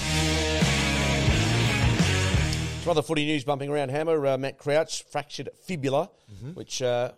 Some 2.82 2.90
other 2.90 3.02
footy 3.02 3.26
news 3.26 3.44
bumping 3.44 3.70
around 3.70 3.90
Hammer. 3.90 4.26
Uh, 4.26 4.36
Matt 4.38 4.58
Crouch, 4.58 5.04
fractured 5.04 5.50
fibula, 5.66 6.10
which 6.54 6.82
uh, 6.82 7.12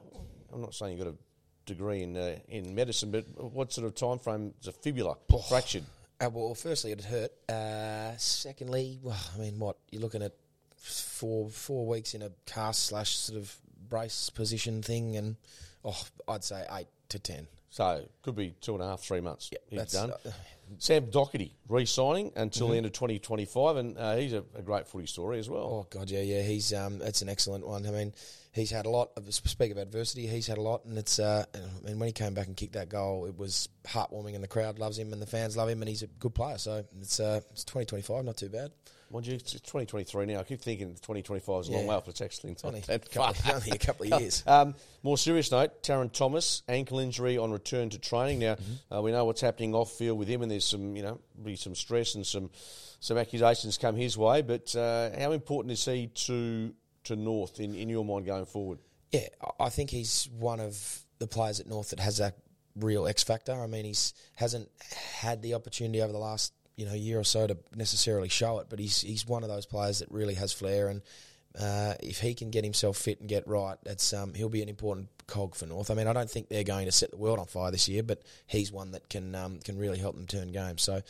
I'm 0.53 0.61
not 0.61 0.75
saying 0.75 0.99
you've 0.99 1.07
got 1.07 1.15
a 1.15 1.17
degree 1.65 2.03
in 2.03 2.15
uh, 2.15 2.37
in 2.47 2.75
medicine, 2.75 3.11
but 3.11 3.25
what 3.43 3.73
sort 3.73 3.87
of 3.87 3.95
time 3.95 4.19
frame 4.19 4.53
is 4.61 4.69
a 4.69 4.73
fibula 4.73 5.17
fractured? 5.49 5.85
Uh, 6.21 6.29
well, 6.31 6.55
firstly, 6.55 6.93
it 6.93 7.03
hurt. 7.03 7.31
Uh, 7.49 8.15
secondly, 8.19 8.99
well, 9.03 9.17
I 9.35 9.39
mean, 9.39 9.59
what 9.59 9.79
you're 9.91 10.03
looking 10.03 10.23
at 10.23 10.35
four 10.77 11.49
four 11.49 11.87
weeks 11.87 12.13
in 12.13 12.21
a 12.21 12.31
cast 12.45 12.87
slash 12.87 13.17
sort 13.17 13.39
of 13.39 13.57
brace 13.89 14.31
position 14.31 14.83
thing, 14.83 15.17
and 15.17 15.37
oh, 15.85 16.01
I'd 16.27 16.45
say 16.45 16.65
eight 16.73 16.89
to 17.11 17.19
ten. 17.19 17.49
So 17.71 18.09
could 18.23 18.37
be 18.37 18.55
two 18.61 18.75
and 18.75 18.83
a 18.83 18.87
half, 18.87 19.01
three 19.01 19.21
months. 19.21 19.51
he's 19.69 19.93
done. 19.93 20.13
uh, 20.13 20.31
Sam 20.79 21.07
Docherty 21.07 21.53
re-signing 21.69 22.33
until 22.37 22.69
the 22.69 22.77
end 22.77 22.87
of 22.87 22.93
2025, 22.93 23.77
and 23.77 23.99
uh, 23.99 24.17
he's 24.17 24.33
a, 24.33 24.45
a 24.55 24.63
great 24.63 24.87
footy 24.87 25.07
story 25.07 25.39
as 25.39 25.49
well. 25.49 25.63
Oh 25.63 25.87
God, 25.89 26.11
yeah, 26.11 26.21
yeah. 26.21 26.43
He's 26.43 26.73
um, 26.75 26.99
that's 26.99 27.23
an 27.23 27.29
excellent 27.29 27.67
one. 27.67 27.87
I 27.87 27.91
mean, 27.91 28.13
he's 28.53 28.71
had 28.71 28.87
a 28.87 28.91
lot. 28.91 29.11
Of, 29.17 29.33
speak 29.33 29.71
of 29.71 29.79
adversity, 29.79 30.27
he's 30.27 30.47
had 30.47 30.59
a 30.59 30.63
lot, 30.63 30.85
and 30.85 30.99
it's. 30.99 31.19
Uh, 31.19 31.45
I 31.55 31.87
mean, 31.87 31.99
when 31.99 32.07
he 32.07 32.13
came 32.13 32.35
back 32.35 32.47
and 32.47 32.57
kicked 32.57 32.75
that 32.75 32.89
goal, 32.89 33.27
it 33.27 33.37
was 33.39 33.69
heartwarming, 33.87 34.35
and 34.35 34.45
the 34.45 34.49
crowd 34.49 34.79
loves 34.79 34.99
him, 34.99 35.13
and 35.13 35.23
the 35.23 35.27
fans 35.27 35.57
love 35.57 35.69
him, 35.69 35.81
and 35.81 35.89
he's 35.89 36.03
a 36.03 36.07
good 36.07 36.35
player. 36.35 36.59
So 36.59 36.85
it's 37.01 37.21
uh, 37.21 37.41
it's 37.51 37.65
2025, 37.65 38.25
not 38.25 38.37
too 38.37 38.49
bad. 38.49 38.71
Mind 39.11 39.27
you, 39.27 39.35
it's 39.37 39.53
2023 39.53 40.27
now. 40.27 40.41
I 40.41 40.43
keep 40.43 40.61
thinking 40.61 40.89
2025 40.89 41.61
is 41.63 41.69
a 41.69 41.73
long 41.73 41.87
way 41.87 41.95
off, 41.95 42.05
but 42.05 42.11
it's 42.11 42.21
actually 42.21 42.55
Only, 42.63 42.83
a 42.89 42.99
couple, 42.99 43.53
only 43.55 43.71
a 43.71 43.79
couple 43.79 44.13
of 44.13 44.21
years. 44.21 44.43
Um, 44.47 44.75
more 45.03 45.17
serious 45.17 45.51
note, 45.51 45.83
Tarryn 45.83 46.13
Thomas, 46.13 46.63
ankle 46.69 46.99
injury 46.99 47.39
on 47.39 47.51
return 47.51 47.89
to 47.91 47.99
training. 47.99 48.41
Now, 48.41 48.57
Mm-hmm. 48.57 48.95
uh, 48.95 49.01
we 49.01 49.13
know 49.13 49.25
what's 49.25 49.41
happening 49.41 49.75
off 49.75 49.93
field 49.93 50.19
with 50.19 50.29
him, 50.29 50.43
and 50.43 50.51
there's 50.51 50.67
some, 50.67 50.95
you 50.95 51.03
know, 51.03 51.21
be 51.43 51.57
some 51.57 51.75
stress 51.75 52.15
and 52.17 52.27
some 52.27 52.51
some 53.01 53.17
accusations 53.17 53.79
come 53.79 53.95
his 53.97 54.19
way. 54.19 54.43
But 54.43 54.75
uh, 54.77 55.11
how 55.19 55.33
important 55.33 55.73
is 55.73 55.85
he 55.85 56.09
to 56.09 56.75
to 57.05 57.17
North 57.17 57.61
in, 57.61 57.75
in 57.75 57.89
your 57.89 58.05
mind 58.05 58.27
going 58.27 58.45
forward? 58.45 58.79
Yeah, 59.13 59.29
I- 59.43 59.65
I 59.67 59.69
think 59.71 59.89
he's 59.89 60.29
one 60.39 60.61
of 60.61 61.01
the 61.19 61.27
players 61.27 61.61
at 61.61 61.67
North 61.67 61.91
that 61.91 62.01
has 62.01 62.19
that 62.19 62.37
real 62.77 63.07
X 63.09 63.23
factor. 63.23 63.53
I 63.53 63.67
mean, 63.67 63.87
he's 63.87 64.13
hasn't 64.35 64.69
had 64.93 65.41
the 65.43 65.55
opportunity 65.55 66.03
over 66.03 66.13
the 66.13 66.19
last 66.19 66.53
you 66.79 66.87
know 66.87 66.95
year 66.95 67.19
or 67.19 67.25
so 67.25 67.47
to 67.47 67.59
necessarily 67.75 68.29
show 68.29 68.61
it, 68.61 68.69
but 68.71 68.79
he's 68.79 69.01
he's 69.01 69.27
one 69.27 69.43
of 69.43 69.49
those 69.49 69.67
players 69.67 69.99
that 69.99 70.11
really 70.11 70.35
has 70.35 70.53
flair, 70.53 70.89
and 70.89 71.03
uh, 71.59 71.95
if 72.01 72.21
he 72.21 72.35
can 72.35 72.51
get 72.51 72.63
himself 72.63 72.97
fit 72.97 73.19
and 73.19 73.29
get 73.29 73.47
right, 73.49 73.77
that's 73.83 74.13
um, 74.13 74.33
he'll 74.33 74.49
be 74.49 74.63
an 74.63 74.69
important 74.69 75.09
cog 75.27 75.57
for 75.57 75.67
North. 75.67 75.91
I 75.91 75.95
mean, 75.95 76.07
I 76.07 76.13
don't 76.13 76.31
think 76.31 76.49
they're 76.49 76.63
going 76.63 76.87
to 76.87 76.93
set 76.93 77.11
the 77.11 77.17
world 77.17 77.41
on 77.41 77.47
fire 77.47 77.73
this 77.73 77.89
year, 77.89 78.05
but 78.05 78.23
he's 78.47 78.71
one 78.71 78.93
that 78.93 79.09
can 79.09 79.35
um, 79.35 79.59
can 79.59 79.77
really 79.77 79.99
help 79.99 80.15
them 80.15 80.27
turn 80.27 80.53
games. 80.53 80.83
So, 80.83 81.03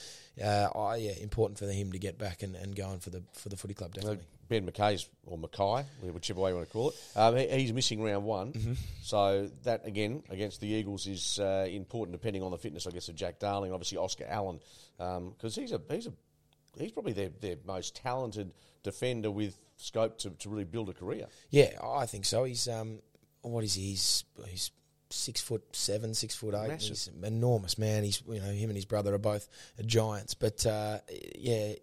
uh, 0.43 0.69
I, 0.75 0.97
yeah, 0.97 1.13
important 1.21 1.59
for 1.59 1.67
him 1.67 1.93
to 1.93 1.99
get 1.99 2.19
back 2.19 2.43
and, 2.43 2.57
and 2.57 2.75
going 2.75 3.01
for 3.01 3.11
the 3.11 3.23
for 3.35 3.51
the 3.51 3.57
footy 3.57 3.75
club 3.75 3.93
definitely. 3.93 4.25
Ben 4.49 4.67
McKay's 4.67 5.09
or 5.26 5.37
Mackay, 5.38 5.85
whichever 6.11 6.40
way 6.40 6.50
you 6.50 6.57
want 6.57 6.67
to 6.69 6.73
call 6.73 6.90
it. 6.90 6.97
Um, 7.17 7.37
he, 7.37 7.47
he's 7.49 7.73
missing 7.73 8.02
round 8.02 8.25
one, 8.25 8.52
Mm-hmm. 8.52 8.73
so 9.02 9.50
that 9.64 9.87
again 9.87 10.23
against 10.31 10.61
the 10.61 10.67
Eagles 10.69 11.07
is 11.07 11.38
uh, 11.38 11.67
important, 11.71 12.12
depending 12.12 12.43
on 12.43 12.50
the 12.50 12.59
fitness, 12.59 12.87
I 12.87 12.90
guess, 12.90 13.09
of 13.09 13.14
Jack 13.14 13.38
Darling, 13.38 13.73
obviously 13.73 13.99
Oscar 13.99 14.26
Allen, 14.28 14.61
because 14.97 15.54
he's 15.54 15.73
a 15.73 15.80
he's 15.91 16.06
a 16.06 16.13
he's 16.78 16.93
probably 16.93 17.13
their 17.13 17.30
their 17.41 17.56
most 17.67 17.97
talented 17.97 18.52
defender 18.82 19.30
with 19.30 19.58
scope 19.76 20.19
to, 20.19 20.30
to 20.30 20.49
really 20.49 20.65
build 20.65 20.89
a 20.89 20.93
career. 20.95 21.26
Yeah, 21.50 21.73
I 21.84 22.06
think 22.06 22.25
so. 22.25 22.45
He's 22.45 22.69
um, 22.69 23.00
what 23.43 23.65
is 23.65 23.75
he? 23.75 23.91
He's 23.91 24.25
he's 24.49 24.71
six 25.11 25.41
foot 25.41 25.63
seven, 25.73 26.15
six 26.15 26.34
foot 26.34 26.54
eight. 26.54 26.69
Massive. 26.69 26.89
He's 26.91 27.08
an 27.08 27.25
enormous 27.25 27.78
man. 27.78 28.02
He's 28.04 28.23
you 28.28 28.41
know 28.41 28.47
him 28.47 28.71
and 28.71 28.76
his 28.76 28.84
brother 28.87 29.15
are 29.15 29.19
both 29.19 29.47
giants. 29.87 30.34
But 30.34 30.65
uh, 30.67 30.99
yeah, 31.39 31.75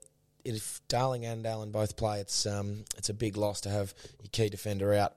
if 0.46 0.80
Darling 0.88 1.26
and 1.26 1.46
Allen 1.46 1.72
both 1.72 1.98
play, 1.98 2.20
it's 2.22 2.46
um, 2.46 2.86
it's 2.98 3.10
a 3.10 3.14
big 3.14 3.36
loss 3.38 3.62
to 3.62 3.70
have 3.70 3.94
your 4.22 4.30
key 4.32 4.50
defender 4.50 4.94
out. 4.94 5.14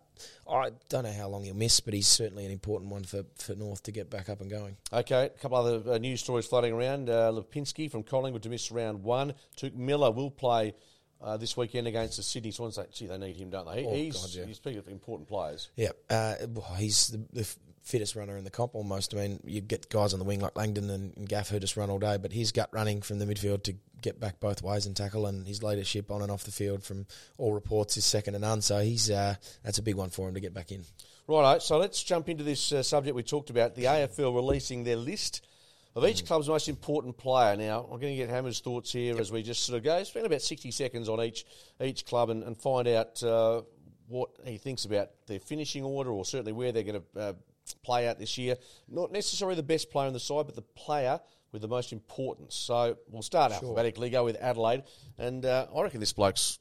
I 0.50 0.70
don't 0.88 1.04
know 1.04 1.12
how 1.12 1.28
long 1.28 1.44
he'll 1.44 1.54
miss, 1.54 1.78
but 1.78 1.94
he's 1.94 2.08
certainly 2.08 2.44
an 2.44 2.50
important 2.50 2.90
one 2.90 3.04
for, 3.04 3.22
for 3.36 3.54
North 3.54 3.84
to 3.84 3.92
get 3.92 4.10
back 4.10 4.28
up 4.28 4.40
and 4.40 4.50
going. 4.50 4.76
Okay, 4.92 5.26
a 5.26 5.28
couple 5.28 5.56
other 5.58 5.92
uh, 5.92 5.98
news 5.98 6.20
stories 6.20 6.44
floating 6.46 6.72
around. 6.72 7.08
Uh, 7.08 7.30
Lipinski 7.30 7.88
from 7.88 8.02
Collingwood 8.02 8.42
to 8.42 8.48
miss 8.48 8.72
round 8.72 9.04
one. 9.04 9.34
Touk 9.56 9.74
Miller 9.76 10.10
will 10.10 10.30
play 10.32 10.74
uh, 11.20 11.36
this 11.36 11.56
weekend 11.56 11.86
against 11.86 12.16
the 12.16 12.24
Sydney 12.24 12.50
Swans. 12.50 12.74
They- 12.76 12.86
Gee, 12.92 13.06
they 13.06 13.16
need 13.18 13.36
him, 13.36 13.50
don't 13.50 13.66
they? 13.72 13.82
He- 13.82 13.86
Oh, 13.86 13.94
he's, 13.94 14.16
God, 14.20 14.30
yeah. 14.34 14.44
he's 14.46 14.56
speaking 14.56 14.80
of 14.80 14.88
important 14.88 15.28
players. 15.28 15.68
Yeah, 15.76 15.90
uh, 16.10 16.34
he's 16.78 17.08
the, 17.08 17.18
the 17.32 17.48
fittest 17.88 18.14
runner 18.14 18.36
in 18.36 18.44
the 18.44 18.50
comp 18.50 18.74
almost. 18.74 19.14
I 19.14 19.18
mean, 19.18 19.40
you 19.44 19.60
get 19.60 19.88
guys 19.88 20.12
on 20.12 20.18
the 20.18 20.24
wing 20.24 20.40
like 20.40 20.56
Langdon 20.56 20.90
and, 20.90 21.16
and 21.16 21.28
Gaff 21.28 21.48
who 21.48 21.58
just 21.58 21.76
run 21.76 21.90
all 21.90 21.98
day, 21.98 22.18
but 22.18 22.32
his 22.32 22.52
gut 22.52 22.68
running 22.72 23.00
from 23.00 23.18
the 23.18 23.24
midfield 23.24 23.62
to 23.64 23.74
get 24.02 24.20
back 24.20 24.38
both 24.40 24.62
ways 24.62 24.86
and 24.86 24.94
tackle, 24.94 25.26
and 25.26 25.46
his 25.46 25.62
leadership 25.62 26.10
on 26.10 26.22
and 26.22 26.30
off 26.30 26.44
the 26.44 26.52
field 26.52 26.84
from 26.84 27.06
all 27.38 27.52
reports 27.52 27.96
is 27.96 28.04
second 28.04 28.34
to 28.34 28.38
none. 28.38 28.60
So 28.60 28.80
he's 28.80 29.10
uh, 29.10 29.36
that's 29.64 29.78
a 29.78 29.82
big 29.82 29.96
one 29.96 30.10
for 30.10 30.28
him 30.28 30.34
to 30.34 30.40
get 30.40 30.52
back 30.52 30.70
in. 30.70 30.84
Righto, 31.26 31.58
so 31.58 31.78
let's 31.78 32.02
jump 32.02 32.28
into 32.28 32.44
this 32.44 32.72
uh, 32.72 32.82
subject 32.82 33.16
we 33.16 33.22
talked 33.22 33.50
about. 33.50 33.74
The 33.74 33.84
AFL 33.84 34.34
releasing 34.34 34.84
their 34.84 34.96
list 34.96 35.46
of 35.94 36.06
each 36.06 36.24
club's 36.26 36.48
most 36.48 36.68
important 36.68 37.16
player. 37.16 37.56
Now, 37.56 37.80
I'm 37.82 37.98
going 37.98 38.12
to 38.12 38.16
get 38.16 38.28
Hammer's 38.28 38.60
thoughts 38.60 38.92
here 38.92 39.18
as 39.18 39.32
we 39.32 39.42
just 39.42 39.64
sort 39.64 39.78
of 39.78 39.84
go. 39.84 40.02
Spend 40.04 40.26
about 40.26 40.42
60 40.42 40.70
seconds 40.70 41.08
on 41.08 41.20
each 41.22 41.44
each 41.80 42.04
club 42.04 42.30
and, 42.30 42.42
and 42.44 42.56
find 42.56 42.86
out 42.86 43.22
uh, 43.22 43.62
what 44.08 44.30
he 44.44 44.58
thinks 44.58 44.84
about 44.84 45.10
their 45.26 45.40
finishing 45.40 45.84
order 45.84 46.10
or 46.10 46.24
certainly 46.24 46.52
where 46.52 46.72
they're 46.72 46.82
going 46.82 47.02
to 47.14 47.20
uh, 47.20 47.32
play 47.74 48.08
out 48.08 48.18
this 48.18 48.38
year. 48.38 48.56
Not 48.88 49.12
necessarily 49.12 49.56
the 49.56 49.62
best 49.62 49.90
player 49.90 50.06
on 50.06 50.12
the 50.12 50.20
side, 50.20 50.46
but 50.46 50.54
the 50.54 50.62
player 50.62 51.20
with 51.52 51.62
the 51.62 51.68
most 51.68 51.92
importance. 51.92 52.54
So 52.54 52.96
we'll 53.10 53.22
start 53.22 53.52
alphabetically, 53.52 54.10
go 54.10 54.24
with 54.24 54.36
Adelaide. 54.40 54.84
And 55.18 55.44
uh, 55.44 55.66
I 55.74 55.82
reckon 55.82 56.00
this 56.00 56.12
bloke's 56.12 56.58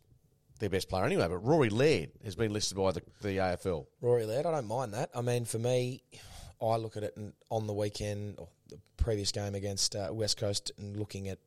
their 0.59 0.69
best 0.69 0.89
player 0.89 1.05
anyway, 1.05 1.27
but 1.27 1.37
Rory 1.37 1.69
Laird 1.69 2.11
has 2.23 2.35
been 2.35 2.51
listed 2.51 2.77
by 2.77 2.91
the, 2.91 3.01
the 3.21 3.37
AFL. 3.37 3.85
Rory 4.01 4.25
Laird, 4.25 4.45
I 4.45 4.51
don't 4.51 4.67
mind 4.67 4.93
that. 4.93 5.09
I 5.13 5.21
mean, 5.21 5.45
for 5.45 5.59
me, 5.59 6.01
I 6.61 6.77
look 6.77 6.97
at 6.97 7.03
it 7.03 7.17
on 7.51 7.67
the 7.67 7.73
weekend 7.73 8.35
or 8.39 8.47
the 8.69 8.79
previous 8.97 9.31
game 9.31 9.55
against 9.55 9.95
uh, 9.95 10.09
West 10.11 10.37
Coast 10.37 10.71
and 10.77 10.97
looking 10.97 11.27
at 11.27 11.39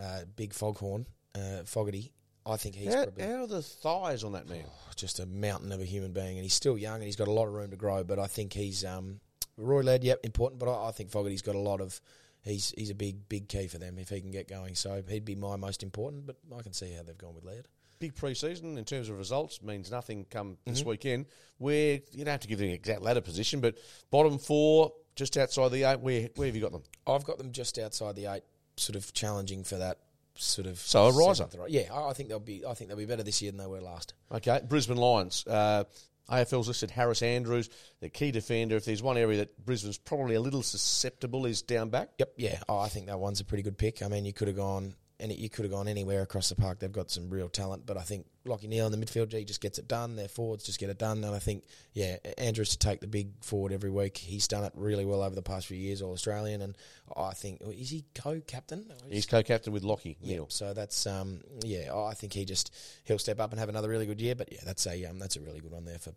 uh, 0.00 0.20
Big 0.36 0.54
Foghorn, 0.54 1.06
uh, 1.34 1.64
Fogarty. 1.64 2.12
I 2.44 2.56
think 2.56 2.74
he's 2.74 2.92
How, 2.92 3.04
probably 3.04 3.24
how 3.24 3.42
are 3.42 3.46
the 3.46 3.62
thighs 3.62 4.24
on 4.24 4.32
that 4.32 4.48
man? 4.48 4.64
just 4.96 5.20
a 5.20 5.26
mountain 5.26 5.72
of 5.72 5.80
a 5.80 5.84
human 5.84 6.12
being, 6.12 6.36
and 6.36 6.42
he's 6.42 6.54
still 6.54 6.76
young 6.76 6.96
and 6.96 7.04
he's 7.04 7.16
got 7.16 7.28
a 7.28 7.32
lot 7.32 7.46
of 7.46 7.54
room 7.54 7.70
to 7.70 7.76
grow. 7.76 8.04
But 8.04 8.18
I 8.18 8.26
think 8.26 8.52
he's 8.52 8.84
um, 8.84 9.20
Roy 9.56 9.82
Laird, 9.82 10.04
yep, 10.04 10.20
important. 10.24 10.58
But 10.58 10.68
I, 10.68 10.88
I 10.88 10.92
think 10.92 11.10
Fogarty's 11.10 11.42
got 11.42 11.54
a 11.54 11.60
lot 11.60 11.80
of. 11.80 12.00
He's 12.44 12.74
he's 12.76 12.90
a 12.90 12.94
big 12.94 13.28
big 13.28 13.48
key 13.48 13.68
for 13.68 13.78
them 13.78 13.98
if 13.98 14.08
he 14.08 14.20
can 14.20 14.32
get 14.32 14.48
going. 14.48 14.74
So 14.74 15.00
he'd 15.08 15.24
be 15.24 15.36
my 15.36 15.56
most 15.56 15.82
important. 15.84 16.26
But 16.26 16.36
I 16.56 16.62
can 16.62 16.72
see 16.72 16.92
how 16.92 17.02
they've 17.04 17.16
gone 17.16 17.34
with 17.34 17.44
Laird. 17.44 17.68
Big 18.00 18.16
pre-season 18.16 18.76
in 18.76 18.84
terms 18.84 19.08
of 19.08 19.16
results 19.16 19.62
means 19.62 19.92
nothing 19.92 20.26
come 20.28 20.58
this 20.66 20.84
weekend. 20.84 21.26
Where 21.58 22.00
you 22.10 22.24
don't 22.24 22.32
have 22.32 22.40
to 22.40 22.48
give 22.48 22.58
them 22.58 22.66
an 22.66 22.74
exact 22.74 23.00
ladder 23.00 23.20
position, 23.20 23.60
but 23.60 23.76
bottom 24.10 24.38
four, 24.38 24.92
just 25.14 25.36
outside 25.36 25.70
the 25.70 25.84
eight. 25.84 26.00
Where 26.00 26.28
where 26.34 26.46
have 26.46 26.56
you 26.56 26.62
got 26.62 26.72
them? 26.72 26.82
I've 27.06 27.24
got 27.24 27.38
them 27.38 27.52
just 27.52 27.78
outside 27.78 28.16
the 28.16 28.26
eight, 28.26 28.42
sort 28.76 28.96
of 28.96 29.12
challenging 29.12 29.62
for 29.62 29.76
that 29.76 29.98
sort 30.34 30.66
of. 30.66 30.78
So 30.78 31.06
a 31.06 31.12
riser. 31.12 31.48
Yeah, 31.68 31.92
I 31.92 32.10
I 32.10 32.12
think 32.12 32.28
they'll 32.28 32.40
be. 32.40 32.64
I 32.66 32.74
think 32.74 32.88
they'll 32.88 32.98
be 32.98 33.06
better 33.06 33.22
this 33.22 33.42
year 33.42 33.50
than 33.50 33.58
they 33.58 33.66
were 33.66 33.80
last. 33.80 34.14
Okay, 34.30 34.60
Brisbane 34.66 34.96
Lions. 34.96 35.46
Uh, 35.46 35.84
AFL's 36.30 36.68
listed 36.68 36.90
Harris 36.90 37.22
Andrews, 37.22 37.68
the 38.00 38.08
key 38.08 38.30
defender. 38.30 38.76
If 38.76 38.84
there's 38.84 39.02
one 39.02 39.18
area 39.18 39.38
that 39.38 39.64
Brisbane's 39.64 39.98
probably 39.98 40.36
a 40.36 40.40
little 40.40 40.62
susceptible, 40.62 41.46
is 41.46 41.62
down 41.62 41.90
back. 41.90 42.10
Yep, 42.18 42.34
yeah. 42.36 42.60
Oh, 42.68 42.78
I 42.78 42.88
think 42.88 43.06
that 43.06 43.18
one's 43.18 43.40
a 43.40 43.44
pretty 43.44 43.62
good 43.62 43.76
pick. 43.76 44.02
I 44.02 44.08
mean, 44.08 44.24
you 44.24 44.32
could 44.32 44.48
have 44.48 44.56
gone 44.56 44.94
any, 45.22 45.34
you 45.34 45.48
could 45.48 45.64
have 45.64 45.72
gone 45.72 45.88
anywhere 45.88 46.22
across 46.22 46.48
the 46.48 46.54
park. 46.54 46.80
They've 46.80 46.92
got 46.92 47.10
some 47.10 47.30
real 47.30 47.48
talent, 47.48 47.86
but 47.86 47.96
I 47.96 48.02
think 48.02 48.26
Lockie 48.44 48.66
Neale 48.66 48.86
in 48.86 48.92
the 48.92 48.98
midfield, 48.98 49.32
he 49.32 49.44
just 49.44 49.60
gets 49.60 49.78
it 49.78 49.86
done. 49.86 50.16
Their 50.16 50.28
forwards 50.28 50.64
just 50.64 50.78
get 50.78 50.90
it 50.90 50.98
done, 50.98 51.22
and 51.24 51.34
I 51.34 51.38
think 51.38 51.64
yeah, 51.92 52.16
Andrews 52.38 52.70
to 52.70 52.78
take 52.78 53.00
the 53.00 53.06
big 53.06 53.28
forward 53.42 53.72
every 53.72 53.90
week. 53.90 54.16
He's 54.16 54.48
done 54.48 54.64
it 54.64 54.72
really 54.74 55.04
well 55.04 55.22
over 55.22 55.34
the 55.34 55.42
past 55.42 55.66
few 55.66 55.76
years, 55.76 56.02
all 56.02 56.12
Australian, 56.12 56.62
and 56.62 56.76
I 57.16 57.32
think 57.32 57.62
is 57.62 57.90
he 57.90 58.04
co-captain? 58.14 58.92
He's 59.08 59.26
co-captain 59.26 59.72
with 59.72 59.84
Lockie 59.84 60.16
yeah, 60.20 60.34
Neale. 60.34 60.46
so 60.50 60.74
that's 60.74 61.06
um, 61.06 61.40
yeah. 61.64 61.94
I 61.94 62.14
think 62.14 62.32
he 62.32 62.44
just 62.44 62.74
he'll 63.04 63.18
step 63.18 63.40
up 63.40 63.52
and 63.52 63.60
have 63.60 63.68
another 63.68 63.88
really 63.88 64.06
good 64.06 64.20
year. 64.20 64.34
But 64.34 64.52
yeah, 64.52 64.60
that's 64.64 64.86
a 64.86 65.04
um, 65.06 65.18
that's 65.18 65.36
a 65.36 65.40
really 65.40 65.60
good 65.60 65.72
one 65.72 65.84
there 65.84 65.98
for 65.98 66.12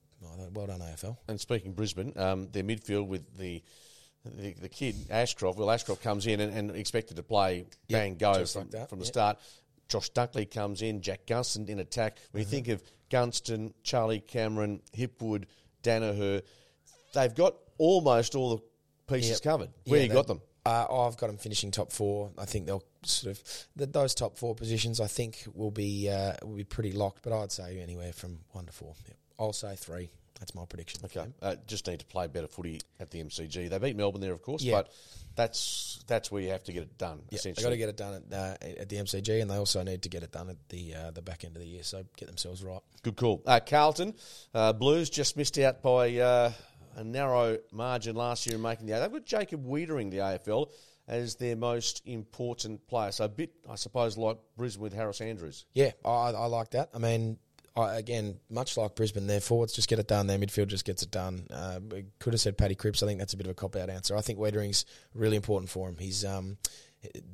well 0.53 0.67
done 0.67 0.79
AFL. 0.79 1.17
And 1.27 1.39
speaking 1.39 1.73
Brisbane, 1.73 2.13
um, 2.17 2.49
their 2.51 2.63
midfield 2.63 3.07
with 3.07 3.37
the 3.37 3.63
the, 4.25 4.53
the 4.53 4.69
kid 4.69 4.95
Ashcroft. 5.09 5.57
Will 5.57 5.71
Ashcroft 5.71 6.01
comes 6.01 6.27
in 6.27 6.39
and, 6.39 6.53
and 6.53 6.71
expected 6.75 7.17
to 7.17 7.23
play 7.23 7.65
Yep, 7.88 7.99
bang 8.01 8.15
go 8.15 8.45
from, 8.45 8.69
like 8.73 8.89
from 8.89 8.99
the 8.99 9.05
yep. 9.05 9.13
start. 9.13 9.39
Josh 9.88 10.11
Dunkley 10.11 10.49
comes 10.49 10.81
in, 10.81 11.01
Jack 11.01 11.27
Gunston 11.27 11.67
in 11.69 11.79
attack. 11.79 12.17
When 12.31 12.41
you 12.41 12.47
think 12.47 12.67
of 12.69 12.81
Gunston, 13.11 13.73
Charlie 13.83 14.19
Cameron, 14.19 14.81
Hipwood, 14.97 15.45
Daniher, 15.83 16.41
they've 17.13 17.35
got 17.35 17.55
almost 17.77 18.35
all 18.35 18.55
the 18.55 18.63
pieces 19.13 19.31
Yep. 19.31 19.41
covered. 19.41 19.69
Where 19.85 19.99
Yeah, 19.99 20.07
you 20.07 20.13
got 20.13 20.27
them? 20.27 20.41
Uh, 20.65 20.88
I've 20.89 21.15
got 21.17 21.27
them 21.27 21.38
finishing 21.38 21.69
top 21.69 21.91
four. 21.91 22.31
I 22.39 22.45
think 22.45 22.65
they'll 22.65 22.83
sort 23.03 23.38
of 23.38 23.67
the, 23.75 23.85
those 23.85 24.15
top 24.15 24.35
four 24.39 24.55
positions. 24.55 24.99
I 24.99 25.05
think 25.05 25.45
will 25.53 25.69
be 25.69 26.09
uh, 26.09 26.33
will 26.41 26.55
be 26.55 26.63
pretty 26.63 26.91
locked. 26.91 27.21
But 27.23 27.33
I'd 27.33 27.51
say 27.51 27.79
anywhere 27.79 28.11
from 28.13 28.39
one 28.49 28.65
to 28.65 28.71
four. 28.71 28.95
Yep. 29.07 29.17
I'll 29.38 29.53
say 29.53 29.75
three. 29.75 30.09
That's 30.39 30.53
my 30.53 30.65
prediction. 30.65 31.01
Okay, 31.05 31.25
uh, 31.41 31.55
just 31.65 31.87
need 31.87 31.99
to 31.99 32.05
play 32.05 32.27
better 32.27 32.47
footy 32.47 32.81
at 32.99 33.09
the 33.11 33.23
MCG. 33.23 33.69
They 33.69 33.77
beat 33.79 33.95
Melbourne 33.95 34.21
there, 34.21 34.33
of 34.33 34.41
course, 34.41 34.61
Yeah. 34.61 34.73
but 34.81 34.91
that's 35.35 36.03
that's 36.07 36.31
where 36.31 36.41
you 36.41 36.49
have 36.49 36.63
to 36.65 36.73
get 36.73 36.83
it 36.83 36.97
done. 36.97 37.19
Yeah, 37.19 37.23
they 37.31 37.35
essentially, 37.37 37.63
got 37.63 37.69
to 37.69 37.77
get 37.77 37.89
it 37.89 37.97
done 37.97 38.13
at, 38.31 38.33
uh, 38.37 38.81
at 38.81 38.89
the 38.89 38.97
MCG, 38.97 39.41
and 39.41 39.49
they 39.49 39.55
also 39.55 39.81
need 39.83 40.01
to 40.03 40.09
get 40.09 40.23
it 40.23 40.31
done 40.31 40.49
at 40.49 40.57
the 40.69 40.93
uh, 40.95 41.11
the 41.11 41.21
back 41.21 41.43
end 41.43 41.55
of 41.55 41.61
the 41.61 41.67
year. 41.67 41.83
So 41.83 42.03
get 42.17 42.27
themselves 42.27 42.63
right. 42.63 42.81
Good 43.03 43.15
call. 43.15 43.41
Uh, 43.45 43.59
Carlton 43.65 44.13
uh, 44.53 44.73
Blues 44.73 45.09
just 45.09 45.37
missed 45.37 45.57
out 45.57 45.81
by 45.81 46.17
uh, 46.17 46.51
a 46.97 47.03
narrow 47.03 47.57
margin 47.71 48.15
last 48.15 48.45
year 48.45 48.55
in 48.55 48.61
making 48.61 48.87
the. 48.87 48.99
They've 48.99 49.11
got 49.11 49.25
Jacob 49.25 49.65
Weitering, 49.65 50.11
the 50.11 50.17
AFL, 50.17 50.69
as 51.07 51.35
their 51.35 51.55
most 51.55 52.01
important 52.05 52.87
player. 52.87 53.11
So 53.11 53.25
a 53.25 53.29
bit, 53.29 53.51
I 53.69 53.75
suppose, 53.75 54.17
like 54.17 54.37
Brisbane 54.57 54.83
with 54.83 54.93
Harris 54.93 55.21
Andrews. 55.21 55.65
Yeah, 55.73 55.91
I, 56.03 56.31
I 56.31 56.45
like 56.47 56.71
that. 56.71 56.89
I 56.93 56.97
mean, 56.99 57.37
I, 57.75 57.95
again, 57.95 58.38
much 58.49 58.77
like 58.77 58.95
Brisbane, 58.95 59.27
their 59.27 59.41
forwards 59.41 59.73
just 59.73 59.89
get 59.89 59.99
it 59.99 60.07
done. 60.07 60.27
Their 60.27 60.39
midfield 60.39 60.67
just 60.67 60.85
gets 60.85 61.03
it 61.03 61.11
done. 61.11 61.47
Uh, 61.51 61.79
could 62.19 62.33
have 62.33 62.39
said 62.39 62.57
Paddy 62.57 62.75
Cripps. 62.75 63.03
I 63.03 63.05
think 63.05 63.19
that's 63.19 63.33
a 63.33 63.38
bit 63.38 63.47
of 63.47 63.51
a 63.51 63.55
cop 63.55 63.75
out 63.75 63.89
answer. 63.89 64.15
I 64.15 64.21
think 64.21 64.39
Weitering's 64.39 64.85
really 65.13 65.35
important 65.35 65.69
for 65.69 65.89
him. 65.89 65.97
He's 65.99 66.23
um, 66.23 66.57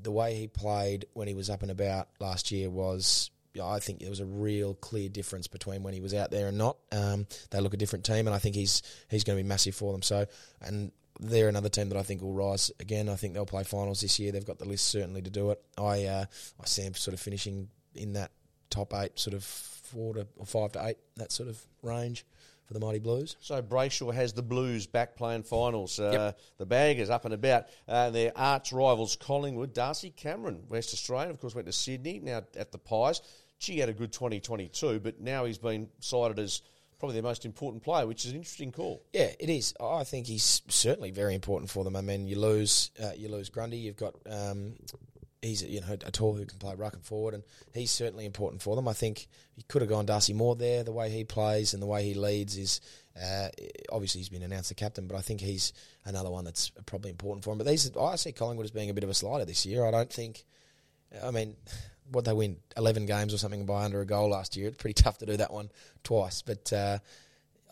the 0.02 0.12
way 0.12 0.36
he 0.36 0.48
played 0.48 1.06
when 1.14 1.28
he 1.28 1.34
was 1.34 1.50
up 1.50 1.62
and 1.62 1.72
about 1.72 2.10
last 2.20 2.52
year 2.52 2.70
was. 2.70 3.30
I 3.62 3.80
think 3.80 4.00
there 4.00 4.10
was 4.10 4.22
a 4.22 4.26
real 4.26 4.76
clear 4.76 5.10
difference 5.10 5.48
between 5.48 5.84
when 5.84 5.94
he 5.94 6.00
was 6.00 6.14
out 6.14 6.32
there 6.32 6.48
and 6.48 6.58
not. 6.58 6.78
Um, 6.94 7.28
they 7.50 7.60
look 7.60 7.74
a 7.74 7.78
different 7.78 8.06
team, 8.06 8.26
and 8.26 8.30
I 8.34 8.38
think 8.38 8.56
he's 8.56 8.82
he's 9.10 9.26
going 9.26 9.38
to 9.38 9.44
be 9.44 9.48
massive 9.48 9.76
for 9.76 9.92
them. 9.92 10.02
So, 10.02 10.26
and 10.62 10.94
they're 11.20 11.50
another 11.50 11.68
team 11.68 11.90
that 11.90 11.98
I 11.98 12.04
think 12.04 12.22
will 12.22 12.32
rise 12.32 12.72
again. 12.80 13.10
I 13.10 13.16
think 13.16 13.34
they'll 13.34 13.46
play 13.46 13.66
finals 13.66 14.00
this 14.00 14.20
year. 14.20 14.32
They've 14.32 14.46
got 14.46 14.58
the 14.58 14.70
list 14.70 14.88
certainly 14.88 15.22
to 15.22 15.30
do 15.30 15.52
it. 15.52 15.62
I 15.78 16.06
uh, 16.06 16.26
I 16.62 16.66
see 16.66 16.84
them 16.84 16.94
sort 16.94 17.14
of 17.14 17.20
finishing 17.20 17.68
in 17.94 18.14
that 18.14 18.32
top 18.70 18.94
eight, 18.94 19.20
sort 19.20 19.34
of 19.34 19.44
four 19.92 20.14
to 20.16 20.28
or 20.38 20.46
five 20.46 20.72
to 20.74 20.86
eight, 20.88 20.98
that 21.18 21.32
sort 21.32 21.50
of 21.50 21.60
range 21.84 22.26
for 22.66 22.74
the 22.74 22.80
Mighty 22.80 23.00
Blues. 23.00 23.36
So 23.42 23.62
Brayshaw 23.62 24.14
has 24.14 24.34
the 24.34 24.42
Blues 24.42 24.88
back 24.88 25.16
playing 25.16 25.44
finals. 25.44 26.00
Uh, 26.00 26.32
The 26.58 26.66
bag 26.66 27.00
is 27.00 27.10
up 27.10 27.26
and 27.26 27.34
about. 27.34 27.66
Uh, 27.88 28.10
their 28.12 28.32
arch 28.36 28.72
rivals 28.72 29.16
Collingwood, 29.18 29.74
Darcy 29.74 30.12
Cameron, 30.12 30.64
West 30.70 30.94
Australian, 30.94 31.32
of 31.32 31.40
course, 31.40 31.54
went 31.56 31.68
to 31.68 31.74
Sydney, 31.74 32.20
now 32.20 32.44
at 32.56 32.72
the 32.72 32.78
Pies. 32.78 33.22
she 33.58 33.80
had 33.80 33.90
a 33.90 33.94
good 33.94 34.12
2022, 34.14 35.00
but 35.02 35.20
now 35.20 35.46
he's 35.46 35.58
been 35.58 35.90
cited 36.00 36.40
as 36.40 36.62
probably 36.98 37.16
their 37.16 37.24
most 37.24 37.46
important 37.46 37.84
player, 37.84 38.06
which 38.08 38.26
is 38.26 38.32
an 38.32 38.38
interesting 38.38 38.72
call. 38.72 39.04
Yeah, 39.12 39.32
it 39.40 39.50
is. 39.50 39.74
I 39.82 40.04
think 40.04 40.28
he's 40.28 40.62
certainly 40.70 41.10
very 41.12 41.34
important 41.36 41.70
for 41.72 41.84
them. 41.84 41.96
I 41.96 42.02
mean, 42.02 42.28
you 42.28 42.40
lose 42.40 42.92
uh, 43.04 43.12
you 43.18 43.28
lose 43.28 43.50
Grundy. 43.50 43.78
You've 43.78 43.98
got 43.98 44.14
um, 44.30 44.76
he's 45.42 45.64
you 45.64 45.82
know 45.82 45.94
a 46.06 46.12
tall 46.12 46.36
who 46.36 46.46
can 46.46 46.60
play 46.60 46.76
ruck 46.76 46.94
and 46.94 47.04
forward, 47.04 47.34
and 47.34 47.44
he's 47.74 47.92
certainly 47.92 48.26
important 48.26 48.62
for 48.62 48.76
them. 48.76 48.88
I 48.88 48.94
think 48.94 49.28
he 49.56 49.64
could 49.64 49.82
have 49.82 49.90
gone 49.90 50.06
Darcy 50.06 50.34
Moore 50.34 50.56
there. 50.56 50.84
The 50.84 50.92
way 50.92 51.10
he 51.10 51.24
plays 51.24 51.74
and 51.74 51.82
the 51.82 51.88
way 51.88 52.04
he 52.04 52.14
leads 52.14 52.58
is 52.58 52.82
uh, 53.22 53.50
obviously 53.92 54.20
he's 54.20 54.30
been 54.30 54.44
announced 54.44 54.70
the 54.70 54.76
captain, 54.76 55.08
but 55.08 55.18
I 55.18 55.22
think 55.22 55.42
he's 55.42 55.74
another 56.06 56.30
one 56.30 56.46
that's 56.46 56.70
probably 56.86 57.12
important 57.12 57.44
for 57.44 57.52
him. 57.52 57.58
But 57.58 57.68
these 57.68 57.96
I 57.98 58.16
see 58.16 58.32
Collingwood 58.32 58.66
as 58.66 58.72
being 58.72 58.90
a 58.90 58.94
bit 58.94 59.04
of 59.04 59.10
a 59.10 59.14
slider 59.14 59.46
this 59.46 59.66
year. 59.66 59.86
I 59.86 59.92
don't 59.92 60.12
think. 60.12 60.46
I 61.24 61.32
mean, 61.32 61.56
what 62.12 62.26
they 62.26 62.34
win 62.34 62.58
eleven 62.78 63.06
games 63.06 63.34
or 63.34 63.38
something 63.38 63.66
by 63.66 63.84
under 63.84 64.02
a 64.02 64.06
goal 64.06 64.30
last 64.30 64.56
year. 64.56 64.68
It's 64.68 64.78
pretty 64.78 65.02
tough 65.02 65.18
to 65.20 65.26
do 65.26 65.38
that 65.38 65.52
one 65.52 65.70
twice, 66.04 66.42
but. 66.42 66.72
Uh, 66.72 67.00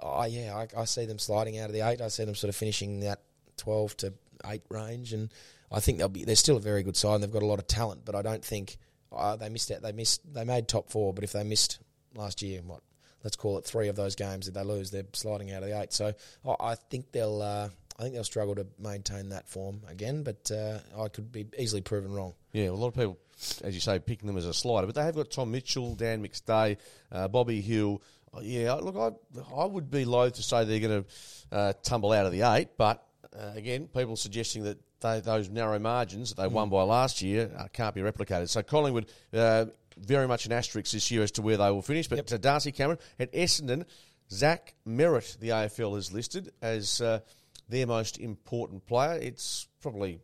Oh 0.02 0.24
yeah, 0.24 0.56
I, 0.56 0.82
I 0.82 0.86
see 0.86 1.06
them 1.06 1.20
sliding 1.20 1.60
out 1.60 1.66
of 1.66 1.74
the 1.74 1.82
eight. 1.82 2.00
I 2.00 2.08
see 2.08 2.24
them 2.24 2.34
sort 2.34 2.48
of 2.48 2.56
finishing 2.56 3.02
that 3.02 3.20
twelve 3.58 3.98
to 3.98 4.14
eight 4.46 4.62
range, 4.70 5.12
and 5.12 5.30
I 5.72 5.80
think 5.80 5.98
they'll 5.98 6.10
be. 6.10 6.24
They're 6.26 6.36
still 6.36 6.58
a 6.58 6.62
very 6.62 6.84
good 6.84 6.98
side. 6.98 7.16
and 7.16 7.24
They've 7.24 7.32
got 7.32 7.44
a 7.44 7.48
lot 7.48 7.60
of 7.60 7.68
talent, 7.68 8.02
but 8.06 8.16
I 8.16 8.22
don't 8.22 8.44
think 8.44 8.78
uh, 9.12 9.36
they 9.36 9.50
missed 9.50 9.72
out. 9.72 9.82
They 9.82 9.92
missed. 9.92 10.22
They 10.34 10.44
made 10.44 10.68
top 10.68 10.90
four, 10.90 11.14
but 11.14 11.24
if 11.24 11.32
they 11.34 11.44
missed 11.44 11.80
last 12.16 12.42
year, 12.42 12.62
what 12.66 12.82
let's 13.24 13.36
call 13.36 13.58
it 13.58 13.66
three 13.66 13.88
of 13.90 13.96
those 13.96 14.16
games 14.16 14.46
that 14.46 14.54
they 14.54 14.64
lose, 14.64 14.92
they're 14.92 15.04
sliding 15.14 15.52
out 15.52 15.62
of 15.64 15.70
the 15.70 15.80
eight. 15.82 15.94
So 15.94 16.14
I, 16.46 16.56
I 16.72 16.76
think 16.76 17.12
they'll. 17.12 17.42
Uh, 17.42 17.70
I 17.98 18.04
think 18.04 18.14
they'll 18.16 18.24
struggle 18.24 18.56
to 18.56 18.66
maintain 18.80 19.28
that 19.30 19.50
form 19.50 19.82
again, 19.90 20.24
but 20.24 20.50
uh, 20.52 20.80
I 20.98 21.10
could 21.10 21.34
be 21.34 21.48
easily 21.58 21.82
proven 21.82 22.14
wrong. 22.14 22.34
Yeah, 22.54 22.70
a 22.70 22.72
lot 22.72 22.88
of 22.88 22.94
people, 22.94 23.18
as 23.62 23.76
you 23.76 23.82
say, 23.82 24.00
picking 24.00 24.26
them 24.26 24.38
as 24.38 24.46
a 24.46 24.54
slider, 24.54 24.86
but 24.88 24.96
they 24.96 25.04
have 25.04 25.16
got 25.16 25.30
Tom 25.30 25.52
Mitchell, 25.52 25.96
Dan 25.96 26.24
McStay, 26.26 26.78
uh, 27.12 27.28
Bobby 27.28 27.60
Hill. 27.60 28.02
Uh, 28.34 28.40
Yeah, 28.42 28.76
look, 28.76 28.96
I 28.96 29.12
I 29.54 29.66
would 29.66 29.92
be 29.92 30.06
loath 30.06 30.36
to 30.36 30.44
say 30.44 30.64
they're 30.64 30.80
going 30.80 31.04
to 31.04 31.10
uh, 31.58 31.74
tumble 31.84 32.14
out 32.14 32.26
of 32.26 32.32
the 32.32 32.44
eight, 32.44 32.70
but 32.78 33.06
uh, 33.38 33.52
again, 33.54 33.90
people 33.94 34.16
suggesting 34.16 34.64
that 34.64 34.78
they, 35.02 35.20
those 35.20 35.50
narrow 35.50 35.80
margins 35.80 36.34
that 36.34 36.42
they 36.42 36.48
won 36.48 36.70
by 36.70 36.84
last 36.84 37.22
year 37.22 37.52
uh, 37.58 37.68
can't 37.72 37.96
be 37.96 38.02
replicated. 38.02 38.50
So 38.50 38.62
Collingwood. 38.62 39.08
Uh, 39.34 39.66
very 40.02 40.28
much 40.28 40.46
an 40.46 40.54
asterisk 40.54 40.92
this 40.92 41.12
year 41.12 41.24
as 41.24 41.32
to 41.32 41.42
where 41.42 41.58
they 41.58 41.70
will 41.72 41.82
finish. 41.82 42.08
But 42.08 42.32
uh, 42.32 42.38
Darcy 42.38 42.72
Cameron 42.72 43.00
at 43.20 43.34
Essendon, 43.34 43.86
Zach 44.32 44.74
Merrett, 44.88 45.38
the 45.40 45.50
AFL 45.50 45.96
has 45.96 46.12
listed 46.12 46.52
as 46.62 47.02
uh, 47.02 47.20
their 47.68 47.88
most 47.88 48.18
important 48.18 48.86
player. 48.86 49.20
It's 49.22 49.68
probably 49.82 50.22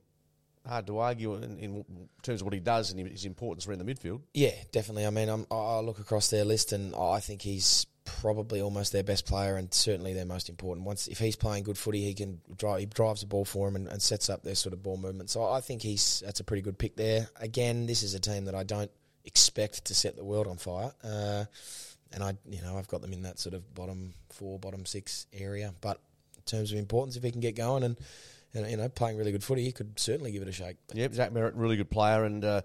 hard 0.65 0.88
to 0.88 0.99
argue 0.99 1.35
in, 1.35 1.59
in 1.59 1.85
terms 2.23 2.41
of 2.41 2.45
what 2.45 2.53
he 2.53 2.59
does 2.59 2.91
and 2.91 3.07
his 3.07 3.25
importance 3.25 3.67
around 3.67 3.79
the 3.79 3.93
midfield. 3.93 4.21
Yeah, 4.33 4.51
definitely. 4.71 5.05
I 5.05 5.09
mean, 5.11 5.29
I'm, 5.29 5.45
I 5.51 5.79
look 5.79 5.99
across 5.99 6.29
their 6.29 6.45
list 6.45 6.71
and 6.71 6.95
I 6.95 7.19
think 7.19 7.41
he's 7.41 7.85
probably 8.05 8.61
almost 8.61 8.93
their 8.93 9.03
best 9.03 9.25
player 9.25 9.57
and 9.57 9.73
certainly 9.73 10.13
their 10.13 10.25
most 10.25 10.47
important. 10.47 10.85
Once 10.85 11.07
if 11.07 11.19
he's 11.19 11.35
playing 11.35 11.63
good 11.63 11.77
footy, 11.77 12.03
he 12.03 12.13
can 12.13 12.39
drive. 12.55 12.79
He 12.79 12.85
drives 12.85 13.21
the 13.21 13.27
ball 13.27 13.45
for 13.45 13.67
him 13.67 13.75
and, 13.75 13.87
and 13.87 14.01
sets 14.01 14.29
up 14.29 14.43
their 14.43 14.55
sort 14.55 14.73
of 14.73 14.83
ball 14.83 14.97
movement. 14.97 15.29
So 15.29 15.49
I 15.49 15.61
think 15.61 15.81
he's 15.81 16.21
that's 16.25 16.39
a 16.39 16.43
pretty 16.43 16.61
good 16.61 16.77
pick 16.77 16.95
there. 16.95 17.27
Again, 17.39 17.85
this 17.87 18.03
is 18.03 18.13
a 18.13 18.19
team 18.19 18.45
that 18.45 18.55
I 18.55 18.63
don't 18.63 18.91
expect 19.25 19.85
to 19.85 19.95
set 19.95 20.15
the 20.15 20.23
world 20.23 20.47
on 20.47 20.57
fire. 20.57 20.93
Uh, 21.03 21.45
and 22.13 22.23
I, 22.23 22.37
you 22.49 22.61
know, 22.61 22.77
I've 22.77 22.87
got 22.87 23.01
them 23.01 23.11
in 23.11 23.23
that 23.23 23.39
sort 23.39 23.55
of 23.55 23.73
bottom 23.73 24.13
four, 24.29 24.59
bottom 24.59 24.85
six 24.85 25.27
area. 25.33 25.73
But 25.81 25.99
in 26.37 26.43
terms 26.43 26.71
of 26.71 26.77
importance, 26.77 27.17
if 27.17 27.23
he 27.23 27.31
can 27.31 27.41
get 27.41 27.55
going 27.55 27.83
and, 27.83 27.97
and 28.53 28.69
you 28.69 28.77
know, 28.77 28.87
playing 28.87 29.17
really 29.17 29.31
good 29.31 29.43
footy, 29.43 29.63
he 29.63 29.71
could 29.71 29.99
certainly 29.99 30.31
give 30.31 30.41
it 30.41 30.47
a 30.47 30.51
shake. 30.51 30.77
Yep, 30.93 31.13
Zach 31.13 31.31
Merrett, 31.31 31.53
really 31.55 31.75
good 31.75 31.89
player, 31.89 32.23
and 32.23 32.45
uh, 32.45 32.61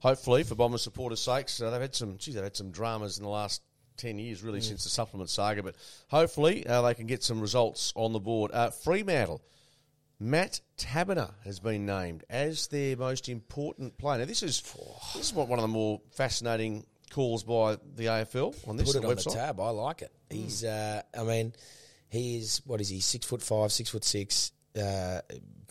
hopefully 0.00 0.42
for 0.42 0.54
Bombers 0.54 0.82
supporters' 0.82 1.20
sakes, 1.20 1.60
uh, 1.60 1.70
they've 1.70 1.80
had 1.80 1.94
some. 1.94 2.16
Geez, 2.16 2.34
they've 2.34 2.44
had 2.44 2.56
some 2.56 2.70
dramas 2.70 3.18
in 3.18 3.24
the 3.24 3.30
last 3.30 3.60
ten 3.96 4.18
years, 4.18 4.42
really, 4.42 4.60
since 4.60 4.84
the 4.84 4.90
supplement 4.90 5.30
saga. 5.30 5.62
But 5.62 5.76
hopefully 6.08 6.66
uh, 6.66 6.82
they 6.82 6.94
can 6.94 7.06
get 7.06 7.22
some 7.22 7.40
results 7.40 7.92
on 7.96 8.12
the 8.12 8.20
board. 8.20 8.50
Uh, 8.52 8.70
Fremantle, 8.70 9.42
Matt 10.20 10.60
Taberner 10.78 11.32
has 11.44 11.60
been 11.60 11.86
named 11.86 12.24
as 12.30 12.68
their 12.68 12.96
most 12.96 13.28
important 13.28 13.98
player. 13.98 14.18
Now, 14.18 14.24
this 14.24 14.42
is 14.42 14.62
this 15.14 15.26
is 15.26 15.34
what 15.34 15.48
one 15.48 15.58
of 15.58 15.62
the 15.62 15.68
more 15.68 16.00
fascinating 16.12 16.86
calls 17.10 17.44
by 17.44 17.76
the 17.94 18.06
AFL 18.06 18.68
on 18.68 18.76
this 18.76 18.92
put 18.92 19.02
it 19.02 19.06
on 19.06 19.14
website. 19.14 19.24
the 19.24 19.30
tab. 19.30 19.60
I 19.60 19.70
like 19.70 20.02
it. 20.02 20.12
He's, 20.30 20.64
uh, 20.64 21.02
I 21.16 21.22
mean, 21.22 21.52
he 22.08 22.38
is 22.38 22.62
what 22.64 22.80
is 22.80 22.88
he? 22.88 23.00
Six 23.00 23.26
foot 23.26 23.42
five, 23.42 23.72
six 23.72 23.90
foot 23.90 24.04
six. 24.04 24.52
Uh, 24.76 25.20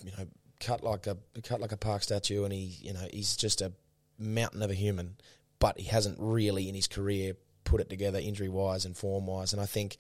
you 0.04 0.12
know, 0.18 0.26
cut 0.60 0.84
like 0.84 1.08
a 1.08 1.18
cut 1.44 1.60
like 1.60 1.72
a 1.72 1.78
park 1.78 2.04
statue, 2.04 2.44
and 2.44 2.54
he, 2.54 2.78
you 2.82 2.94
know, 2.94 3.06
he's 3.12 3.36
just 3.36 3.62
a 3.62 3.72
mountain 4.18 4.62
of 4.62 4.72
a 4.72 4.76
human. 4.76 5.16
But 5.60 5.80
he 5.80 5.88
hasn't 5.88 6.18
really 6.20 6.68
in 6.68 6.76
his 6.76 6.88
career 6.88 7.36
put 7.64 7.82
it 7.82 7.90
together 7.90 8.20
injury 8.20 8.50
wise 8.50 8.86
and 8.86 8.96
form 8.96 9.28
wise. 9.28 9.54
And 9.54 9.62
I 9.62 9.66
think 9.66 9.98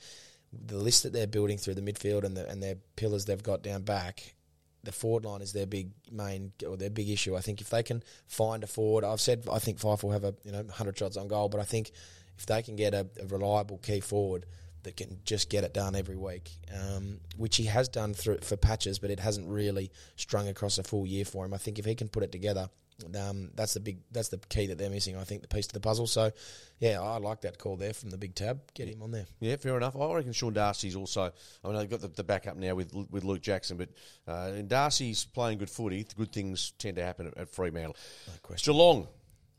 the 0.51 0.77
list 0.77 1.03
that 1.03 1.13
they're 1.13 1.27
building 1.27 1.57
through 1.57 1.75
the 1.75 1.81
midfield 1.81 2.23
and 2.23 2.37
the, 2.37 2.47
and 2.47 2.61
their 2.61 2.75
pillars 2.95 3.25
they've 3.25 3.41
got 3.41 3.63
down 3.63 3.83
back. 3.83 4.35
The 4.83 4.91
forward 4.91 5.23
line 5.23 5.41
is 5.41 5.53
their 5.53 5.65
big 5.65 5.91
main 6.11 6.51
or 6.67 6.75
their 6.75 6.89
big 6.89 7.09
issue. 7.09 7.37
I 7.37 7.39
think 7.39 7.61
if 7.61 7.69
they 7.69 7.83
can 7.83 8.03
find 8.27 8.63
a 8.63 8.67
forward, 8.67 9.05
I've 9.05 9.21
said 9.21 9.47
I 9.51 9.59
think 9.59 9.79
Fyfe 9.79 10.03
will 10.03 10.11
have 10.11 10.25
a 10.25 10.35
you 10.43 10.51
know 10.51 10.65
hundred 10.69 10.97
shots 10.97 11.15
on 11.15 11.29
goal, 11.29 11.47
but 11.47 11.61
I 11.61 11.63
think 11.63 11.91
if 12.37 12.45
they 12.45 12.61
can 12.61 12.75
get 12.75 12.93
a, 12.93 13.07
a 13.21 13.25
reliable 13.27 13.77
key 13.77 14.01
forward 14.01 14.45
that 14.83 14.97
can 14.97 15.19
just 15.23 15.49
get 15.49 15.63
it 15.63 15.73
done 15.73 15.95
every 15.95 16.17
week, 16.17 16.51
um, 16.77 17.19
which 17.37 17.55
he 17.55 17.65
has 17.65 17.87
done 17.87 18.13
through 18.13 18.39
for 18.39 18.57
patches, 18.57 18.99
but 18.99 19.09
it 19.09 19.21
hasn't 19.21 19.47
really 19.47 19.89
strung 20.17 20.49
across 20.49 20.77
a 20.77 20.83
full 20.83 21.07
year 21.07 21.23
for 21.23 21.45
him. 21.45 21.53
I 21.53 21.57
think 21.57 21.79
if 21.79 21.85
he 21.85 21.95
can 21.95 22.09
put 22.09 22.23
it 22.23 22.33
together, 22.33 22.69
um, 23.15 23.51
that's 23.55 23.73
the 23.73 23.79
big 23.79 23.99
that's 24.11 24.29
the 24.29 24.37
key 24.37 24.67
that 24.67 24.77
they're 24.77 24.89
missing. 24.89 25.17
I 25.17 25.23
think 25.23 25.41
the 25.41 25.47
piece 25.47 25.67
to 25.67 25.73
the 25.73 25.79
puzzle. 25.79 26.07
So, 26.07 26.31
yeah, 26.79 27.01
I 27.01 27.17
like 27.17 27.41
that 27.41 27.57
call 27.57 27.75
there 27.75 27.93
from 27.93 28.09
the 28.09 28.17
big 28.17 28.35
tab. 28.35 28.61
Get 28.73 28.87
him 28.87 29.01
on 29.01 29.11
there. 29.11 29.25
Yeah, 29.39 29.55
fair 29.57 29.77
enough. 29.77 29.95
I 29.95 30.13
reckon 30.13 30.33
Sean 30.33 30.53
Darcy's 30.53 30.95
also. 30.95 31.31
I 31.63 31.67
mean, 31.67 31.77
they've 31.77 31.89
got 31.89 32.01
the, 32.01 32.07
the 32.09 32.23
backup 32.23 32.57
now 32.57 32.75
with 32.75 32.93
with 33.09 33.23
Luke 33.23 33.41
Jackson, 33.41 33.77
but 33.77 33.89
uh, 34.27 34.51
and 34.53 34.67
Darcy's 34.69 35.25
playing 35.25 35.57
good 35.57 35.69
footy. 35.69 36.05
Good 36.15 36.31
things 36.31 36.71
tend 36.77 36.97
to 36.97 37.03
happen 37.03 37.27
at, 37.27 37.37
at 37.37 37.49
Fremantle. 37.49 37.95
No 38.27 38.33
question. 38.41 38.73
Geelong. 38.73 39.07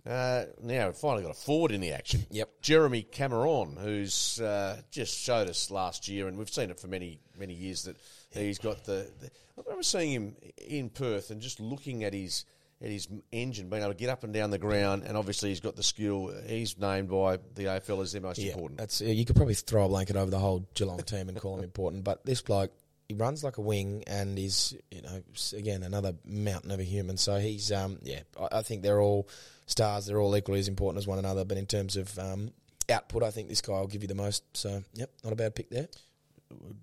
Uh, 0.07 0.45
now 0.63 0.87
we've 0.87 0.97
finally 0.97 1.23
got 1.23 1.31
a 1.31 1.35
forward 1.35 1.73
in 1.73 1.81
the 1.81 1.93
action. 1.93 2.27
Yep. 2.31 2.61
Jeremy 2.61 3.03
Cameron, 3.03 3.79
who's 3.81 4.39
uh, 4.39 4.83
just 4.91 5.19
showed 5.19 5.49
us 5.49 5.71
last 5.71 6.09
year, 6.09 6.29
and 6.29 6.37
we've 6.37 6.51
seen 6.51 6.71
it 6.71 6.79
for 6.79 6.89
many 6.89 7.21
many 7.39 7.55
years 7.55 7.85
that 7.85 7.97
He's 8.43 8.59
got 8.59 8.85
the, 8.85 9.11
the. 9.21 9.27
I 9.57 9.63
remember 9.63 9.83
seeing 9.83 10.13
him 10.13 10.37
in 10.57 10.91
Perth 10.91 11.31
and 11.31 11.41
just 11.41 11.61
looking 11.61 12.05
at 12.05 12.13
his 12.13 12.45
at 12.85 12.91
his 12.91 13.09
engine, 13.33 13.69
being 13.69 13.83
able 13.83 13.93
to 13.93 13.99
get 13.99 14.11
up 14.11 14.25
and 14.25 14.33
down 14.35 14.51
the 14.51 14.59
ground, 14.59 15.05
and 15.07 15.17
obviously 15.17 15.49
he's 15.49 15.61
got 15.61 15.75
the 15.75 15.83
skill. 15.83 16.33
He's 16.47 16.79
named 16.79 17.09
by 17.09 17.39
the 17.55 17.65
AFL 17.65 18.03
as 18.03 18.13
their 18.13 18.21
most 18.21 18.39
important. 18.39 18.79
That's 18.79 19.01
you 19.01 19.25
could 19.25 19.37
probably 19.37 19.55
throw 19.55 19.87
a 19.87 19.89
blanket 19.89 20.17
over 20.17 20.31
the 20.31 20.39
whole 20.39 20.69
Geelong 20.75 21.03
team 21.03 21.29
and 21.29 21.41
call 21.41 21.57
him 21.59 21.65
important, 21.65 22.05
but 22.05 22.25
this 22.25 22.43
bloke 22.43 22.73
he 23.09 23.15
runs 23.15 23.45
like 23.45 23.59
a 23.59 23.61
wing 23.61 24.03
and 24.07 24.39
is 24.39 24.75
you 24.91 25.03
know 25.03 25.23
again 25.55 25.83
another 25.83 26.15
mountain 26.25 26.71
of 26.71 26.81
a 26.81 26.85
human. 26.85 27.17
So 27.17 27.39
he's 27.39 27.71
um 27.73 27.99
yeah 28.03 28.21
I, 28.41 28.59
I 28.59 28.63
think 28.63 28.83
they're 28.83 29.01
all 29.01 29.29
stars. 29.67 30.07
They're 30.07 30.21
all 30.21 30.37
equally 30.37 30.61
as 30.61 30.69
important 30.69 30.99
as 31.03 31.07
one 31.07 31.19
another. 31.19 31.45
But 31.45 31.59
in 31.59 31.67
terms 31.67 31.97
of 31.97 32.19
um, 32.19 32.51
output, 32.91 33.23
I 33.23 33.31
think 33.31 33.49
this 33.49 33.61
guy 33.61 33.73
will 33.73 33.87
give 33.87 34.03
you 34.03 34.09
the 34.09 34.15
most. 34.15 34.43
So 34.57 34.83
yep, 34.95 35.11
not 35.23 35.33
a 35.33 35.37
bad 35.37 35.55
pick 35.55 35.71
there. 35.71 35.89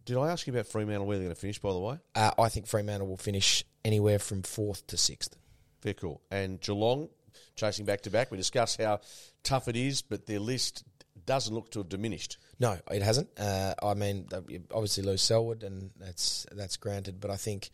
Did 0.06 0.18
I 0.18 0.30
ask 0.32 0.46
you 0.48 0.54
about 0.54 0.68
Fremantle 0.68 1.06
where 1.06 1.18
they're 1.18 1.26
going 1.26 1.36
to 1.36 1.40
finish? 1.40 1.60
By 1.60 1.72
the 1.72 1.80
way, 1.80 1.98
Uh, 2.16 2.32
I 2.38 2.50
think 2.50 2.68
Fremantle 2.68 3.08
will 3.08 3.18
finish 3.18 3.64
anywhere 3.86 4.20
from 4.20 4.42
fourth 4.44 4.86
to 4.88 4.98
sixth. 4.98 5.38
Very 5.82 5.96
cool. 5.96 6.22
And 6.32 6.60
Geelong 6.62 7.10
chasing 7.56 7.86
back 7.86 8.02
to 8.02 8.10
back. 8.10 8.32
We 8.32 8.38
discussed 8.38 8.82
how 8.82 9.02
tough 9.44 9.68
it 9.68 9.76
is, 9.76 10.02
but 10.02 10.26
their 10.26 10.40
list 10.40 10.84
doesn't 11.26 11.54
look 11.54 11.72
to 11.72 11.80
have 11.80 11.90
diminished. 11.90 12.38
No, 12.60 12.78
it 12.92 13.02
hasn't. 13.02 13.30
Uh, 13.40 13.76
I 13.82 13.94
mean, 13.94 14.28
obviously 14.74 15.04
lose 15.04 15.22
Selwood, 15.22 15.64
and 15.64 15.92
that's 16.00 16.46
that's 16.52 16.78
granted. 16.78 17.20
But 17.20 17.32
I 17.32 17.36
think 17.36 17.70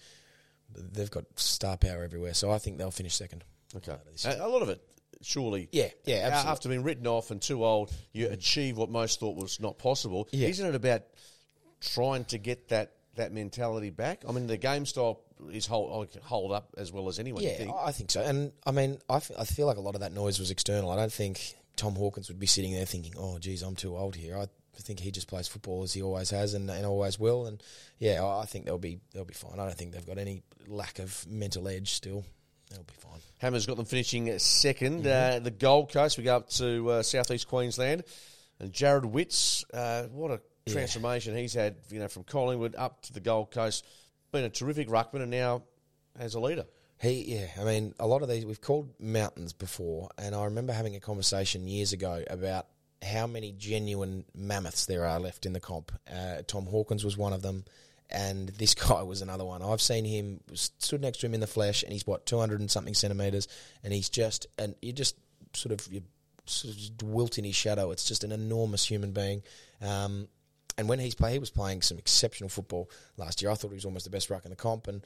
they've 0.76 1.12
got 1.12 1.26
star 1.36 1.78
power 1.78 2.04
everywhere, 2.04 2.34
so 2.34 2.52
I 2.52 2.58
think 2.58 2.78
they'll 2.78 2.92
finish 2.92 3.16
second. 3.16 3.44
Okay, 3.76 3.96
a, 4.26 4.48
lot 4.48 4.62
of 4.62 4.70
it. 4.70 4.82
Surely, 5.22 5.68
Yeah, 5.72 5.90
yeah, 6.06 6.22
absolutely. 6.24 6.52
After 6.52 6.70
being 6.70 6.84
written 6.84 7.08
off 7.08 7.32
and 7.32 7.42
too 7.42 7.66
old, 7.66 7.92
you 8.14 8.30
achieve 8.30 8.78
what 8.78 8.90
most 8.90 9.20
thought 9.20 9.36
was 9.36 9.60
not 9.60 9.78
possible. 9.78 10.30
Yeah. 10.32 10.48
Isn't 10.48 10.68
it 10.68 10.76
about 10.76 11.04
trying 11.82 12.26
to 12.26 12.38
get 12.38 12.70
that, 12.70 12.94
that 13.16 13.34
mentality 13.34 13.90
back? 13.90 14.24
I 14.30 14.32
mean, 14.32 14.48
the 14.48 14.58
game 14.58 14.86
style 14.86 15.22
is 15.52 15.66
hold, 15.66 16.10
hold 16.24 16.52
up 16.52 16.70
as 16.78 16.92
well 16.92 17.08
as 17.08 17.20
anyone. 17.20 17.44
Yeah, 17.44 17.58
think. 17.58 17.74
I 17.76 17.92
think 17.92 18.12
so. 18.12 18.22
And 18.22 18.52
I 18.66 18.72
mean, 18.72 19.00
I, 19.10 19.18
f- 19.18 19.32
I 19.38 19.46
feel 19.46 19.68
like 19.68 19.78
a 19.78 19.82
lot 19.82 19.96
of 19.96 20.02
that 20.02 20.14
noise 20.14 20.40
was 20.40 20.52
external. 20.52 20.92
I 20.92 20.96
don't 20.96 21.12
think 21.12 21.56
Tom 21.76 21.96
Hawkins 21.96 22.28
would 22.28 22.40
be 22.40 22.48
sitting 22.48 22.74
there 22.74 22.86
thinking, 22.86 23.14
"Oh, 23.18 23.40
geez, 23.40 23.62
I'm 23.62 23.76
too 23.76 23.96
old 23.96 24.16
here." 24.16 24.38
I 24.38 24.48
think 24.80 25.00
he 25.00 25.12
just 25.12 25.28
plays 25.28 25.48
football 25.48 25.84
as 25.84 25.94
he 25.94 26.02
always 26.02 26.30
has 26.30 26.54
and, 26.54 26.70
and 26.70 26.86
always 26.86 27.20
will. 27.20 27.48
And 27.48 27.62
yeah, 27.98 28.24
I 28.24 28.46
think 28.46 28.66
they'll 28.66 28.78
be 28.78 29.00
they'll 29.14 29.26
be 29.26 29.34
fine. 29.34 29.54
I 29.60 29.66
don't 29.66 29.76
think 29.76 29.94
they've 29.94 30.06
got 30.06 30.18
any 30.18 30.44
lack 30.68 31.00
of 31.00 31.26
mental 31.28 31.68
edge 31.68 31.94
still. 31.94 32.24
They'll 32.70 32.84
be 32.84 32.94
fine. 33.00 33.20
Hammer's 33.40 33.66
got 33.66 33.78
them 33.78 33.86
finishing 33.86 34.26
2nd 34.26 35.04
Mm-hmm. 35.04 35.38
Uh, 35.38 35.40
the 35.40 35.52
Gold 35.52 35.92
Coast, 35.92 36.18
we 36.18 36.26
go 36.26 36.36
up 36.36 36.50
to 36.52 36.90
uh, 36.90 37.04
southeast 37.04 37.48
Queensland, 37.48 38.04
and 38.60 38.74
Jarrod 38.74 39.06
Witts. 39.06 39.64
Uh, 39.74 40.04
what 40.12 40.32
a 40.32 40.42
transformation 40.70 41.36
he's 41.36 41.54
had, 41.54 41.76
you 41.90 42.00
know, 42.00 42.10
from 42.10 42.24
Collingwood 42.24 42.76
up 42.76 43.02
to 43.04 43.14
the 43.14 43.20
Gold 43.22 43.52
Coast. 43.52 43.86
Been 44.32 44.44
a 44.44 44.50
terrific 44.50 44.90
ruckman, 44.90 45.22
and 45.22 45.32
now 45.32 45.64
as 46.20 46.36
a 46.36 46.40
leader. 46.40 46.66
He, 47.00 47.36
yeah, 47.36 47.48
I 47.60 47.64
mean, 47.64 47.94
a 48.00 48.08
lot 48.08 48.24
of 48.24 48.30
these 48.30 48.46
we've 48.46 48.62
called 48.62 48.90
mountains 49.00 49.54
before, 49.54 50.10
and 50.18 50.34
I 50.34 50.46
remember 50.46 50.74
having 50.74 50.96
a 50.96 51.00
conversation 51.00 51.68
years 51.68 51.94
ago 51.94 52.24
about 52.28 52.68
how 53.04 53.28
many 53.28 53.52
genuine 53.52 54.26
mammoths 54.34 54.88
there 54.88 55.06
are 55.06 55.20
left 55.20 55.46
in 55.46 55.54
the 55.54 55.60
comp. 55.60 55.92
Uh, 56.12 56.42
Tom 56.48 56.66
Hawkins 56.66 57.06
was 57.06 57.16
one 57.16 57.34
of 57.34 57.44
them, 57.44 57.66
and 58.10 58.50
this 58.50 58.74
guy 58.76 59.04
was 59.04 59.22
another 59.22 59.46
one. 59.46 59.62
I've 59.62 59.82
seen 59.82 60.06
him 60.06 60.40
stood 60.54 61.02
next 61.02 61.20
to 61.20 61.28
him 61.28 61.36
in 61.36 61.40
the 61.40 61.48
flesh, 61.48 61.84
and 61.84 61.94
he's 61.94 62.08
what 62.08 62.26
two 62.26 62.40
hundred 62.40 62.62
and 62.62 62.72
something 62.72 62.96
centimeters, 62.96 63.48
and 63.84 63.94
he's 63.94 64.10
just 64.10 64.48
and 64.58 64.76
you 64.82 64.92
just 64.92 65.16
sort 65.54 65.74
of 65.74 65.88
you 65.92 66.02
sort 66.48 66.74
of 66.74 67.08
wilt 67.08 67.38
in 67.38 67.44
his 67.44 67.56
shadow. 67.56 67.92
It's 67.92 68.06
just 68.06 68.24
an 68.24 68.32
enormous 68.32 68.86
human 68.86 69.12
being. 69.12 69.44
Um, 69.82 70.28
and 70.78 70.88
when 70.88 71.00
he's 71.00 71.16
play, 71.16 71.34
he 71.34 71.40
was 71.40 71.50
playing 71.50 71.82
some 71.82 71.98
exceptional 71.98 72.50
football 72.50 72.90
last 73.18 73.42
year. 73.42 73.52
I 73.52 73.56
thought 73.56 73.70
he 73.70 73.76
was 73.76 73.86
almost 73.86 74.06
the 74.06 74.12
best 74.12 74.30
ruck 74.30 74.46
in 74.46 74.52
the 74.52 74.56
comp, 74.56 74.88
and 74.88 75.06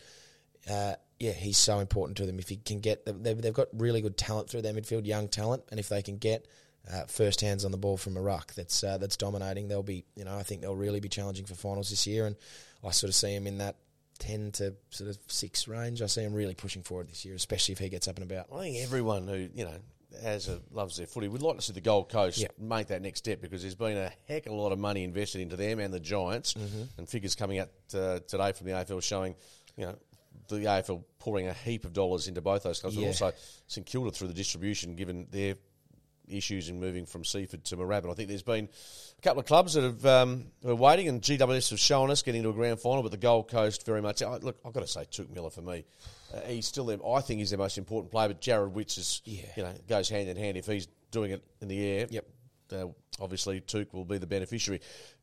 uh, 0.69 0.95
yeah, 1.19 1.31
he's 1.31 1.57
so 1.57 1.79
important 1.79 2.17
to 2.17 2.25
them. 2.25 2.39
If 2.39 2.49
he 2.49 2.57
can 2.57 2.79
get, 2.79 3.05
they've, 3.05 3.41
they've 3.41 3.53
got 3.53 3.67
really 3.73 4.01
good 4.01 4.17
talent 4.17 4.49
through 4.49 4.63
their 4.63 4.73
midfield, 4.73 5.05
young 5.05 5.27
talent, 5.27 5.63
and 5.71 5.79
if 5.79 5.89
they 5.89 6.01
can 6.01 6.17
get 6.17 6.47
uh, 6.91 7.05
first 7.05 7.41
hands 7.41 7.63
on 7.63 7.71
the 7.71 7.77
ball 7.77 7.97
from 7.97 8.17
a 8.17 8.21
ruck 8.21 8.53
that's 8.53 8.83
uh, 8.83 8.97
that's 8.97 9.17
dominating, 9.17 9.67
they'll 9.67 9.83
be, 9.83 10.03
you 10.15 10.25
know, 10.25 10.35
I 10.35 10.43
think 10.43 10.61
they'll 10.61 10.75
really 10.75 10.99
be 10.99 11.09
challenging 11.09 11.45
for 11.45 11.55
finals 11.55 11.89
this 11.89 12.07
year. 12.07 12.25
And 12.25 12.35
I 12.83 12.91
sort 12.91 13.09
of 13.09 13.15
see 13.15 13.33
him 13.33 13.47
in 13.47 13.59
that 13.59 13.75
ten 14.19 14.51
to 14.53 14.75
sort 14.89 15.09
of 15.09 15.17
six 15.27 15.67
range. 15.67 16.01
I 16.01 16.07
see 16.07 16.21
him 16.21 16.33
really 16.33 16.55
pushing 16.55 16.83
forward 16.83 17.09
this 17.09 17.25
year, 17.25 17.35
especially 17.35 17.73
if 17.73 17.79
he 17.79 17.89
gets 17.89 18.07
up 18.07 18.17
and 18.17 18.29
about. 18.29 18.47
I 18.53 18.59
think 18.61 18.77
everyone 18.77 19.27
who 19.27 19.47
you 19.53 19.65
know 19.65 19.77
has 20.23 20.47
a, 20.49 20.59
loves 20.71 20.97
their 20.97 21.07
footy 21.07 21.27
We'd 21.27 21.41
like 21.41 21.55
to 21.57 21.61
see 21.61 21.73
the 21.73 21.81
Gold 21.81 22.09
Coast 22.09 22.37
Yeah. 22.39 22.47
make 22.59 22.87
that 22.87 23.01
next 23.01 23.19
step 23.19 23.41
because 23.41 23.61
there's 23.61 23.75
been 23.75 23.97
a 23.97 24.11
heck 24.27 24.45
of 24.45 24.51
a 24.51 24.55
lot 24.55 24.71
of 24.71 24.79
money 24.79 25.03
invested 25.03 25.41
into 25.41 25.55
them 25.55 25.79
and 25.79 25.93
the 25.93 25.99
Giants, 25.99 26.53
Mm-hmm. 26.53 26.83
and 26.97 27.07
figures 27.09 27.35
coming 27.35 27.59
out 27.59 27.69
uh, 27.93 28.19
today 28.27 28.51
from 28.51 28.67
the 28.67 28.73
AFL 28.73 29.01
showing, 29.03 29.35
you 29.77 29.85
know. 29.85 29.95
The 30.47 30.57
AFL 30.65 31.03
pouring 31.19 31.47
a 31.47 31.53
heap 31.53 31.85
of 31.85 31.93
dollars 31.93 32.27
into 32.27 32.41
both 32.41 32.63
those 32.63 32.79
clubs, 32.79 32.95
Yeah. 32.97 33.03
but 33.03 33.07
also 33.07 33.31
St 33.67 33.85
Kilda 33.85 34.11
through 34.11 34.27
the 34.27 34.33
distribution, 34.33 34.95
given 34.95 35.27
their 35.31 35.55
issues 36.31 36.69
in 36.69 36.79
moving 36.79 37.05
from 37.05 37.23
Seaford 37.25 37.63
to 37.65 37.77
Moorabbin. 37.77 38.09
I 38.11 38.13
think 38.13 38.29
there's 38.29 38.43
been 38.43 38.69
a 39.17 39.21
couple 39.21 39.39
of 39.39 39.45
clubs 39.45 39.73
that 39.75 39.83
have 39.83 40.05
um, 40.05 40.45
are 40.65 40.75
waiting, 40.75 41.07
and 41.07 41.21
GWS 41.21 41.69
have 41.71 41.79
shown 41.79 42.09
us 42.11 42.21
getting 42.23 42.43
to 42.43 42.49
a 42.49 42.53
grand 42.53 42.79
final, 42.79 43.03
but 43.03 43.11
the 43.11 43.17
Gold 43.17 43.49
Coast 43.49 43.85
very 43.85 44.01
much. 44.01 44.21
I, 44.21 44.37
look, 44.37 44.57
I've 44.65 44.73
got 44.73 44.81
to 44.81 44.87
say, 44.87 45.01
Touk 45.11 45.29
Miller 45.29 45.49
for 45.49 45.61
me, 45.61 45.85
uh, 46.33 46.41
he's 46.47 46.65
still 46.67 46.85
their, 46.85 46.97
I 47.05 47.21
think 47.21 47.39
he's 47.39 47.49
their 47.51 47.59
most 47.59 47.77
important 47.77 48.11
player. 48.11 48.27
But 48.29 48.41
Jarrod 48.41 48.71
Witts 48.71 48.97
is, 48.97 49.21
Yeah. 49.25 49.41
you 49.57 49.63
know, 49.63 49.73
goes 49.87 50.09
hand 50.09 50.29
in 50.29 50.37
hand. 50.37 50.57
If 50.57 50.65
he's 50.65 50.87
doing 51.11 51.31
it 51.31 51.43
in 51.61 51.67
the 51.67 51.85
air, 51.85 52.07
Yep. 52.09 52.25
uh, 52.73 52.85
obviously 53.19 53.61
Touk 53.61 53.93
will 53.93 54.05
be 54.05 54.17
the 54.17 54.27
beneficiary. 54.27 54.81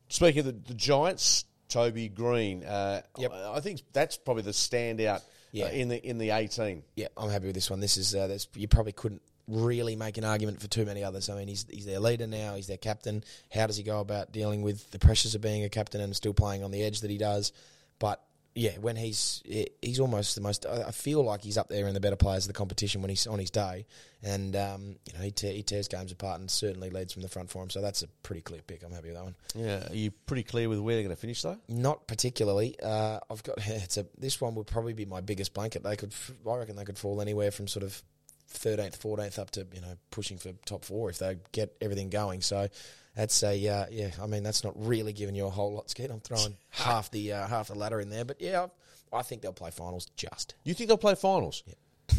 Speaking 0.09 0.39
of 0.39 0.45
the, 0.45 0.51
the 0.69 0.73
Giants, 0.75 1.45
Toby 1.67 2.09
Greene, 2.09 2.63
uh, 2.63 3.01
Yep. 3.17 3.31
I, 3.31 3.59
think 3.59 3.81
that's 3.93 4.17
probably 4.17 4.43
the 4.43 4.51
standout 4.51 5.21
Yeah. 5.51 5.65
uh, 5.65 5.69
in 5.69 5.87
the 5.89 6.03
in 6.07 6.17
the 6.17 6.31
eighteen. 6.31 6.83
Yeah, 6.95 7.07
I'm 7.17 7.29
happy 7.29 7.45
with 7.47 7.55
this 7.55 7.69
one. 7.69 7.79
This 7.79 7.97
is 7.97 8.15
uh, 8.15 8.37
you 8.55 8.67
probably 8.67 8.91
couldn't 8.91 9.21
really 9.49 9.95
make 9.95 10.17
an 10.17 10.23
argument 10.23 10.61
for 10.61 10.67
too 10.67 10.85
many 10.85 11.03
others. 11.03 11.29
I 11.29 11.35
mean, 11.35 11.47
he's 11.47 11.65
he's 11.69 11.85
their 11.85 11.99
leader 11.99 12.27
now. 12.27 12.55
He's 12.55 12.67
their 12.67 12.77
captain. 12.77 13.23
How 13.51 13.67
does 13.67 13.77
he 13.77 13.83
go 13.83 13.99
about 13.99 14.31
dealing 14.31 14.61
with 14.61 14.89
the 14.91 14.99
pressures 14.99 15.35
of 15.35 15.41
being 15.41 15.63
a 15.63 15.69
captain 15.69 16.01
and 16.01 16.15
still 16.15 16.33
playing 16.33 16.63
on 16.63 16.71
the 16.71 16.83
edge 16.83 17.01
that 17.01 17.09
he 17.09 17.17
does? 17.17 17.51
But 17.97 18.21
yeah, 18.55 18.71
when 18.79 18.95
he's 18.95 19.41
he's 19.81 19.99
almost 19.99 20.35
the 20.35 20.41
most. 20.41 20.65
I 20.65 20.91
feel 20.91 21.23
like 21.23 21.41
he's 21.43 21.57
up 21.57 21.69
there 21.69 21.87
in 21.87 21.93
the 21.93 21.99
better 21.99 22.15
players 22.15 22.45
of 22.45 22.47
the 22.47 22.57
competition 22.57 23.01
when 23.01 23.09
he's 23.09 23.27
on 23.27 23.39
his 23.39 23.51
day, 23.51 23.85
and 24.23 24.55
um, 24.55 24.95
you 25.05 25.13
know 25.13 25.23
he, 25.23 25.31
te- 25.31 25.53
he 25.53 25.63
tears 25.63 25.87
games 25.87 26.11
apart 26.11 26.39
and 26.39 26.49
certainly 26.49 26.89
leads 26.89 27.13
from 27.13 27.21
the 27.21 27.29
front 27.29 27.49
for 27.49 27.63
him. 27.63 27.69
So 27.69 27.79
that's 27.79 28.01
a 28.01 28.07
pretty 28.23 28.41
clear 28.41 28.61
pick. 28.65 28.83
I'm 28.83 28.91
happy 28.91 29.09
with 29.09 29.17
that 29.17 29.23
one. 29.23 29.35
Yeah, 29.55 29.87
are 29.89 29.95
you 29.95 30.11
pretty 30.11 30.43
clear 30.43 30.67
with 30.67 30.79
where 30.79 30.95
they're 30.95 31.03
going 31.03 31.15
to 31.15 31.21
finish 31.21 31.41
though? 31.41 31.57
Not 31.69 32.07
particularly. 32.07 32.75
Uh, 32.81 33.19
I've 33.29 33.43
got 33.43 33.57
it's 33.65 33.97
a. 33.97 34.05
This 34.17 34.41
one 34.41 34.55
would 34.55 34.67
probably 34.67 34.93
be 34.93 35.05
my 35.05 35.21
biggest 35.21 35.53
blanket. 35.53 35.83
They 35.83 35.95
could, 35.95 36.13
I 36.49 36.57
reckon, 36.57 36.75
they 36.75 36.85
could 36.85 36.97
fall 36.97 37.21
anywhere 37.21 37.51
from 37.51 37.67
sort 37.67 37.83
of 37.83 38.01
thirteenth, 38.49 38.95
fourteenth 38.95 39.39
up 39.39 39.51
to 39.51 39.65
you 39.73 39.81
know 39.81 39.95
pushing 40.11 40.37
for 40.37 40.51
top 40.65 40.85
four 40.85 41.09
if 41.09 41.19
they 41.19 41.37
get 41.51 41.75
everything 41.81 42.09
going. 42.09 42.41
So 42.41 42.67
that's 43.15 43.43
a 43.43 43.67
uh, 43.67 43.85
yeah. 43.91 44.11
I 44.21 44.27
mean, 44.27 44.43
that's 44.43 44.63
not 44.63 44.73
really 44.75 45.13
giving 45.13 45.35
you 45.35 45.45
a 45.45 45.49
whole 45.49 45.73
lot, 45.73 45.89
Skeet. 45.89 46.09
I'm 46.09 46.19
throwing 46.19 46.55
half 46.69 47.11
the 47.11 47.33
uh, 47.33 47.47
half 47.47 47.67
the 47.67 47.75
ladder 47.75 47.99
in 47.99 48.09
there, 48.09 48.25
but 48.25 48.41
yeah, 48.41 48.67
I, 49.11 49.21
think 49.23 49.41
they'll 49.41 49.53
play 49.53 49.71
finals. 49.71 50.07
Just 50.15 50.55
You 50.63 50.73
think 50.73 50.87
they'll 50.87 50.97
play 50.97 51.15
finals? 51.15 51.63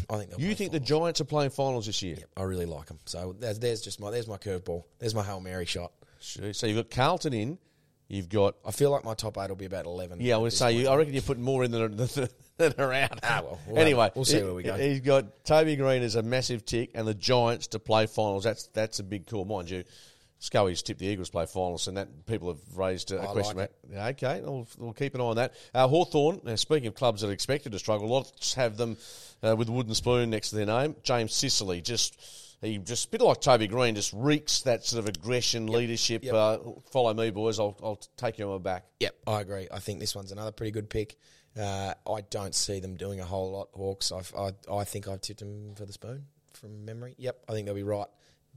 I 0.09 0.19
think 0.19 0.31
they'll. 0.31 0.41
You 0.41 0.55
think 0.55 0.73
the. 0.73 0.81
Giants 0.81 1.21
are 1.21 1.25
playing 1.25 1.51
finals 1.51 1.87
this 1.87 2.03
year? 2.03 2.17
Yep, 2.19 2.29
I 2.37 2.43
really 2.43 2.67
like 2.67 2.87
them. 2.87 2.99
So 3.07 3.35
there's, 3.39 3.59
there's 3.59 3.81
just 3.81 4.01
my 4.01 4.11
there's 4.11 4.29
my 4.29 4.37
curveball. 4.37 4.85
There's 4.99 5.15
my 5.15 5.23
hail 5.23 5.41
mary 5.41 5.67
shot. 5.67 5.93
Sure. 6.21 6.53
So 6.53 6.67
you've 6.67 6.77
got 6.77 6.91
Carlton 6.91 7.33
in. 7.33 7.59
You've 8.11 8.29
got 8.29 8.57
I 8.67 8.73
feel 8.73 8.91
like 8.91 9.05
my 9.05 9.15
top 9.15 9.39
eight 9.39 9.49
will 9.49 9.57
be 9.57 9.67
about 9.67 9.87
eleven. 9.87 10.21
yeah. 10.21 10.35
I 10.35 10.39
would 10.39 10.53
say 10.53 10.73
you, 10.73 10.89
I 10.89 10.97
reckon 10.97 11.13
you're 11.15 11.23
putting 11.23 11.45
more 11.45 11.63
in 11.63 11.71
than 11.71 11.97
than, 11.97 12.29
than 12.59 12.75
are 12.79 12.93
out. 12.93 13.21
Ah, 13.23 13.41
well, 13.45 13.61
we'll 13.69 13.79
anyway, 13.79 14.03
have- 14.05 14.17
we'll 14.17 14.25
see 14.25 14.39
he- 14.39 14.43
where 14.43 14.55
we 14.55 14.65
go. 14.65 14.75
He's 14.77 14.99
got 15.01 15.45
Toby 15.45 15.77
Greene 15.77 16.03
as 16.03 16.17
a 16.17 16.23
massive 16.23 16.65
tick, 16.65 16.91
and 16.95 17.07
the 17.07 17.15
Giants 17.15 17.69
to 17.69 17.79
play 17.79 18.07
finals. 18.07 18.43
That's 18.43 18.67
that's 18.75 18.99
a 18.99 19.05
big 19.05 19.27
call, 19.27 19.45
mind 19.45 19.71
you. 19.71 19.85
Scully's 20.41 20.83
tipped 20.83 20.99
the 21.01 21.07
Eagles 21.07 21.29
to 21.29 21.33
play 21.33 21.47
finals, 21.47 21.87
and 21.87 21.99
that 21.99 22.27
people 22.27 22.49
have 22.49 22.59
raised 22.75 23.13
a, 23.13 23.21
I 23.23 23.27
question. 23.27 23.59
like 23.59 23.71
about. 23.89 23.93
Yeah, 23.93 24.07
okay, 24.09 24.41
we'll, 24.43 24.67
we'll 24.79 24.93
keep 24.95 25.15
an 25.15 25.21
eye 25.21 25.25
on 25.25 25.37
that. 25.37 25.55
Uh, 25.73 25.87
Hawthorn. 25.87 26.41
Now, 26.43 26.57
speaking 26.57 26.89
of 26.89 26.95
clubs 26.97 27.21
that 27.21 27.29
are 27.29 27.33
expected 27.33 27.71
to 27.73 27.79
struggle, 27.79 28.09
lots 28.09 28.55
have 28.55 28.77
them 28.77 28.97
uh, 29.43 29.55
with 29.55 29.69
wooden 29.69 29.95
spoon 29.95 30.31
next 30.31 30.51
to 30.51 30.57
their 30.57 30.67
name. 30.67 30.97
James 31.05 31.33
Sicily 31.35 31.81
just. 31.81 32.21
He 32.63 32.77
just 32.79 33.07
a 33.07 33.09
bit 33.11 33.23
like 33.23 33.41
Toby 33.41 33.67
Greene, 33.69 33.95
just 33.95 34.13
reeks 34.13 34.63
that 34.63 34.85
sort 34.85 34.99
of 35.01 35.09
aggression, 35.09 35.67
leadership. 35.67 36.25
Yep. 36.25 36.35
Uh, 36.35 36.59
follow 36.91 37.15
me, 37.15 37.31
boys. 37.31 37.59
I'll, 37.59 37.77
I'll 37.83 38.01
take 38.19 38.39
you 38.39 38.45
on 38.47 38.53
my 38.53 38.59
back. 38.63 38.85
Yep, 39.01 39.15
I 39.27 39.41
agree. 39.41 39.69
I 39.73 39.79
think 39.79 39.99
this 40.01 40.15
one's 40.15 40.31
another 40.33 40.53
pretty 40.53 40.71
good 40.71 40.91
pick. 40.91 41.17
Uh, 41.59 41.95
I 42.09 42.21
don't 42.31 42.55
see 42.55 42.79
them 42.79 42.97
doing 42.97 43.19
a 43.21 43.25
whole 43.25 43.51
lot, 43.53 43.69
Hawks. 43.73 44.13
I've, 44.13 44.33
I 44.39 44.53
I 44.73 44.85
think 44.85 45.09
I've 45.09 45.21
tipped 45.21 45.41
them 45.41 45.75
for 45.75 45.87
the 45.87 45.93
spoon 45.93 46.27
from 46.53 46.85
memory. 46.85 47.15
Yep, 47.19 47.45
I 47.49 47.53
think 47.53 47.65
they'll 47.67 47.75
be 47.75 47.83
right 47.83 48.07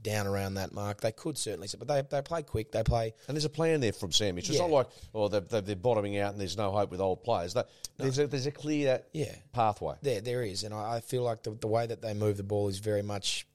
down 0.02 0.26
around 0.26 0.54
that 0.54 0.72
mark. 0.74 1.00
They 1.00 1.12
could 1.12 1.38
certainly, 1.38 1.66
but 1.78 1.88
they 1.88 2.02
they 2.02 2.20
play 2.20 2.42
quick. 2.42 2.72
They 2.72 2.82
play. 2.82 3.14
And 3.26 3.34
there's 3.34 3.46
a 3.46 3.50
plan 3.50 3.80
there 3.80 3.92
from 3.94 4.12
Sam. 4.12 4.36
It's 4.36 4.50
Yeah. 4.50 4.60
not 4.60 4.70
like, 4.70 4.86
oh, 5.14 5.28
they're, 5.28 5.40
they're, 5.40 5.60
they're 5.62 5.76
bottoming 5.76 6.18
out 6.18 6.32
and 6.32 6.40
there's 6.40 6.58
no 6.58 6.70
hope 6.72 6.90
with 6.90 7.00
old 7.00 7.24
players. 7.24 7.54
That, 7.54 7.68
there's, 7.96 8.18
a, 8.18 8.26
there's 8.26 8.44
a 8.46 8.50
clear 8.52 9.02
Yeah. 9.14 9.34
pathway. 9.52 9.94
There, 10.02 10.20
there 10.20 10.42
is, 10.42 10.62
and 10.62 10.74
I, 10.74 10.96
I 10.96 11.00
feel 11.00 11.22
like 11.22 11.42
the, 11.42 11.52
the 11.52 11.68
way 11.68 11.86
that 11.86 12.02
they 12.02 12.12
move 12.12 12.36
the 12.36 12.42
ball 12.42 12.68
is 12.68 12.78
very 12.80 13.02
much 13.02 13.46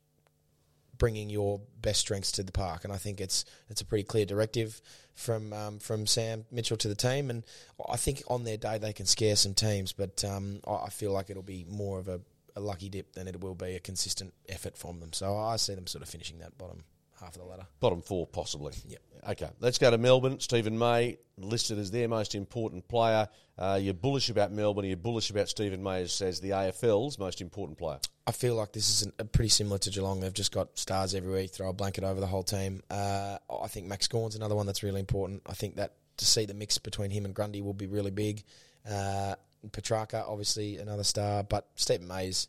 bringing 1.00 1.30
your 1.30 1.60
best 1.82 2.02
strengths 2.02 2.32
to 2.34 2.44
the 2.44 2.52
park, 2.52 2.84
and 2.84 2.94
I 2.94 2.98
think 2.98 3.20
it's 3.20 3.46
it's 3.70 3.82
a 3.82 3.86
pretty 3.86 4.04
clear 4.04 4.26
directive 4.26 4.80
from 5.16 5.52
um, 5.54 5.80
from 5.80 6.06
Sam 6.06 6.46
Mitchell 6.52 6.78
to 6.78 6.88
the 6.88 6.96
team, 6.96 7.32
and 7.32 7.44
I 7.90 7.98
think 7.98 8.22
on 8.28 8.44
their 8.44 8.58
day 8.58 8.78
they 8.78 8.94
can 8.94 9.08
scare 9.08 9.36
some 9.36 9.56
teams, 9.56 9.92
but 9.92 10.24
um, 10.24 10.62
I 10.68 10.90
feel 10.90 11.12
like 11.12 11.32
it'll 11.32 11.42
be 11.42 11.66
more 11.68 11.98
of 11.98 12.08
a, 12.08 12.22
a 12.56 12.60
lucky 12.60 12.90
dip 12.90 13.14
than 13.14 13.28
it 13.28 13.42
will 13.42 13.56
be 13.56 13.76
a 13.76 13.80
consistent 13.80 14.34
effort 14.48 14.78
from 14.78 15.00
them. 15.00 15.14
So 15.14 15.36
I 15.36 15.56
see 15.56 15.74
them 15.74 15.88
sort 15.88 16.04
of 16.04 16.10
finishing 16.10 16.40
that 16.40 16.58
bottom 16.58 16.84
half 17.20 17.36
of 17.36 17.42
the 17.42 17.48
ladder. 17.48 17.68
Bottom 17.80 18.02
four, 18.02 18.28
possibly. 18.28 18.74
Yep. 18.88 19.00
Okay, 19.32 19.50
let's 19.60 19.78
go 19.78 19.92
to 19.92 19.98
Melbourne. 19.98 20.40
Steven 20.40 20.78
May 20.78 21.18
listed 21.38 21.78
as 21.78 21.92
their 21.92 22.08
most 22.08 22.36
important 22.36 22.88
player. 22.88 23.28
Uh, 23.58 23.78
you're 23.82 23.94
bullish 23.94 24.30
about 24.30 24.52
Melbourne. 24.52 24.86
You're 24.86 24.98
bullish 24.98 25.30
about 25.30 25.50
Steven 25.50 25.84
May 25.84 26.04
as, 26.04 26.22
as 26.22 26.40
the 26.40 26.52
AFL's 26.52 27.20
most 27.20 27.42
important 27.42 27.78
player. 27.78 28.00
I 28.26 28.32
feel 28.32 28.56
like 28.56 28.72
this 28.72 28.90
is 28.90 29.02
an, 29.04 29.14
a 29.20 29.26
pretty 29.26 29.50
similar 29.50 29.78
to 29.80 29.90
Geelong. 29.90 30.22
They've 30.22 30.34
just 30.34 30.54
got 30.54 30.78
stars 30.78 31.14
every 31.14 31.34
week, 31.34 31.52
throw 31.52 31.70
a 31.70 31.74
blanket 31.74 32.04
over 32.04 32.20
the 32.20 32.28
whole 32.28 32.44
team. 32.44 32.82
Uh, 32.90 33.38
I 33.50 33.68
think 33.68 33.88
Max 33.88 34.08
Gawn's 34.08 34.36
another 34.36 34.56
one 34.56 34.66
that's 34.66 34.84
really 34.84 35.00
important. 35.00 35.42
I 35.46 35.54
think 35.54 35.76
that 35.76 35.96
to 36.18 36.26
see 36.26 36.46
the 36.46 36.54
mix 36.54 36.78
between 36.78 37.12
him 37.12 37.26
and 37.26 37.34
Grundy 37.34 37.62
will 37.62 37.74
be 37.74 37.88
really 37.88 38.12
big. 38.12 38.44
Uh, 38.90 39.36
Petracca, 39.68 40.24
obviously, 40.28 40.78
another 40.78 41.04
star, 41.04 41.44
but 41.44 41.68
Steven 41.76 42.08
Mays 42.08 42.48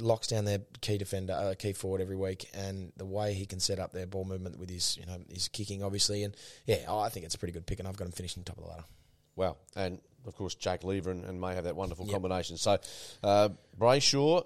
locks 0.00 0.28
down 0.28 0.44
their 0.44 0.60
key 0.80 0.98
defender, 0.98 1.32
uh, 1.32 1.54
key 1.58 1.72
forward 1.72 2.00
every 2.00 2.16
week, 2.16 2.48
and 2.54 2.92
the 2.96 3.04
way 3.04 3.34
he 3.34 3.44
can 3.46 3.58
set 3.60 3.78
up 3.78 3.92
their 3.92 4.06
ball 4.06 4.24
movement 4.24 4.58
with 4.58 4.70
his, 4.70 4.96
you 4.96 5.06
know, 5.06 5.18
his 5.32 5.48
kicking, 5.48 5.82
obviously, 5.82 6.22
and 6.24 6.36
yeah, 6.66 6.84
I 6.88 7.08
think 7.08 7.26
it's 7.26 7.34
a 7.34 7.38
pretty 7.38 7.52
good 7.52 7.66
pick, 7.66 7.78
and 7.80 7.88
I've 7.88 7.96
got 7.96 8.06
him 8.06 8.12
finishing 8.12 8.44
top 8.44 8.56
of 8.58 8.64
the 8.64 8.70
ladder. 8.70 8.84
Wow. 9.36 9.56
And, 9.74 10.00
of 10.26 10.36
course, 10.36 10.54
Jake 10.54 10.84
Lever 10.84 11.10
and, 11.10 11.24
and 11.24 11.40
May 11.40 11.54
have 11.54 11.64
that 11.64 11.74
wonderful 11.76 12.06
Yep. 12.06 12.12
combination. 12.14 12.56
So, 12.56 12.78
uh, 13.24 13.48
Brayshaw 13.78 14.44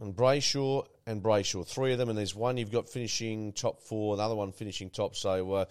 and 0.00 0.14
Brayshaw 0.14 0.86
and 1.06 1.22
Brayshaw, 1.22 1.64
three 1.66 1.92
of 1.92 1.98
them, 1.98 2.08
and 2.08 2.18
there's 2.18 2.34
one 2.34 2.56
you've 2.56 2.72
got 2.72 2.88
finishing 2.88 3.52
top 3.52 3.80
four, 3.80 4.14
another 4.14 4.34
one 4.34 4.50
finishing 4.50 4.90
top, 4.90 5.14
so 5.14 5.52
uh, 5.52 5.64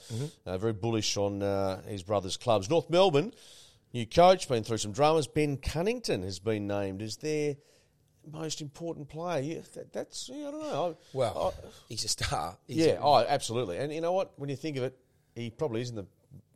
uh, 0.46 0.58
very 0.58 0.72
bullish 0.74 1.18
on 1.18 1.44
uh, 1.44 1.82
his 1.84 2.04
brother's 2.04 2.38
clubs. 2.38 2.70
North 2.70 2.90
Melbourne, 2.90 3.34
new 3.94 4.06
coach, 4.06 4.48
been 4.48 4.64
through 4.64 4.78
some 4.78 4.94
dramas. 4.94 5.28
Ben 5.28 5.58
Cunnington 5.58 6.24
has 6.24 6.40
been 6.40 6.68
named 6.68 7.02
as 7.02 7.18
their 7.18 7.58
most 8.32 8.62
important 8.62 9.10
player. 9.10 9.42
Yeah, 9.42 9.60
that, 9.76 9.92
that's, 9.94 10.30
yeah, 10.30 10.48
I 10.48 10.52
don't 10.52 10.62
know. 10.62 10.92
I- 10.92 11.18
Well, 11.18 11.54
I- 11.58 11.68
he's 11.90 12.06
a 12.06 12.08
star. 12.08 12.58
He's 12.68 12.78
yeah, 12.78 12.94
a- 12.94 13.02
oh, 13.02 13.18
absolutely. 13.28 13.78
And 13.78 13.94
you 13.94 14.02
know 14.02 14.14
what? 14.14 14.34
When 14.38 14.50
you 14.50 14.56
think 14.56 14.78
of 14.78 14.84
it, 14.84 14.98
he 15.36 15.50
probably 15.50 15.82
is 15.82 15.90
in 15.90 15.96
the 15.96 16.06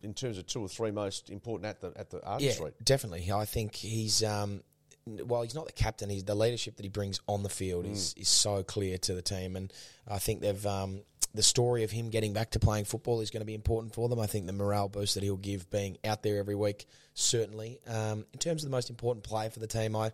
in 0.03 0.13
terms 0.13 0.37
of 0.37 0.45
two 0.45 0.61
or 0.61 0.69
three 0.69 0.91
most 0.91 1.29
important 1.31 1.65
at 1.65 1.81
the 1.81 1.91
at 1.99 2.09
the 2.11 2.23
Arden 2.25 2.45
Yeah, 2.47 2.53
Street. 2.53 2.73
definitely. 2.83 3.31
I 3.31 3.45
think 3.45 3.73
he's 3.75 4.23
um, 4.23 4.61
while 5.05 5.41
he's 5.41 5.55
not 5.55 5.65
the 5.65 5.71
captain, 5.73 6.09
he's 6.09 6.23
the 6.23 6.35
leadership 6.35 6.75
that 6.77 6.83
he 6.83 6.89
brings 6.89 7.19
on 7.27 7.41
the 7.43 7.49
field 7.49 7.85
is 7.85 8.13
is 8.15 8.27
so 8.29 8.61
clear 8.63 8.97
to 8.99 9.13
the 9.15 9.21
team, 9.23 9.55
and 9.55 9.73
I 10.07 10.19
think 10.19 10.41
they've 10.41 10.65
um, 10.67 11.01
the 11.33 11.41
story 11.43 11.83
of 11.83 11.91
him 11.91 12.09
getting 12.09 12.31
back 12.33 12.51
to 12.51 12.59
playing 12.59 12.85
football 12.85 13.21
is 13.21 13.31
going 13.31 13.41
to 13.41 13.45
be 13.45 13.55
important 13.55 13.93
for 13.93 14.07
them. 14.07 14.19
I 14.19 14.27
think 14.27 14.45
the 14.45 14.53
morale 14.53 14.87
boost 14.87 15.15
that 15.15 15.23
he'll 15.23 15.35
give 15.35 15.69
being 15.71 15.97
out 16.03 16.21
there 16.23 16.37
every 16.37 16.55
week 16.55 16.85
certainly. 17.15 17.79
Um, 17.87 18.25
in 18.33 18.39
terms 18.39 18.63
of 18.63 18.69
the 18.69 18.75
most 18.75 18.89
important 18.91 19.23
player 19.23 19.49
for 19.49 19.59
the 19.59 19.67
team, 19.67 19.95
I 19.95 20.11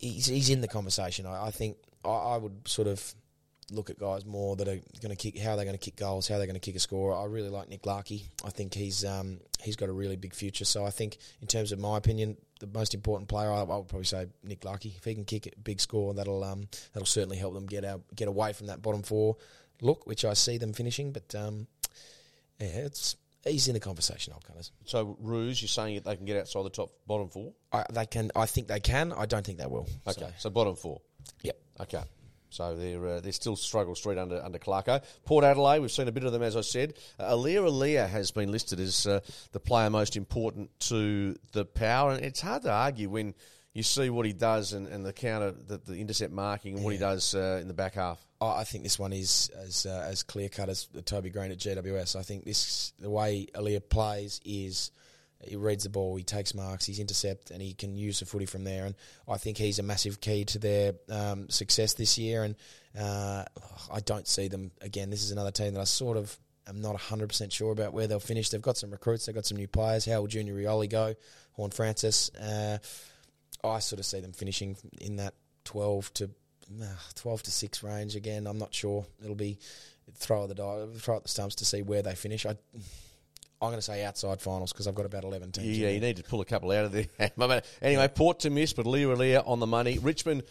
he's 0.00 0.26
he's 0.26 0.50
in 0.50 0.60
the 0.60 0.68
conversation. 0.68 1.26
I, 1.26 1.46
I 1.46 1.50
think 1.50 1.76
I, 2.04 2.10
I 2.10 2.36
would 2.36 2.66
sort 2.66 2.88
of 2.88 3.14
look 3.72 3.88
at 3.88 3.98
guys 3.98 4.24
more 4.24 4.56
that 4.56 4.66
are 4.66 4.80
going 5.00 5.14
to 5.14 5.16
kick, 5.16 5.38
how 5.38 5.54
they're 5.54 5.64
going 5.64 5.76
to 5.76 5.84
kick 5.84 5.96
goals, 5.96 6.26
how 6.26 6.38
they're 6.38 6.46
going 6.46 6.54
to 6.54 6.60
kick 6.60 6.74
a 6.74 6.80
score. 6.80 7.14
I 7.14 7.24
really 7.26 7.50
like 7.50 7.68
Nick 7.68 7.86
Larkey. 7.86 8.24
I 8.44 8.50
think 8.50 8.74
he's 8.74 9.04
um, 9.04 9.40
he's 9.62 9.76
got 9.76 9.88
a 9.88 9.92
really 9.92 10.16
big 10.16 10.34
future. 10.34 10.64
So 10.64 10.84
I 10.84 10.90
think, 10.90 11.18
in 11.40 11.46
terms 11.46 11.72
of 11.72 11.78
my 11.78 11.96
opinion, 11.96 12.36
the 12.58 12.66
most 12.66 12.94
important 12.94 13.28
player, 13.28 13.52
I, 13.52 13.60
I 13.60 13.76
would 13.76 13.88
probably 13.88 14.04
say 14.04 14.26
Nick 14.42 14.64
Larkey. 14.64 14.94
If 14.96 15.04
he 15.04 15.14
can 15.14 15.24
kick 15.24 15.46
a 15.46 15.58
big 15.60 15.80
score, 15.80 16.14
that'll 16.14 16.42
um, 16.44 16.68
that'll 16.92 17.06
certainly 17.06 17.36
help 17.36 17.54
them 17.54 17.66
get 17.66 17.84
out, 17.84 18.02
get 18.14 18.28
away 18.28 18.52
from 18.52 18.66
that 18.68 18.82
bottom 18.82 19.02
four 19.02 19.36
look, 19.80 20.06
which 20.06 20.24
I 20.24 20.34
see 20.34 20.58
them 20.58 20.72
finishing. 20.72 21.12
But 21.12 21.34
um, 21.34 21.66
yeah, 22.58 22.86
it's 22.86 23.16
he's 23.44 23.68
in 23.68 23.74
the 23.74 23.80
conversation, 23.80 24.32
old 24.32 24.44
cutters. 24.44 24.72
So, 24.84 25.16
Ruse, 25.20 25.60
you're 25.62 25.68
saying 25.68 25.94
that 25.96 26.04
they 26.04 26.16
can 26.16 26.26
get 26.26 26.36
outside 26.36 26.64
the 26.64 26.70
top 26.70 26.90
bottom 27.06 27.28
four? 27.28 27.52
I, 27.72 27.84
they 27.92 28.06
can. 28.06 28.30
I 28.36 28.46
think 28.46 28.68
they 28.68 28.80
can. 28.80 29.12
I 29.12 29.26
don't 29.26 29.44
think 29.44 29.58
they 29.58 29.66
will. 29.66 29.88
Okay, 30.06 30.20
So, 30.20 30.30
so, 30.38 30.50
bottom 30.50 30.76
four. 30.76 31.00
yep. 31.42 31.58
Okay. 31.80 32.02
So 32.52 32.74
they're 32.74 33.06
uh, 33.06 33.20
they're 33.20 33.30
still 33.30 33.54
struggle 33.54 33.94
street 33.94 34.18
under 34.18 34.42
under 34.44 34.58
Clarko. 34.58 35.02
Port 35.24 35.44
Adelaide, 35.44 35.78
we've 35.78 35.92
seen 35.92 36.08
a 36.08 36.12
bit 36.12 36.24
of 36.24 36.32
them 36.32 36.42
as 36.42 36.56
I 36.56 36.62
said. 36.62 36.94
Uh, 37.18 37.30
Aliir 37.36 37.62
Aliir 37.62 38.08
has 38.08 38.32
been 38.32 38.50
listed 38.50 38.80
as 38.80 39.06
uh, 39.06 39.20
the 39.52 39.60
player 39.60 39.88
most 39.88 40.16
important 40.16 40.68
to 40.80 41.36
the 41.52 41.64
power, 41.64 42.10
and 42.10 42.24
it's 42.24 42.40
hard 42.40 42.62
to 42.62 42.72
argue 42.72 43.08
when 43.08 43.34
you 43.72 43.84
see 43.84 44.10
what 44.10 44.26
he 44.26 44.32
does 44.32 44.72
and, 44.72 44.88
and 44.88 45.06
the 45.06 45.12
counter, 45.12 45.52
the, 45.52 45.78
the 45.78 45.94
intercept 45.94 46.32
marking, 46.32 46.74
and 46.74 46.84
what 46.84 46.92
he 46.92 46.98
does 46.98 47.36
uh, 47.36 47.60
in 47.62 47.68
the 47.68 47.74
back 47.74 47.94
half. 47.94 48.18
I 48.40 48.64
think 48.64 48.84
this 48.84 48.98
one 48.98 49.12
is 49.12 49.50
as 49.54 49.84
uh, 49.84 50.06
as 50.08 50.22
clear 50.22 50.48
cut 50.48 50.68
as 50.68 50.86
the 50.92 51.02
Toby 51.02 51.30
Greene 51.30 51.50
at 51.50 51.58
GWS. 51.58 52.16
I 52.16 52.22
think 52.22 52.44
this 52.44 52.92
the 52.98 53.10
way 53.10 53.46
Aliir 53.54 53.86
plays 53.86 54.40
is 54.44 54.90
he 55.44 55.56
reads 55.56 55.84
the 55.84 55.90
ball, 55.90 56.16
he 56.16 56.24
takes 56.24 56.54
marks, 56.54 56.84
he's 56.84 56.98
intercept, 56.98 57.50
and 57.50 57.62
he 57.62 57.72
can 57.72 57.96
use 57.96 58.20
the 58.20 58.26
footy 58.26 58.46
from 58.46 58.64
there. 58.64 58.84
And 58.84 58.94
I 59.28 59.38
think 59.38 59.56
he's 59.56 59.78
a 59.78 59.82
massive 59.82 60.20
key 60.20 60.44
to 60.46 60.58
their 60.58 60.92
um, 61.08 61.48
success 61.48 61.94
this 61.94 62.18
year. 62.18 62.44
And 62.44 62.56
uh, 62.98 63.44
I 63.90 64.00
don't 64.00 64.28
see 64.28 64.48
them 64.48 64.70
again. 64.80 65.10
This 65.10 65.22
is 65.22 65.30
another 65.30 65.50
team 65.50 65.74
that 65.74 65.80
I 65.80 65.84
sort 65.84 66.16
of 66.16 66.36
am 66.68 66.80
not 66.80 66.96
hundred 66.96 67.28
percent 67.28 67.52
sure 67.52 67.72
about 67.72 67.92
where 67.92 68.06
they'll 68.06 68.20
finish. 68.20 68.50
They've 68.50 68.60
got 68.60 68.76
some 68.76 68.90
recruits, 68.90 69.26
they've 69.26 69.34
got 69.34 69.46
some 69.46 69.58
new 69.58 69.68
players. 69.68 70.04
How 70.04 70.20
will 70.20 70.28
Junior 70.28 70.54
Rioli 70.54 70.88
go? 70.90 71.14
Horne-Francis. 71.52 72.30
Uh, 72.34 72.78
I 73.62 73.78
sort 73.80 73.98
of 73.98 74.06
see 74.06 74.20
them 74.20 74.32
finishing 74.32 74.76
in 75.00 75.16
that 75.16 75.34
twelve 75.64 76.12
to 76.14 76.30
12 77.16 77.42
to 77.44 77.50
6 77.50 77.82
range 77.82 78.16
again. 78.16 78.46
I'm 78.46 78.58
not 78.58 78.74
sure. 78.74 79.06
It'll 79.22 79.34
be 79.34 79.58
throw 80.14 80.44
at 80.44 80.48
the 80.48 80.54
die, 80.54 80.86
throw 80.96 81.16
at 81.16 81.22
the 81.22 81.28
stumps 81.28 81.56
to 81.56 81.64
see 81.64 81.82
where 81.82 82.02
they 82.02 82.14
finish. 82.14 82.46
I, 82.46 82.50
I'm 82.50 83.68
going 83.68 83.76
to 83.76 83.82
say 83.82 84.04
outside 84.04 84.40
finals 84.40 84.72
because 84.72 84.86
I've 84.86 84.94
got 84.94 85.06
about 85.06 85.24
11 85.24 85.52
teams. 85.52 85.78
Yeah, 85.78 85.90
you 85.90 86.00
need 86.00 86.16
to 86.16 86.22
pull 86.22 86.40
a 86.40 86.44
couple 86.44 86.70
out 86.70 86.86
of 86.86 86.92
there. 86.92 87.06
anyway, 87.82 88.08
Port 88.08 88.40
to 88.40 88.50
miss, 88.50 88.72
but 88.72 88.86
Leah 88.86 89.14
Leah 89.14 89.42
on 89.44 89.60
the 89.60 89.66
money. 89.66 89.98
Richmond, 89.98 90.44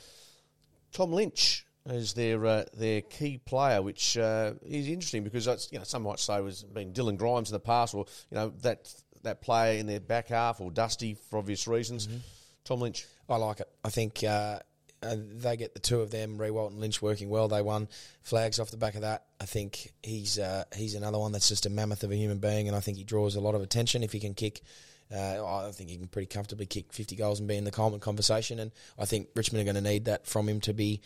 Tom 0.91 1.11
Lynch 1.11 1.65
is 1.87 2.13
their 2.13 2.45
uh, 2.45 2.63
their 2.73 3.01
key 3.01 3.39
player, 3.43 3.81
which 3.81 4.17
uh, 4.17 4.53
is 4.63 4.87
interesting 4.87 5.23
because 5.23 5.45
that's, 5.45 5.71
you 5.71 5.79
know 5.79 5.83
some 5.83 6.03
might 6.03 6.19
say 6.19 6.39
was 6.41 6.63
been 6.63 6.93
Dylan 6.93 7.17
Grimes 7.17 7.49
in 7.49 7.53
the 7.53 7.59
past, 7.59 7.95
or 7.95 8.05
you 8.29 8.35
know 8.35 8.53
that 8.61 8.93
that 9.23 9.41
player 9.41 9.79
in 9.79 9.87
their 9.87 9.99
back 9.99 10.27
half, 10.27 10.61
or 10.61 10.69
Dusty 10.69 11.15
for 11.29 11.39
obvious 11.39 11.67
reasons. 11.67 12.07
Mm-hmm. 12.07 12.17
Tom 12.63 12.81
Lynch. 12.81 13.07
I 13.27 13.37
like 13.37 13.59
it. 13.59 13.69
I 13.83 13.89
think 13.89 14.23
uh, 14.23 14.59
uh, 15.01 15.15
they 15.17 15.55
get 15.57 15.73
the 15.73 15.79
two 15.79 16.01
of 16.01 16.11
them, 16.11 16.37
Riewoldt 16.37 16.71
and 16.71 16.79
Lynch, 16.79 17.01
working 17.01 17.29
well. 17.29 17.47
They 17.47 17.61
won 17.61 17.87
flags 18.21 18.59
off 18.59 18.71
the 18.71 18.77
back 18.77 18.95
of 18.95 19.01
that. 19.01 19.25
I 19.39 19.45
think 19.45 19.93
he's 20.03 20.37
uh, 20.37 20.65
he's 20.75 20.95
another 20.95 21.17
one 21.17 21.31
that's 21.31 21.47
just 21.47 21.65
a 21.65 21.69
mammoth 21.69 22.03
of 22.03 22.11
a 22.11 22.15
human 22.15 22.39
being, 22.39 22.67
and 22.67 22.75
I 22.75 22.79
think 22.79 22.97
he 22.97 23.03
draws 23.03 23.35
a 23.35 23.41
lot 23.41 23.55
of 23.55 23.61
attention 23.61 24.03
if 24.03 24.11
he 24.11 24.19
can 24.19 24.33
kick. 24.33 24.61
Uh, 25.11 25.43
I 25.43 25.71
think 25.71 25.89
he 25.89 25.97
can 25.97 26.07
pretty 26.07 26.27
comfortably 26.27 26.67
kick 26.67 26.93
50 26.93 27.15
goals 27.15 27.39
and 27.39 27.47
be 27.47 27.55
in 27.55 27.63
the 27.63 27.71
Coleman 27.71 27.99
conversation, 27.99 28.59
and 28.59 28.71
I 28.97 29.05
think 29.05 29.29
Richmond 29.35 29.61
are 29.61 29.71
going 29.71 29.83
to 29.83 29.89
need 29.89 30.05
that 30.05 30.27
from 30.27 30.47
him 30.47 30.59
to 30.61 30.73
be 30.73 31.01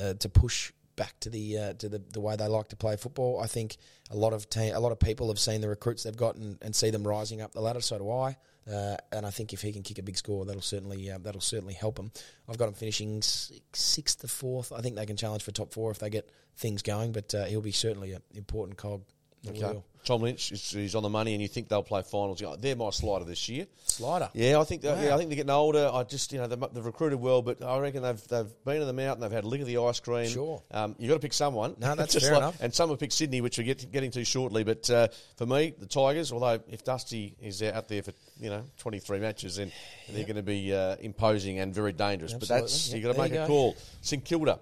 uh, 0.00 0.14
to 0.14 0.28
push 0.28 0.72
back 0.94 1.18
to 1.20 1.30
the 1.30 1.58
uh, 1.58 1.72
to 1.74 1.88
the, 1.88 2.02
the 2.12 2.20
way 2.20 2.36
they 2.36 2.46
like 2.46 2.68
to 2.68 2.76
play 2.76 2.96
football. 2.96 3.40
I 3.40 3.46
think 3.46 3.78
a 4.10 4.16
lot 4.16 4.32
of 4.34 4.50
te- 4.50 4.70
a 4.70 4.80
lot 4.80 4.92
of 4.92 5.00
people 5.00 5.28
have 5.28 5.38
seen 5.38 5.60
the 5.62 5.68
recruits 5.68 6.02
they've 6.02 6.16
got 6.16 6.36
and, 6.36 6.58
and 6.60 6.76
see 6.76 6.90
them 6.90 7.06
rising 7.06 7.40
up 7.40 7.52
the 7.52 7.60
ladder. 7.60 7.80
So 7.80 7.98
do 7.98 8.10
I. 8.10 8.36
Uh, 8.70 8.96
and 9.12 9.24
I 9.24 9.30
think 9.30 9.52
if 9.52 9.62
he 9.62 9.72
can 9.72 9.82
kick 9.82 9.98
a 9.98 10.02
big 10.02 10.16
score, 10.16 10.44
that'll 10.44 10.60
certainly 10.60 11.10
uh, 11.10 11.18
that'll 11.22 11.40
certainly 11.40 11.74
help 11.74 11.98
him. 11.98 12.10
I've 12.48 12.58
got 12.58 12.68
him 12.68 12.74
finishing 12.74 13.22
six, 13.22 13.60
sixth 13.72 14.20
to 14.20 14.28
fourth. 14.28 14.72
I 14.72 14.80
think 14.80 14.96
they 14.96 15.06
can 15.06 15.16
challenge 15.16 15.42
for 15.42 15.52
top 15.52 15.72
four 15.72 15.90
if 15.90 15.98
they 15.98 16.10
get 16.10 16.30
things 16.56 16.82
going. 16.82 17.12
But 17.12 17.34
uh, 17.34 17.44
he'll 17.44 17.60
be 17.62 17.72
certainly 17.72 18.12
an 18.12 18.22
important 18.34 18.76
cog. 18.76 19.02
Okay. 19.46 19.80
Tom 20.08 20.22
Lynch 20.22 20.52
is, 20.52 20.74
is 20.74 20.94
on 20.94 21.02
the 21.02 21.10
money, 21.10 21.34
and 21.34 21.42
you 21.42 21.48
think 21.48 21.68
they'll 21.68 21.82
play 21.82 22.00
finals? 22.00 22.40
You 22.40 22.46
know, 22.46 22.56
They're 22.56 22.74
my 22.74 22.88
slider 22.88 23.26
this 23.26 23.46
year. 23.48 23.66
Slider. 23.84 24.30
Yeah, 24.32 24.58
I 24.58 24.64
think 24.64 24.82
yeah, 24.82 25.14
I 25.14 25.18
think 25.18 25.28
they're 25.28 25.36
getting 25.36 25.50
older. 25.50 25.90
I 25.92 26.02
just 26.04 26.32
you 26.32 26.38
know 26.38 26.46
they've, 26.46 26.58
they've 26.72 26.84
recruited 26.86 27.20
well, 27.20 27.42
but 27.42 27.62
I 27.62 27.78
reckon 27.78 28.02
they've 28.02 28.28
they've 28.28 28.50
been 28.64 28.80
in 28.80 28.96
the 28.96 29.06
out 29.06 29.16
and 29.16 29.22
they've 29.22 29.30
had 29.30 29.44
a 29.44 29.46
lick 29.46 29.60
of 29.60 29.66
the 29.66 29.76
ice 29.76 30.00
cream. 30.00 30.26
Sure. 30.28 30.62
um, 30.70 30.96
you 30.98 31.08
got 31.08 31.14
to 31.14 31.20
pick 31.20 31.34
someone. 31.34 31.76
No, 31.78 31.94
that's 31.94 32.12
Just 32.14 32.24
fair 32.24 32.32
like- 32.36 32.42
enough. 32.42 32.60
And 32.62 32.74
some 32.74 32.88
have 32.88 32.98
picked 32.98 33.12
Sydney, 33.12 33.42
which 33.42 33.58
we're 33.58 33.64
get, 33.64 33.92
getting 33.92 34.10
to 34.12 34.24
shortly. 34.24 34.64
But 34.64 34.88
uh, 34.88 35.08
for 35.36 35.44
me, 35.44 35.74
the 35.78 35.84
Tigers. 35.86 36.32
Although 36.32 36.60
if 36.70 36.82
Dusty 36.84 37.36
is 37.42 37.62
out 37.62 37.88
there 37.88 38.02
for 38.02 38.12
you 38.40 38.48
know 38.48 38.64
twenty 38.78 39.00
three 39.00 39.18
matches, 39.18 39.56
then 39.56 39.70
they're 40.08 40.24
going 40.24 40.36
to 40.36 40.42
be 40.42 40.72
uh, 40.74 40.96
imposing 41.00 41.58
and 41.58 41.74
very 41.74 41.92
dangerous. 41.92 42.32
But 42.32 42.48
that's 42.48 42.62
Absolutely. 42.62 43.00
you 43.00 43.06
Yep, 43.08 43.16
got 43.16 43.22
to 43.22 43.28
make 43.28 43.36
you 43.36 43.44
a 43.44 43.46
go. 43.46 43.46
call. 43.46 43.76
St 44.00 44.24
Kilda. 44.24 44.58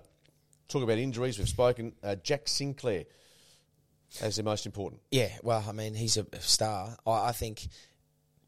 Talk 0.69 0.83
about 0.83 0.99
injuries. 0.99 1.39
We've 1.39 1.49
spoken. 1.49 1.93
Uh, 2.03 2.17
Jack 2.17 2.49
Sinclair 2.49 3.05
as 4.21 4.37
the 4.37 4.43
most 4.43 4.67
important. 4.67 5.03
Yeah, 5.11 5.31
well, 5.43 5.65
I 5.69 5.73
mean, 5.73 5.95
he's 5.95 6.17
a 6.17 6.27
star. 6.41 6.97
I, 7.07 7.29
I 7.29 7.33
think, 7.33 7.69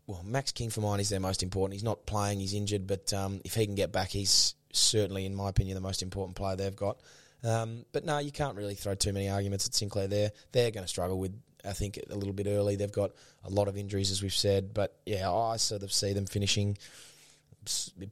well, 0.06 0.22
Max 0.24 0.52
King 0.52 0.70
for 0.70 0.80
mine 0.80 1.00
is 1.00 1.08
their 1.08 1.20
most 1.20 1.42
important. 1.42 1.74
He's 1.74 1.84
not 1.84 2.06
playing, 2.06 2.40
he's 2.40 2.54
injured, 2.54 2.86
but 2.86 3.12
um, 3.12 3.40
if 3.44 3.54
he 3.54 3.66
can 3.66 3.74
get 3.74 3.92
back, 3.92 4.08
he's 4.08 4.54
certainly, 4.72 5.26
in 5.26 5.34
my 5.34 5.48
opinion, 5.48 5.74
the 5.74 5.80
most 5.80 6.02
important 6.02 6.36
player 6.36 6.56
they've 6.56 6.74
got. 6.74 6.98
Um, 7.44 7.84
but 7.92 8.04
no, 8.04 8.18
you 8.18 8.32
can't 8.32 8.56
really 8.56 8.74
throw 8.74 8.94
too 8.94 9.12
many 9.12 9.28
arguments 9.28 9.66
at 9.66 9.74
Sinclair 9.74 10.08
there. 10.08 10.32
They're 10.52 10.70
going 10.70 10.84
to 10.84 10.88
struggle 10.88 11.18
with, 11.18 11.40
I 11.64 11.72
think, 11.72 11.98
a 12.10 12.14
little 12.14 12.32
bit 12.32 12.46
early. 12.46 12.76
They've 12.76 12.90
got 12.90 13.12
a 13.44 13.50
lot 13.50 13.68
of 13.68 13.76
injuries, 13.76 14.10
as 14.10 14.22
we've 14.22 14.32
said. 14.32 14.74
But 14.74 14.96
yeah, 15.06 15.30
I 15.30 15.56
sort 15.56 15.82
of 15.82 15.92
see 15.92 16.12
them 16.12 16.26
finishing 16.26 16.76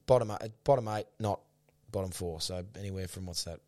bottom 0.06 0.32
bottom 0.64 0.88
eight, 0.88 1.06
not 1.18 1.40
bottom 1.90 2.10
four. 2.10 2.40
So 2.40 2.64
anywhere 2.78 3.08
from 3.08 3.26
what's 3.26 3.44
that, 3.44 3.60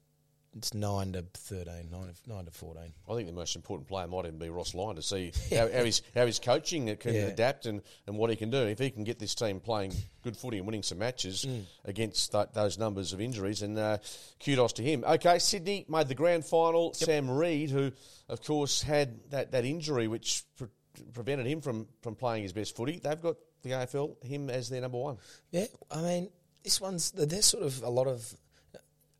it's 0.56 0.74
nine 0.74 1.12
to 1.12 1.22
13, 1.34 1.88
nine, 1.90 2.12
nine 2.26 2.44
to 2.44 2.50
fourteen. 2.50 2.92
I 3.08 3.14
think 3.14 3.26
the 3.28 3.34
most 3.34 3.54
important 3.56 3.86
player 3.88 4.06
might 4.06 4.24
even 4.26 4.38
be 4.38 4.48
Ross 4.48 4.74
Lyon 4.74 4.96
to 4.96 5.02
see 5.02 5.32
how, 5.54 5.70
how 5.70 5.84
his 5.84 6.02
how 6.14 6.26
his 6.26 6.38
coaching 6.38 6.94
can 6.96 7.14
Yeah. 7.14 7.20
adapt 7.22 7.66
and, 7.66 7.82
and 8.06 8.16
what 8.16 8.30
he 8.30 8.36
can 8.36 8.50
do. 8.50 8.58
If 8.58 8.78
he 8.78 8.90
can 8.90 9.04
get 9.04 9.18
this 9.18 9.34
team 9.34 9.60
playing 9.60 9.92
good 10.22 10.36
footy 10.36 10.58
and 10.58 10.66
winning 10.66 10.82
some 10.82 10.98
matches 10.98 11.44
Mm. 11.46 11.64
against 11.84 12.32
th- 12.32 12.48
those 12.54 12.78
numbers 12.78 13.12
of 13.12 13.20
injuries, 13.20 13.62
and 13.62 13.78
uh, 13.78 13.98
kudos 14.44 14.72
to 14.74 14.82
him. 14.82 15.04
Okay, 15.06 15.38
Sydney 15.38 15.84
made 15.88 16.08
the 16.08 16.14
grand 16.14 16.44
final. 16.44 16.92
Sam 16.94 17.30
Reid, 17.30 17.70
who 17.70 17.92
of 18.28 18.42
course 18.42 18.82
had 18.82 19.18
that, 19.30 19.52
that 19.52 19.64
injury 19.64 20.08
which 20.08 20.42
pre- 20.56 20.68
prevented 21.12 21.46
him 21.46 21.60
from, 21.60 21.86
from 22.02 22.14
playing 22.16 22.42
his 22.42 22.52
best 22.52 22.74
footy, 22.74 22.98
they've 22.98 23.20
got 23.22 23.36
the 23.62 23.70
AFL 23.70 24.22
him 24.24 24.50
as 24.50 24.68
their 24.68 24.80
number 24.80 24.98
one. 24.98 25.18
Yeah, 25.50 25.66
I 25.90 26.00
mean, 26.02 26.30
this 26.64 26.80
one's 26.80 27.10
there's 27.12 27.46
sort 27.46 27.62
of 27.64 27.82
a 27.82 27.88
lot 27.90 28.06
of 28.06 28.34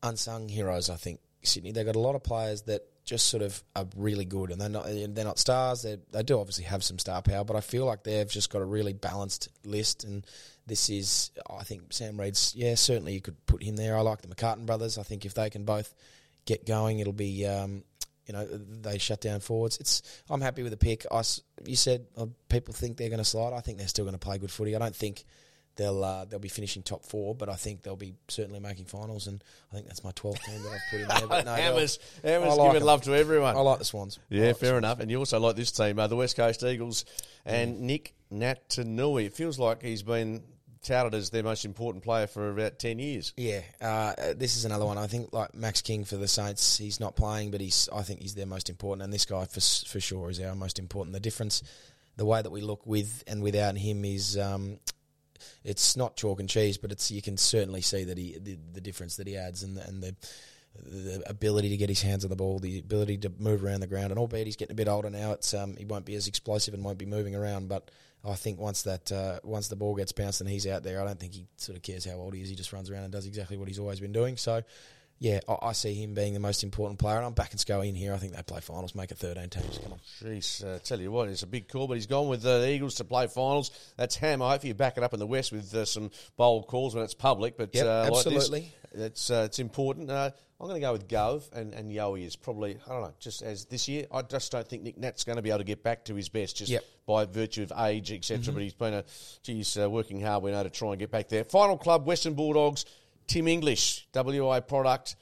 unsung 0.03 0.49
heroes. 0.49 0.89
I 0.89 0.95
think 0.95 1.19
Sydney 1.43 1.71
they've 1.71 1.85
got 1.85 1.95
a 1.95 1.99
lot 1.99 2.15
of 2.15 2.23
players 2.23 2.63
that 2.63 2.81
just 3.05 3.27
sort 3.27 3.41
of 3.41 3.63
are 3.75 3.87
really 3.95 4.25
good, 4.25 4.51
and 4.51 4.61
they're 4.61 4.69
not 4.69 4.85
they're 4.85 5.25
not 5.25 5.39
stars. 5.39 5.81
They 5.81 5.97
they 6.11 6.23
do 6.23 6.39
obviously 6.39 6.65
have 6.65 6.83
some 6.83 6.99
star 6.99 7.21
power, 7.21 7.43
but 7.43 7.55
I 7.55 7.61
feel 7.61 7.85
like 7.85 8.03
they've 8.03 8.29
just 8.29 8.51
got 8.51 8.61
a 8.61 8.65
really 8.65 8.93
balanced 8.93 9.49
list. 9.65 10.03
And 10.03 10.25
this 10.67 10.89
is, 10.89 11.31
I 11.49 11.63
think, 11.63 11.91
Sam 11.91 12.19
Reid's. 12.19 12.53
Yeah, 12.55 12.75
certainly 12.75 13.13
you 13.13 13.21
could 13.21 13.43
put 13.45 13.63
him 13.63 13.75
there. 13.75 13.97
I 13.97 14.01
like 14.01 14.21
the 14.21 14.27
McCartin 14.27 14.65
brothers. 14.65 14.97
I 14.97 15.03
think 15.03 15.25
if 15.25 15.33
they 15.33 15.49
can 15.49 15.65
both 15.65 15.93
get 16.45 16.65
going, 16.65 16.99
it'll 16.99 17.13
be. 17.13 17.45
Um, 17.45 17.83
you 18.27 18.33
know 18.33 18.45
they 18.45 18.99
shut 18.99 19.21
down 19.21 19.39
forwards. 19.39 19.79
It's 19.79 20.03
I'm 20.29 20.39
happy 20.39 20.61
with 20.61 20.71
the 20.71 20.77
pick. 20.77 21.03
I 21.11 21.23
you 21.65 21.75
said 21.75 22.05
uh, 22.15 22.27
people 22.47 22.75
think 22.75 22.95
they're 22.95 23.09
going 23.09 23.17
to 23.17 23.25
slide. 23.25 23.53
I 23.53 23.61
think 23.61 23.79
they're 23.79 23.87
still 23.87 24.05
going 24.05 24.13
to 24.13 24.19
play 24.19 24.37
good 24.37 24.51
footy. 24.51 24.75
I 24.75 24.79
don't 24.79 24.95
think 24.95 25.25
they'll 25.79 26.03
uh, 26.03 26.25
they'll 26.25 26.37
be 26.37 26.49
finishing 26.49 26.83
top 26.83 27.03
four, 27.03 27.33
but 27.33 27.49
I 27.49 27.55
think 27.55 27.81
they'll 27.81 27.95
be 27.95 28.13
certainly 28.27 28.59
making 28.59 28.85
finals. 28.85 29.25
And 29.25 29.43
I 29.71 29.75
think 29.75 29.87
that's 29.87 30.03
my 30.03 30.11
12th 30.11 30.43
team 30.43 30.61
that 30.61 30.69
I've 30.69 30.81
put 30.91 31.01
in 31.01 31.07
there. 31.07 31.27
But 31.27 31.45
no, 31.45 31.55
they'll- 31.55 31.63
Hammers, 31.63 31.97
Hammers 32.23 32.49
I 32.49 32.53
like 32.55 32.67
giving 32.69 32.81
'em. 32.81 32.85
love 32.85 33.01
to 33.03 33.15
everyone. 33.15 33.55
I 33.55 33.61
like 33.61 33.79
the 33.79 33.85
Swans. 33.85 34.19
Yeah, 34.29 34.47
like 34.47 34.59
the 34.59 34.65
fair 34.65 34.77
enough. 34.77 34.99
And 34.99 35.09
you 35.09 35.17
also 35.17 35.39
like 35.39 35.55
this 35.55 35.71
team, 35.71 35.97
uh, 35.97 36.05
the 36.07 36.15
West 36.15 36.35
Coast 36.35 36.63
Eagles, 36.63 37.05
and 37.45 37.81
Nic 37.81 38.13
Naitanui. 38.31 39.25
It 39.25 39.33
feels 39.33 39.57
like 39.57 39.81
he's 39.81 40.03
been 40.03 40.43
touted 40.81 41.13
as 41.13 41.29
their 41.29 41.43
most 41.43 41.65
important 41.65 42.03
player 42.03 42.25
for 42.27 42.49
about 42.51 42.79
10 42.79 42.99
years. 42.99 43.33
Yeah, 43.35 43.61
uh, 43.81 44.13
this 44.35 44.55
is 44.55 44.65
another 44.65 44.85
one. 44.85 44.97
I 44.97 45.07
think 45.07 45.33
like 45.33 45.53
Max 45.53 45.81
King 45.81 46.05
for 46.05 46.15
the 46.17 46.27
Saints, 46.27 46.77
he's 46.77 46.99
not 46.99 47.15
playing, 47.15 47.51
but 47.51 47.61
he's 47.61 47.89
I 47.93 48.01
think 48.03 48.21
he's 48.21 48.35
their 48.35 48.45
most 48.45 48.69
important, 48.69 49.03
and 49.03 49.13
this 49.13 49.25
guy 49.25 49.45
for 49.45 49.59
for 49.61 49.99
sure 49.99 50.29
is 50.29 50.39
our 50.39 50.55
most 50.55 50.79
important. 50.79 51.13
The 51.13 51.19
difference, 51.19 51.63
the 52.17 52.25
way 52.25 52.41
that 52.41 52.49
we 52.49 52.61
look 52.61 52.85
with 52.85 53.23
and 53.27 53.41
without 53.41 53.77
him 53.77 54.03
is. 54.05 54.37
Um, 54.37 54.79
it's 55.63 55.95
not 55.95 56.15
chalk 56.15 56.39
and 56.39 56.49
cheese, 56.49 56.77
but 56.77 56.91
it's 56.91 57.11
you 57.11 57.21
can 57.21 57.37
certainly 57.37 57.81
see 57.81 58.03
that 58.03 58.17
he 58.17 58.37
the, 58.39 58.57
the 58.73 58.81
difference 58.81 59.17
that 59.17 59.27
he 59.27 59.37
adds 59.37 59.63
and 59.63 59.77
the, 59.77 59.87
and 59.87 60.03
the 60.03 60.15
the 60.75 61.23
ability 61.27 61.69
to 61.69 61.77
get 61.77 61.89
his 61.89 62.01
hands 62.01 62.23
on 62.23 62.29
the 62.29 62.35
ball, 62.35 62.59
the 62.59 62.79
ability 62.79 63.17
to 63.17 63.31
move 63.39 63.63
around 63.63 63.81
the 63.81 63.87
ground, 63.87 64.11
and 64.11 64.19
albeit 64.19 64.45
he's 64.45 64.55
getting 64.55 64.73
a 64.73 64.75
bit 64.75 64.87
older 64.87 65.09
now, 65.09 65.31
it's 65.31 65.53
um, 65.53 65.75
he 65.75 65.85
won't 65.85 66.05
be 66.05 66.15
as 66.15 66.27
explosive 66.27 66.73
and 66.73 66.83
won't 66.83 66.97
be 66.97 67.05
moving 67.05 67.35
around. 67.35 67.67
But 67.67 67.91
I 68.23 68.35
think 68.35 68.59
once 68.59 68.83
that 68.83 69.11
uh, 69.11 69.39
once 69.43 69.67
the 69.67 69.75
ball 69.75 69.95
gets 69.95 70.11
bounced 70.11 70.41
and 70.41 70.49
he's 70.49 70.67
out 70.67 70.83
there, 70.83 71.01
I 71.01 71.05
don't 71.05 71.19
think 71.19 71.33
he 71.33 71.47
sort 71.57 71.75
of 71.75 71.81
cares 71.81 72.05
how 72.05 72.15
old 72.15 72.33
he 72.33 72.41
is. 72.41 72.49
He 72.49 72.55
just 72.55 72.71
runs 72.73 72.89
around 72.89 73.03
and 73.03 73.11
does 73.11 73.25
exactly 73.25 73.57
what 73.57 73.67
he's 73.67 73.79
always 73.79 73.99
been 73.99 74.13
doing. 74.13 74.37
So. 74.37 74.63
Yeah, 75.19 75.41
I, 75.49 75.57
I 75.67 75.71
see 75.73 75.93
him 75.93 76.13
being 76.13 76.33
the 76.33 76.39
most 76.39 76.63
important 76.63 76.97
player, 76.97 77.17
and 77.17 77.25
I'm 77.25 77.33
backing 77.33 77.57
Sco 77.57 77.81
in 77.81 77.93
here. 77.93 78.13
I 78.13 78.17
think 78.17 78.33
they 78.35 78.41
play 78.41 78.61
finals, 78.61 78.95
make 78.95 79.11
it 79.11 79.17
13 79.17 79.49
teams. 79.49 79.77
Come 79.77 79.91
on. 79.93 79.99
Jeez, 80.23 80.63
uh, 80.63 80.79
tell 80.79 80.99
you 80.99 81.11
what, 81.11 81.27
it's 81.27 81.43
a 81.43 81.47
big 81.47 81.67
call, 81.67 81.87
but 81.87 81.95
he's 81.95 82.07
gone 82.07 82.29
with 82.29 82.45
uh, 82.45 82.59
the 82.59 82.71
Eagles 82.71 82.95
to 82.95 83.03
play 83.03 83.27
finals. 83.27 83.71
That's 83.97 84.15
Ham. 84.15 84.41
I 84.41 84.51
hope 84.51 84.63
you 84.63 84.73
back 84.73 84.97
it 84.97 85.03
up 85.03 85.13
in 85.13 85.19
the 85.19 85.27
West 85.27 85.51
with 85.51 85.73
uh, 85.75 85.83
some 85.83 86.11
bold 86.37 86.67
calls 86.67 86.95
when 86.95 87.03
it's 87.03 87.13
public. 87.13 87.57
But 87.57 87.75
Yep, 87.75 87.85
uh, 87.85 87.99
like 88.11 88.23
this, 88.23 88.25
absolutely. 88.27 88.73
it's 88.93 89.29
uh, 89.29 89.43
it's 89.45 89.59
important. 89.59 90.09
Uh, 90.09 90.31
I'm 90.61 90.67
going 90.67 90.79
to 90.81 90.85
go 90.85 90.91
with 90.93 91.07
Gove 91.07 91.47
and, 91.53 91.73
and 91.73 91.89
Yowie 91.89 92.25
is 92.25 92.35
probably 92.35 92.77
I 92.85 92.89
don't 92.91 93.01
know 93.01 93.13
just 93.19 93.41
as 93.41 93.65
this 93.65 93.87
year. 93.87 94.07
I 94.13 94.21
just 94.21 94.51
don't 94.51 94.67
think 94.67 94.83
Nic 94.83 94.97
Nat's 94.97 95.23
going 95.25 95.35
to 95.37 95.41
be 95.41 95.49
able 95.49 95.59
to 95.59 95.63
get 95.65 95.83
back 95.83 96.05
to 96.05 96.15
his 96.15 96.27
best 96.29 96.57
just 96.57 96.71
Yep. 96.71 96.83
by 97.05 97.25
virtue 97.25 97.63
of 97.63 97.71
age, 97.77 98.11
etc. 98.11 98.53
But 98.53 98.63
he's 98.63 98.73
been 98.73 98.93
a 98.93 99.03
geez 99.43 99.77
uh, 99.77 99.89
working 99.89 100.21
hard. 100.21 100.43
We 100.43 100.51
know 100.51 100.63
to 100.63 100.69
try 100.69 100.89
and 100.91 100.99
get 100.99 101.11
back 101.11 101.27
there. 101.29 101.43
Final 101.45 101.77
club, 101.77 102.05
Western 102.05 102.33
Bulldogs. 102.35 102.85
Tim 103.29 103.47
English, 103.47 104.07
WA 104.13 104.59
product, 104.59 105.15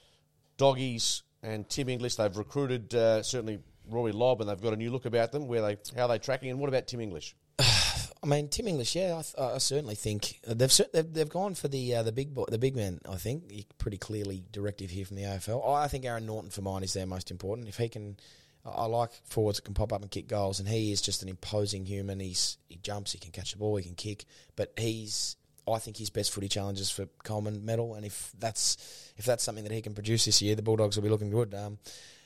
Doggies 0.58 1.24
and 1.44 1.70
Tim 1.70 1.90
English. 1.90 2.16
They've 2.16 2.36
recruited 2.36 2.96
uh, 2.96 3.22
certainly 3.22 3.60
Rory 3.90 4.14
Lobb, 4.14 4.42
and 4.42 4.50
they've 4.50 4.62
got 4.62 4.74
a 4.74 4.78
new 4.78 4.92
look 4.92 5.06
about 5.06 5.32
them. 5.32 5.48
Where 5.48 5.62
they 5.62 5.78
how 5.96 6.04
are 6.04 6.08
they 6.08 6.18
tracking? 6.18 6.50
And 6.50 6.60
what 6.60 6.70
about 6.70 6.88
Tim 6.88 7.02
English? 7.02 7.36
I 7.60 8.26
mean, 8.26 8.48
Tim 8.48 8.68
English, 8.68 8.96
yeah, 8.96 9.22
I, 9.38 9.56
I 9.56 9.58
certainly 9.58 9.96
think 9.96 10.40
uh, 10.48 10.54
they've, 10.54 10.74
they've 10.94 11.14
they've 11.14 11.30
gone 11.30 11.54
for 11.54 11.68
the 11.68 11.96
uh, 11.96 12.04
the 12.04 12.14
big 12.14 12.34
boy, 12.34 12.46
the 12.48 12.58
big 12.58 12.76
man. 12.76 13.00
I 13.08 13.18
think 13.18 13.44
pretty 13.78 13.98
clearly 13.98 14.44
directive 14.52 14.90
here 14.90 15.06
from 15.06 15.18
the 15.18 15.24
AFL. 15.24 15.68
I 15.76 15.90
think 15.90 16.06
Aaron 16.06 16.26
Naughton 16.26 16.50
for 16.50 16.62
mine 16.62 16.84
is 16.84 16.94
their 16.94 17.06
most 17.06 17.30
important. 17.30 17.68
If 17.68 17.78
he 17.78 17.90
can, 17.90 18.18
I 18.66 18.86
like 18.86 19.12
forwards 19.26 19.58
that 19.58 19.66
can 19.66 19.74
pop 19.74 19.92
up 19.92 20.02
and 20.02 20.10
kick 20.10 20.30
goals, 20.30 20.60
and 20.60 20.70
he 20.70 20.94
is 20.94 21.02
just 21.02 21.24
an 21.24 21.30
imposing 21.30 21.86
human. 21.86 22.22
He's 22.22 22.58
he 22.70 22.78
jumps, 22.78 23.12
he 23.12 23.20
can 23.20 23.32
catch 23.32 23.52
the 23.52 23.58
ball, 23.58 23.76
he 23.76 23.84
can 23.84 23.96
kick, 23.96 24.24
but 24.56 24.72
he's. 24.78 25.36
I 25.68 25.80
think 25.80 25.98
his 25.98 26.10
best 26.10 26.32
footy 26.32 26.48
challenges 26.48 26.90
for 26.90 27.08
Coleman 27.24 27.66
medal, 27.66 27.96
and 27.96 28.06
if 28.06 28.32
that's 28.40 29.12
if 29.18 29.26
that's 29.26 29.44
something 29.44 29.64
that 29.64 29.74
he 29.74 29.82
can 29.82 29.94
produce 29.94 30.26
this 30.26 30.42
year, 30.42 30.56
the 30.56 30.62
Bulldogs 30.62 30.96
will 30.96 31.04
be 31.04 31.10
looking 31.10 31.30
good. 31.30 31.54
Um, 31.54 31.78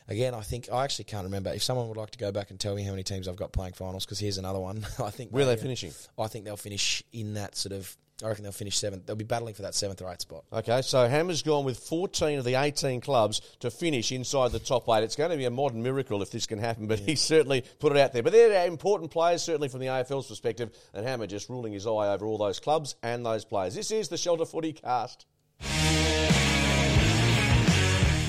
again, 0.08 0.34
I 0.34 0.42
think 0.42 0.70
I 0.72 0.84
actually 0.84 1.06
can't 1.06 1.24
remember. 1.24 1.52
If 1.52 1.64
someone 1.64 1.88
would 1.88 1.98
like 1.98 2.12
to 2.12 2.18
go 2.18 2.32
back 2.32 2.52
and 2.52 2.60
tell 2.60 2.76
me 2.76 2.84
how 2.84 2.92
many 2.92 3.04
teams 3.04 3.28
I've 3.28 3.36
got 3.36 3.52
playing 3.52 3.74
finals, 3.74 4.06
because 4.06 4.20
here's 4.20 4.38
another 4.38 4.60
one. 4.60 4.86
I 5.00 5.10
think 5.10 5.32
Where 5.32 5.44
are 5.44 5.48
they 5.48 5.58
finishing? 5.58 5.92
I 6.18 6.28
think 6.28 6.46
they'll 6.46 6.58
finish 6.58 7.04
in 7.12 7.36
that 7.36 7.56
sort 7.56 7.74
of. 7.74 7.96
I 8.24 8.28
reckon 8.28 8.44
they'll 8.44 8.52
finish 8.52 8.78
seventh. 8.78 9.06
They'll 9.06 9.16
be 9.16 9.24
battling 9.24 9.54
for 9.54 9.64
that 9.64 9.76
seventh 9.76 10.02
or 10.02 10.12
eighth 10.12 10.22
spot. 10.22 10.44
Okay, 10.52 10.82
so 10.82 11.08
Hammer's 11.08 11.42
gone 11.42 11.66
with 11.66 11.80
14 11.80 12.40
of 12.40 12.46
the 12.46 12.56
18 12.56 13.02
clubs 13.02 13.42
to 13.60 13.72
finish 13.72 14.12
inside 14.12 14.52
the 14.52 14.60
top 14.60 14.88
eight. 14.90 15.04
It's 15.04 15.16
going 15.16 15.32
to 15.32 15.38
be 15.38 15.46
a 15.46 15.52
modern 15.52 15.84
miracle 15.84 16.22
if 16.22 16.32
this 16.32 16.46
can 16.46 16.60
happen, 16.60 16.88
but 16.88 17.00
he's 17.00 17.22
certainly 17.22 17.64
put 17.80 17.92
it 17.92 17.98
out 17.98 18.14
there. 18.14 18.24
But 18.24 18.34
they're 18.34 18.68
important 18.68 19.12
players, 19.12 19.44
certainly 19.44 19.70
from 19.70 19.80
the 19.80 19.88
AFL's 19.88 20.28
perspective, 20.28 20.72
and 20.94 21.06
Hammer 21.06 21.28
just 21.28 21.50
ruling 21.50 21.74
his 21.74 21.88
eye 21.88 22.14
over 22.14 22.26
all 22.26 22.38
those 22.38 22.60
clubs 22.60 22.96
and 23.04 23.26
those 23.26 23.46
players. 23.46 23.76
This 23.76 23.92
is 23.92 24.10
the 24.10 24.18
Shelter 24.18 24.46
Footy 24.46 24.74
Cast. 24.74 25.26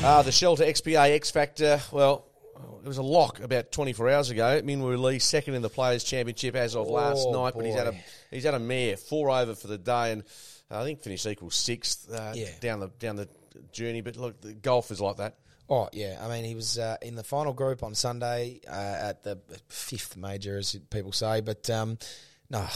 Uh, 0.05 0.21
the 0.23 0.33
Shelter 0.33 0.65
XPA 0.65 1.15
X 1.15 1.31
Factor, 1.31 1.81
well, 1.93 2.27
it 2.83 2.89
was 2.89 2.99
a 2.99 3.03
lock 3.03 3.41
about 3.41 3.71
24 3.73 4.11
hours 4.11 4.31
ago. 4.31 4.61
Min 4.65 4.83
Woo 4.83 4.97
Lee 4.97 5.19
second 5.19 5.55
in 5.55 5.63
the 5.63 5.69
Players' 5.71 6.05
Championship 6.05 6.55
as 6.57 6.75
of 6.77 6.89
last 6.89 7.27
Oh, 7.29 7.33
night, 7.45 7.55
but 7.57 7.65
he's 7.65 7.75
had 7.75 7.87
a 7.87 7.93
boy. 7.93 8.05
he's 8.31 8.45
had 8.45 8.55
a 8.55 8.59
mare 8.59 8.97
four 8.97 9.31
over 9.31 9.55
for 9.55 9.69
the 9.69 9.79
day, 9.79 10.13
and 10.13 10.23
uh, 10.71 10.81
I 10.81 10.85
think 10.85 11.01
finished 11.03 11.27
equal 11.27 11.51
sixth 11.51 12.13
uh, 12.13 12.33
Yeah. 12.35 12.49
down 12.61 12.81
the 12.81 12.89
down 12.99 13.17
the 13.17 13.29
journey. 13.73 14.01
But 14.01 14.17
look, 14.17 14.41
the 14.41 14.53
golf 14.55 14.91
is 14.91 15.01
like 15.01 15.17
that. 15.19 15.37
Oh 15.69 15.89
yeah, 15.93 16.19
I 16.21 16.29
mean 16.29 16.45
he 16.45 16.55
was 16.55 16.79
uh, 16.79 16.97
in 17.03 17.15
the 17.15 17.23
final 17.25 17.53
group 17.53 17.83
on 17.83 17.95
Sunday 17.95 18.61
uh, 18.69 18.73
at 18.73 19.23
the 19.23 19.39
fifth 19.69 20.17
major, 20.17 20.59
as 20.59 20.75
people 20.91 21.13
say. 21.13 21.41
But 21.41 21.71
um, 21.71 21.99
no, 22.51 22.67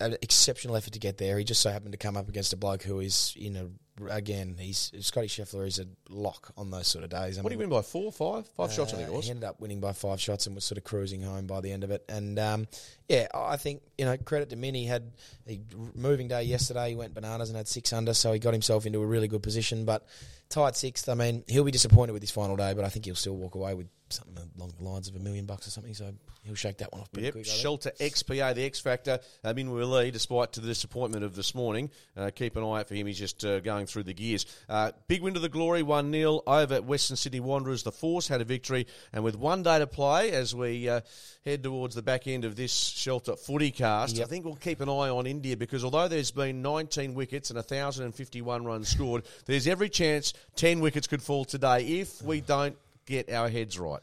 an 0.00 0.16
exceptional 0.22 0.76
effort 0.76 0.92
to 0.94 0.98
get 0.98 1.18
there. 1.18 1.38
He 1.38 1.44
just 1.44 1.60
so 1.60 1.70
happened 1.70 1.92
to 1.92 1.98
come 1.98 2.16
up 2.16 2.28
against 2.28 2.52
a 2.52 2.56
bloke 2.56 2.82
who 2.82 3.00
is 3.00 3.34
in 3.38 3.56
a 3.56 3.68
again. 4.10 4.56
He's 4.58 4.90
Scotty 5.00 5.26
Scheffler 5.28 5.66
is 5.66 5.78
a 5.78 5.86
lock 6.08 6.52
on 6.56 6.70
those 6.70 6.86
sort 6.86 7.04
of 7.04 7.10
days. 7.10 7.38
I 7.38 7.42
What 7.42 7.50
do 7.50 7.54
you 7.54 7.58
win 7.58 7.68
by 7.68 7.82
four, 7.82 8.10
five, 8.10 8.46
five 8.56 8.72
shots? 8.72 8.94
I 8.94 8.96
think 8.96 9.08
it 9.08 9.12
Uh, 9.12 9.16
was. 9.16 9.24
He 9.26 9.30
ended 9.30 9.44
up 9.44 9.60
winning 9.60 9.80
by 9.80 9.92
five 9.92 10.20
shots 10.20 10.46
and 10.46 10.54
was 10.54 10.64
sort 10.64 10.78
of 10.78 10.84
cruising 10.84 11.20
home 11.22 11.46
by 11.46 11.60
the 11.60 11.70
end 11.70 11.84
of 11.84 11.90
it. 11.90 12.02
And 12.08 12.38
um, 12.38 12.66
yeah, 13.08 13.28
I 13.34 13.56
think 13.56 13.82
you 13.98 14.06
know 14.06 14.16
credit 14.16 14.48
to 14.50 14.56
Min. 14.56 14.74
He 14.74 14.86
had 14.86 15.12
a 15.48 15.60
moving 15.94 16.28
day 16.28 16.44
yesterday. 16.44 16.90
He 16.90 16.96
went 16.96 17.12
bananas 17.14 17.50
and 17.50 17.56
had 17.56 17.68
six 17.68 17.92
under, 17.92 18.14
so 18.14 18.32
he 18.32 18.38
got 18.38 18.54
himself 18.54 18.86
into 18.86 19.00
a 19.02 19.06
really 19.06 19.28
good 19.28 19.42
position. 19.42 19.84
But 19.84 20.06
tied 20.48 20.76
sixth. 20.76 21.08
I 21.08 21.14
mean, 21.14 21.44
he'll 21.46 21.64
be 21.64 21.70
disappointed 21.70 22.12
with 22.12 22.22
his 22.22 22.30
final 22.30 22.56
day, 22.56 22.72
but 22.74 22.84
I 22.84 22.88
think 22.88 23.04
he'll 23.04 23.14
still 23.14 23.36
walk 23.36 23.54
away 23.54 23.74
with 23.74 23.86
something 24.12 24.50
along 24.56 24.72
the 24.78 24.84
lines 24.84 25.08
of 25.08 25.16
a 25.16 25.18
million 25.18 25.46
bucks 25.46 25.66
or 25.66 25.70
something. 25.70 25.94
So 25.94 26.12
he'll 26.44 26.54
shake 26.54 26.78
that 26.78 26.92
one 26.92 27.00
off 27.00 27.12
pretty 27.12 27.26
Yep, 27.26 27.34
quick. 27.34 27.46
Shelter 27.46 27.92
XPA, 28.00 28.54
the 28.54 28.64
X 28.64 28.80
Factor. 28.80 29.18
Um, 29.44 29.58
in 29.58 29.90
Lee, 29.90 30.10
despite 30.10 30.52
to 30.52 30.60
the 30.60 30.68
disappointment 30.68 31.24
of 31.24 31.34
this 31.34 31.54
morning, 31.54 31.90
uh, 32.16 32.30
keep 32.34 32.56
an 32.56 32.64
eye 32.64 32.80
out 32.80 32.88
for 32.88 32.94
him. 32.94 33.06
He's 33.06 33.18
just 33.18 33.44
uh, 33.44 33.60
going 33.60 33.86
through 33.86 34.04
the 34.04 34.14
gears. 34.14 34.46
Uh, 34.68 34.92
big 35.08 35.22
win 35.22 35.34
to 35.34 35.40
the 35.40 35.48
glory, 35.48 35.82
1 35.82 36.10
0 36.12 36.42
over 36.46 36.74
at 36.74 36.84
Western 36.84 37.16
Sydney 37.16 37.40
Wanderers. 37.40 37.82
The 37.82 37.92
Force 37.92 38.28
had 38.28 38.40
a 38.40 38.44
victory, 38.44 38.86
and 39.12 39.22
with 39.24 39.36
one 39.36 39.62
day 39.62 39.78
to 39.78 39.86
play 39.86 40.30
as 40.32 40.54
we 40.54 40.88
uh, 40.88 41.00
head 41.44 41.62
towards 41.62 41.94
the 41.94 42.02
back 42.02 42.26
end 42.26 42.44
of 42.44 42.56
this 42.56 42.72
Shelter 42.72 43.36
footy 43.36 43.70
cast, 43.70 44.20
I 44.20 44.24
think 44.24 44.44
we'll 44.44 44.56
keep 44.56 44.80
an 44.80 44.88
eye 44.88 45.08
on 45.08 45.26
India 45.26 45.56
because 45.56 45.84
although 45.84 46.08
there's 46.08 46.30
been 46.30 46.62
19 46.62 47.14
wickets 47.14 47.50
and 47.50 47.56
1,051 47.56 48.64
runs 48.64 48.88
scored, 48.88 49.24
there's 49.46 49.66
every 49.66 49.88
chance 49.88 50.32
10 50.56 50.80
wickets 50.80 51.06
could 51.06 51.22
fall 51.22 51.44
today 51.44 51.84
if 51.86 52.22
we 52.22 52.40
don't 52.40 52.76
get 53.10 53.30
our 53.30 53.48
heads 53.48 53.78
right. 53.78 54.00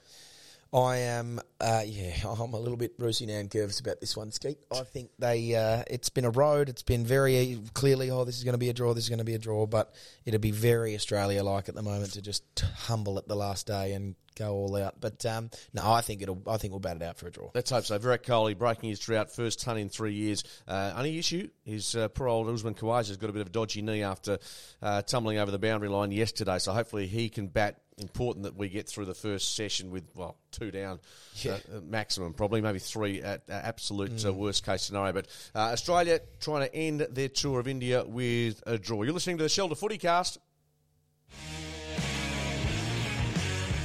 I 0.74 0.97
am, 0.97 1.39
uh, 1.62 1.84
yeah, 1.86 2.14
I'm 2.28 2.53
a 2.53 2.60
little 2.60 2.78
bit 2.78 2.97
Brucey 2.97 3.26
Nan 3.26 3.49
nervous 3.53 3.80
about 3.80 4.01
this 4.01 4.18
one, 4.18 4.32
Skeet. 4.32 4.58
I 4.72 4.82
think 4.82 5.10
they, 5.18 5.55
uh, 5.55 5.84
it's 5.89 6.10
been 6.10 6.26
a 6.26 6.30
road. 6.30 6.70
It's 6.70 6.84
been 6.84 7.05
very 7.05 7.60
clearly, 7.74 8.12
oh, 8.12 8.26
this 8.26 8.38
is 8.38 8.43
going 8.43 8.53
to 8.53 8.60
be 8.60 8.70
a 8.70 8.74
draw, 8.74 8.93
this 8.93 9.05
is 9.05 9.10
going 9.10 9.20
to 9.20 9.26
be 9.26 9.34
a 9.34 9.39
draw, 9.39 9.66
but 9.66 9.93
it'll 10.26 10.41
be 10.41 10.51
very 10.51 10.93
Australia 10.95 11.43
like 11.43 11.70
at 11.70 11.76
the 11.76 11.82
moment 11.82 12.14
to 12.14 12.22
just 12.22 12.43
humble 12.76 13.18
at 13.18 13.28
the 13.28 13.36
last 13.36 13.68
day 13.68 13.93
and 13.93 14.16
go 14.36 14.53
all 14.53 14.76
out. 14.76 14.99
But 14.99 15.26
um, 15.26 15.49
no, 15.74 15.89
I 15.89 16.01
think 16.01 16.22
it'll, 16.22 16.43
I 16.45 16.58
think 16.58 16.74
we'll 16.74 16.82
bat 16.82 16.97
it 16.97 17.01
out 17.01 17.18
for 17.18 17.28
a 17.28 17.32
draw. 17.32 17.49
Let's 17.55 17.70
hope 17.70 17.86
so. 17.86 17.97
Virat 17.97 18.24
Kohli 18.24 18.58
breaking 18.58 18.89
his 18.89 18.99
drought, 18.99 19.32
first 19.32 19.62
ton 19.62 19.78
in 19.78 19.88
three 19.88 20.14
years. 20.14 20.43
Uh, 20.68 20.93
only 20.95 21.18
issue 21.18 21.49
is 21.66 21.95
uh, 21.95 22.10
poor 22.10 22.28
old 22.28 22.49
Usman 22.49 22.74
Khawaja's 22.74 23.18
got 23.18 23.30
a 23.30 23.34
bit 23.34 23.41
of 23.41 23.47
a 23.47 23.51
dodgy 23.51 23.82
knee 23.82 24.03
after 24.03 24.38
uh, 24.82 25.01
tumbling 25.01 25.38
over 25.38 25.49
the 25.49 25.60
boundary 25.60 25.89
line 25.89 26.12
yesterday. 26.12 26.60
So 26.60 26.74
hopefully 26.74 27.08
he 27.08 27.30
can 27.30 27.47
bat 27.47 27.80
important 27.98 28.43
that 28.43 28.56
we 28.56 28.70
get 28.70 28.88
through 28.88 29.06
the 29.06 29.14
first 29.14 29.56
session 29.56 29.89
with 29.91 30.04
well 30.16 30.38
two 30.52 30.72
down, 30.72 31.00
uh, 31.45 31.82
maximum 31.84 32.34
probably 32.34 32.62
maybe 32.62 32.80
three 32.80 33.22
at 33.22 33.43
uh, 33.50 33.54
absolute 33.54 34.24
uh, 34.26 34.34
worst 34.34 34.66
case 34.66 34.84
scenario. 34.84 35.14
But 35.14 35.28
uh, 35.56 35.60
Australia 35.60 36.20
trying 36.39 36.68
to 36.68 36.76
end 36.76 37.02
their 37.12 37.30
tour 37.30 37.60
of 37.60 37.68
India 37.68 38.04
with 38.06 38.62
a 38.68 38.78
draw. 38.78 39.04
You're 39.04 39.14
listening 39.14 39.38
to 39.38 39.43
the 39.43 39.50
Shelter 39.50 39.76
Footy 39.76 39.98
Cast. 39.98 40.38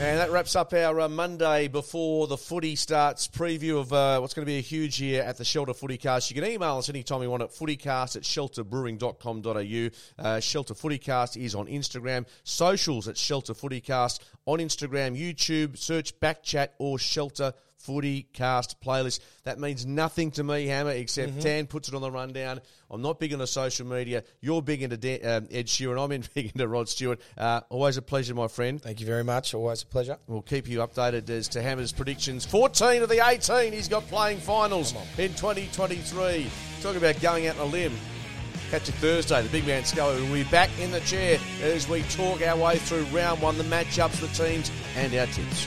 And 0.01 0.18
that 0.18 0.32
wraps 0.32 0.57
up 0.57 0.72
our 0.72 1.01
uh, 1.01 1.09
Monday 1.09 1.68
before 1.68 2.26
the 2.26 2.36
footy 2.36 2.74
starts 2.74 3.28
preview 3.28 3.78
of 3.78 3.93
uh, 3.93 4.18
what's 4.18 4.34
going 4.34 4.45
to 4.45 4.51
be 4.51 4.59
a 4.59 4.62
huge 4.62 5.01
year 5.01 5.22
at 5.22 5.36
the 5.36 5.45
Shelter 5.45 5.72
Footycast. 5.72 6.28
You 6.28 6.40
can 6.40 6.51
email 6.51 6.78
us 6.78 6.88
anytime 6.88 7.22
you 7.22 7.30
want 7.30 7.43
at 7.43 7.51
footycast 7.51 8.16
at 8.16 8.22
shelterbrewing.com.au. 8.22 10.24
Uh, 10.24 10.40
Shelter 10.40 10.74
Footycast 10.74 11.40
is 11.40 11.55
on 11.55 11.66
Instagram. 11.66 12.26
Socials 12.43 13.07
at 13.07 13.16
Shelter 13.16 13.55
Footycast 13.55 14.20
on 14.47 14.59
Instagram, 14.59 15.16
YouTube, 15.16 15.78
search 15.78 16.18
Backchat 16.18 16.68
or 16.78 16.99
Shelter 16.99 17.53
Footy 17.83 18.22
Cast 18.33 18.80
playlist. 18.80 19.20
That 19.45 19.59
means 19.59 19.85
nothing 19.85 20.30
to 20.33 20.45
me, 20.45 20.66
Hammer, 20.66 20.91
except 20.91 21.41
Tan 21.41 21.66
puts 21.66 21.89
it 21.89 21.95
on 21.95 22.03
the 22.03 22.11
rundown. 22.11 22.61
I'm 22.91 23.03
not 23.03 23.18
big 23.18 23.33
into 23.33 23.47
social 23.47 23.87
media. 23.87 24.22
You're 24.41 24.62
big 24.62 24.83
into 24.83 24.97
Dan, 24.97 25.20
um, 25.24 25.49
Ed 25.51 25.66
Sheeran. 25.66 26.03
I'm 26.03 26.12
in 26.12 26.24
big 26.35 26.53
into 26.53 26.68
Rod 26.68 26.89
Stewart. 26.89 27.20
Uh, 27.37 27.62
always 27.70 27.97
a 27.97 28.03
pleasure, 28.03 28.35
my 28.35 28.49
friend. 28.49 28.80
Thank 28.80 29.01
you 29.01 29.07
very 29.07 29.24
much. 29.24 29.55
Always 29.55 29.83
a 29.83 29.87
pleasure. 29.87 30.18
We'll 30.26 30.43
keep 30.43 30.68
you 30.68 30.78
updated 30.78 31.28
as 31.30 31.49
to 31.49 31.62
Hammer's 31.62 31.93
predictions. 31.93 32.45
14 32.47 33.03
of 33.03 33.09
the 33.09 33.26
18 33.26 33.72
he's 33.72 33.89
got 33.89 34.07
playing 34.09 34.39
finals 34.39 34.95
in 35.18 35.30
2023. 35.35 36.47
Talk 36.83 36.97
about 36.97 37.20
going 37.20 37.47
out 37.47 37.59
on 37.59 37.68
a 37.68 37.70
limb. 37.70 37.93
Catch 38.70 38.87
you 38.87 38.95
Thursday. 38.95 39.43
The 39.43 39.49
big 39.49 39.66
man 39.66 39.85
Scully 39.85 40.22
will 40.22 40.33
be 40.33 40.45
back 40.45 40.70
in 40.80 40.91
the 40.93 41.01
chair 41.01 41.39
as 41.62 41.89
we 41.89 42.03
talk 42.05 42.41
our 42.41 42.57
way 42.57 42.78
through 42.78 43.05
round 43.07 43.43
one, 43.43 43.59
the 43.59 43.64
matchups, 43.64 44.20
the 44.20 44.28
teams, 44.28 44.70
and 44.97 45.14
our 45.14 45.26
tips. 45.26 45.66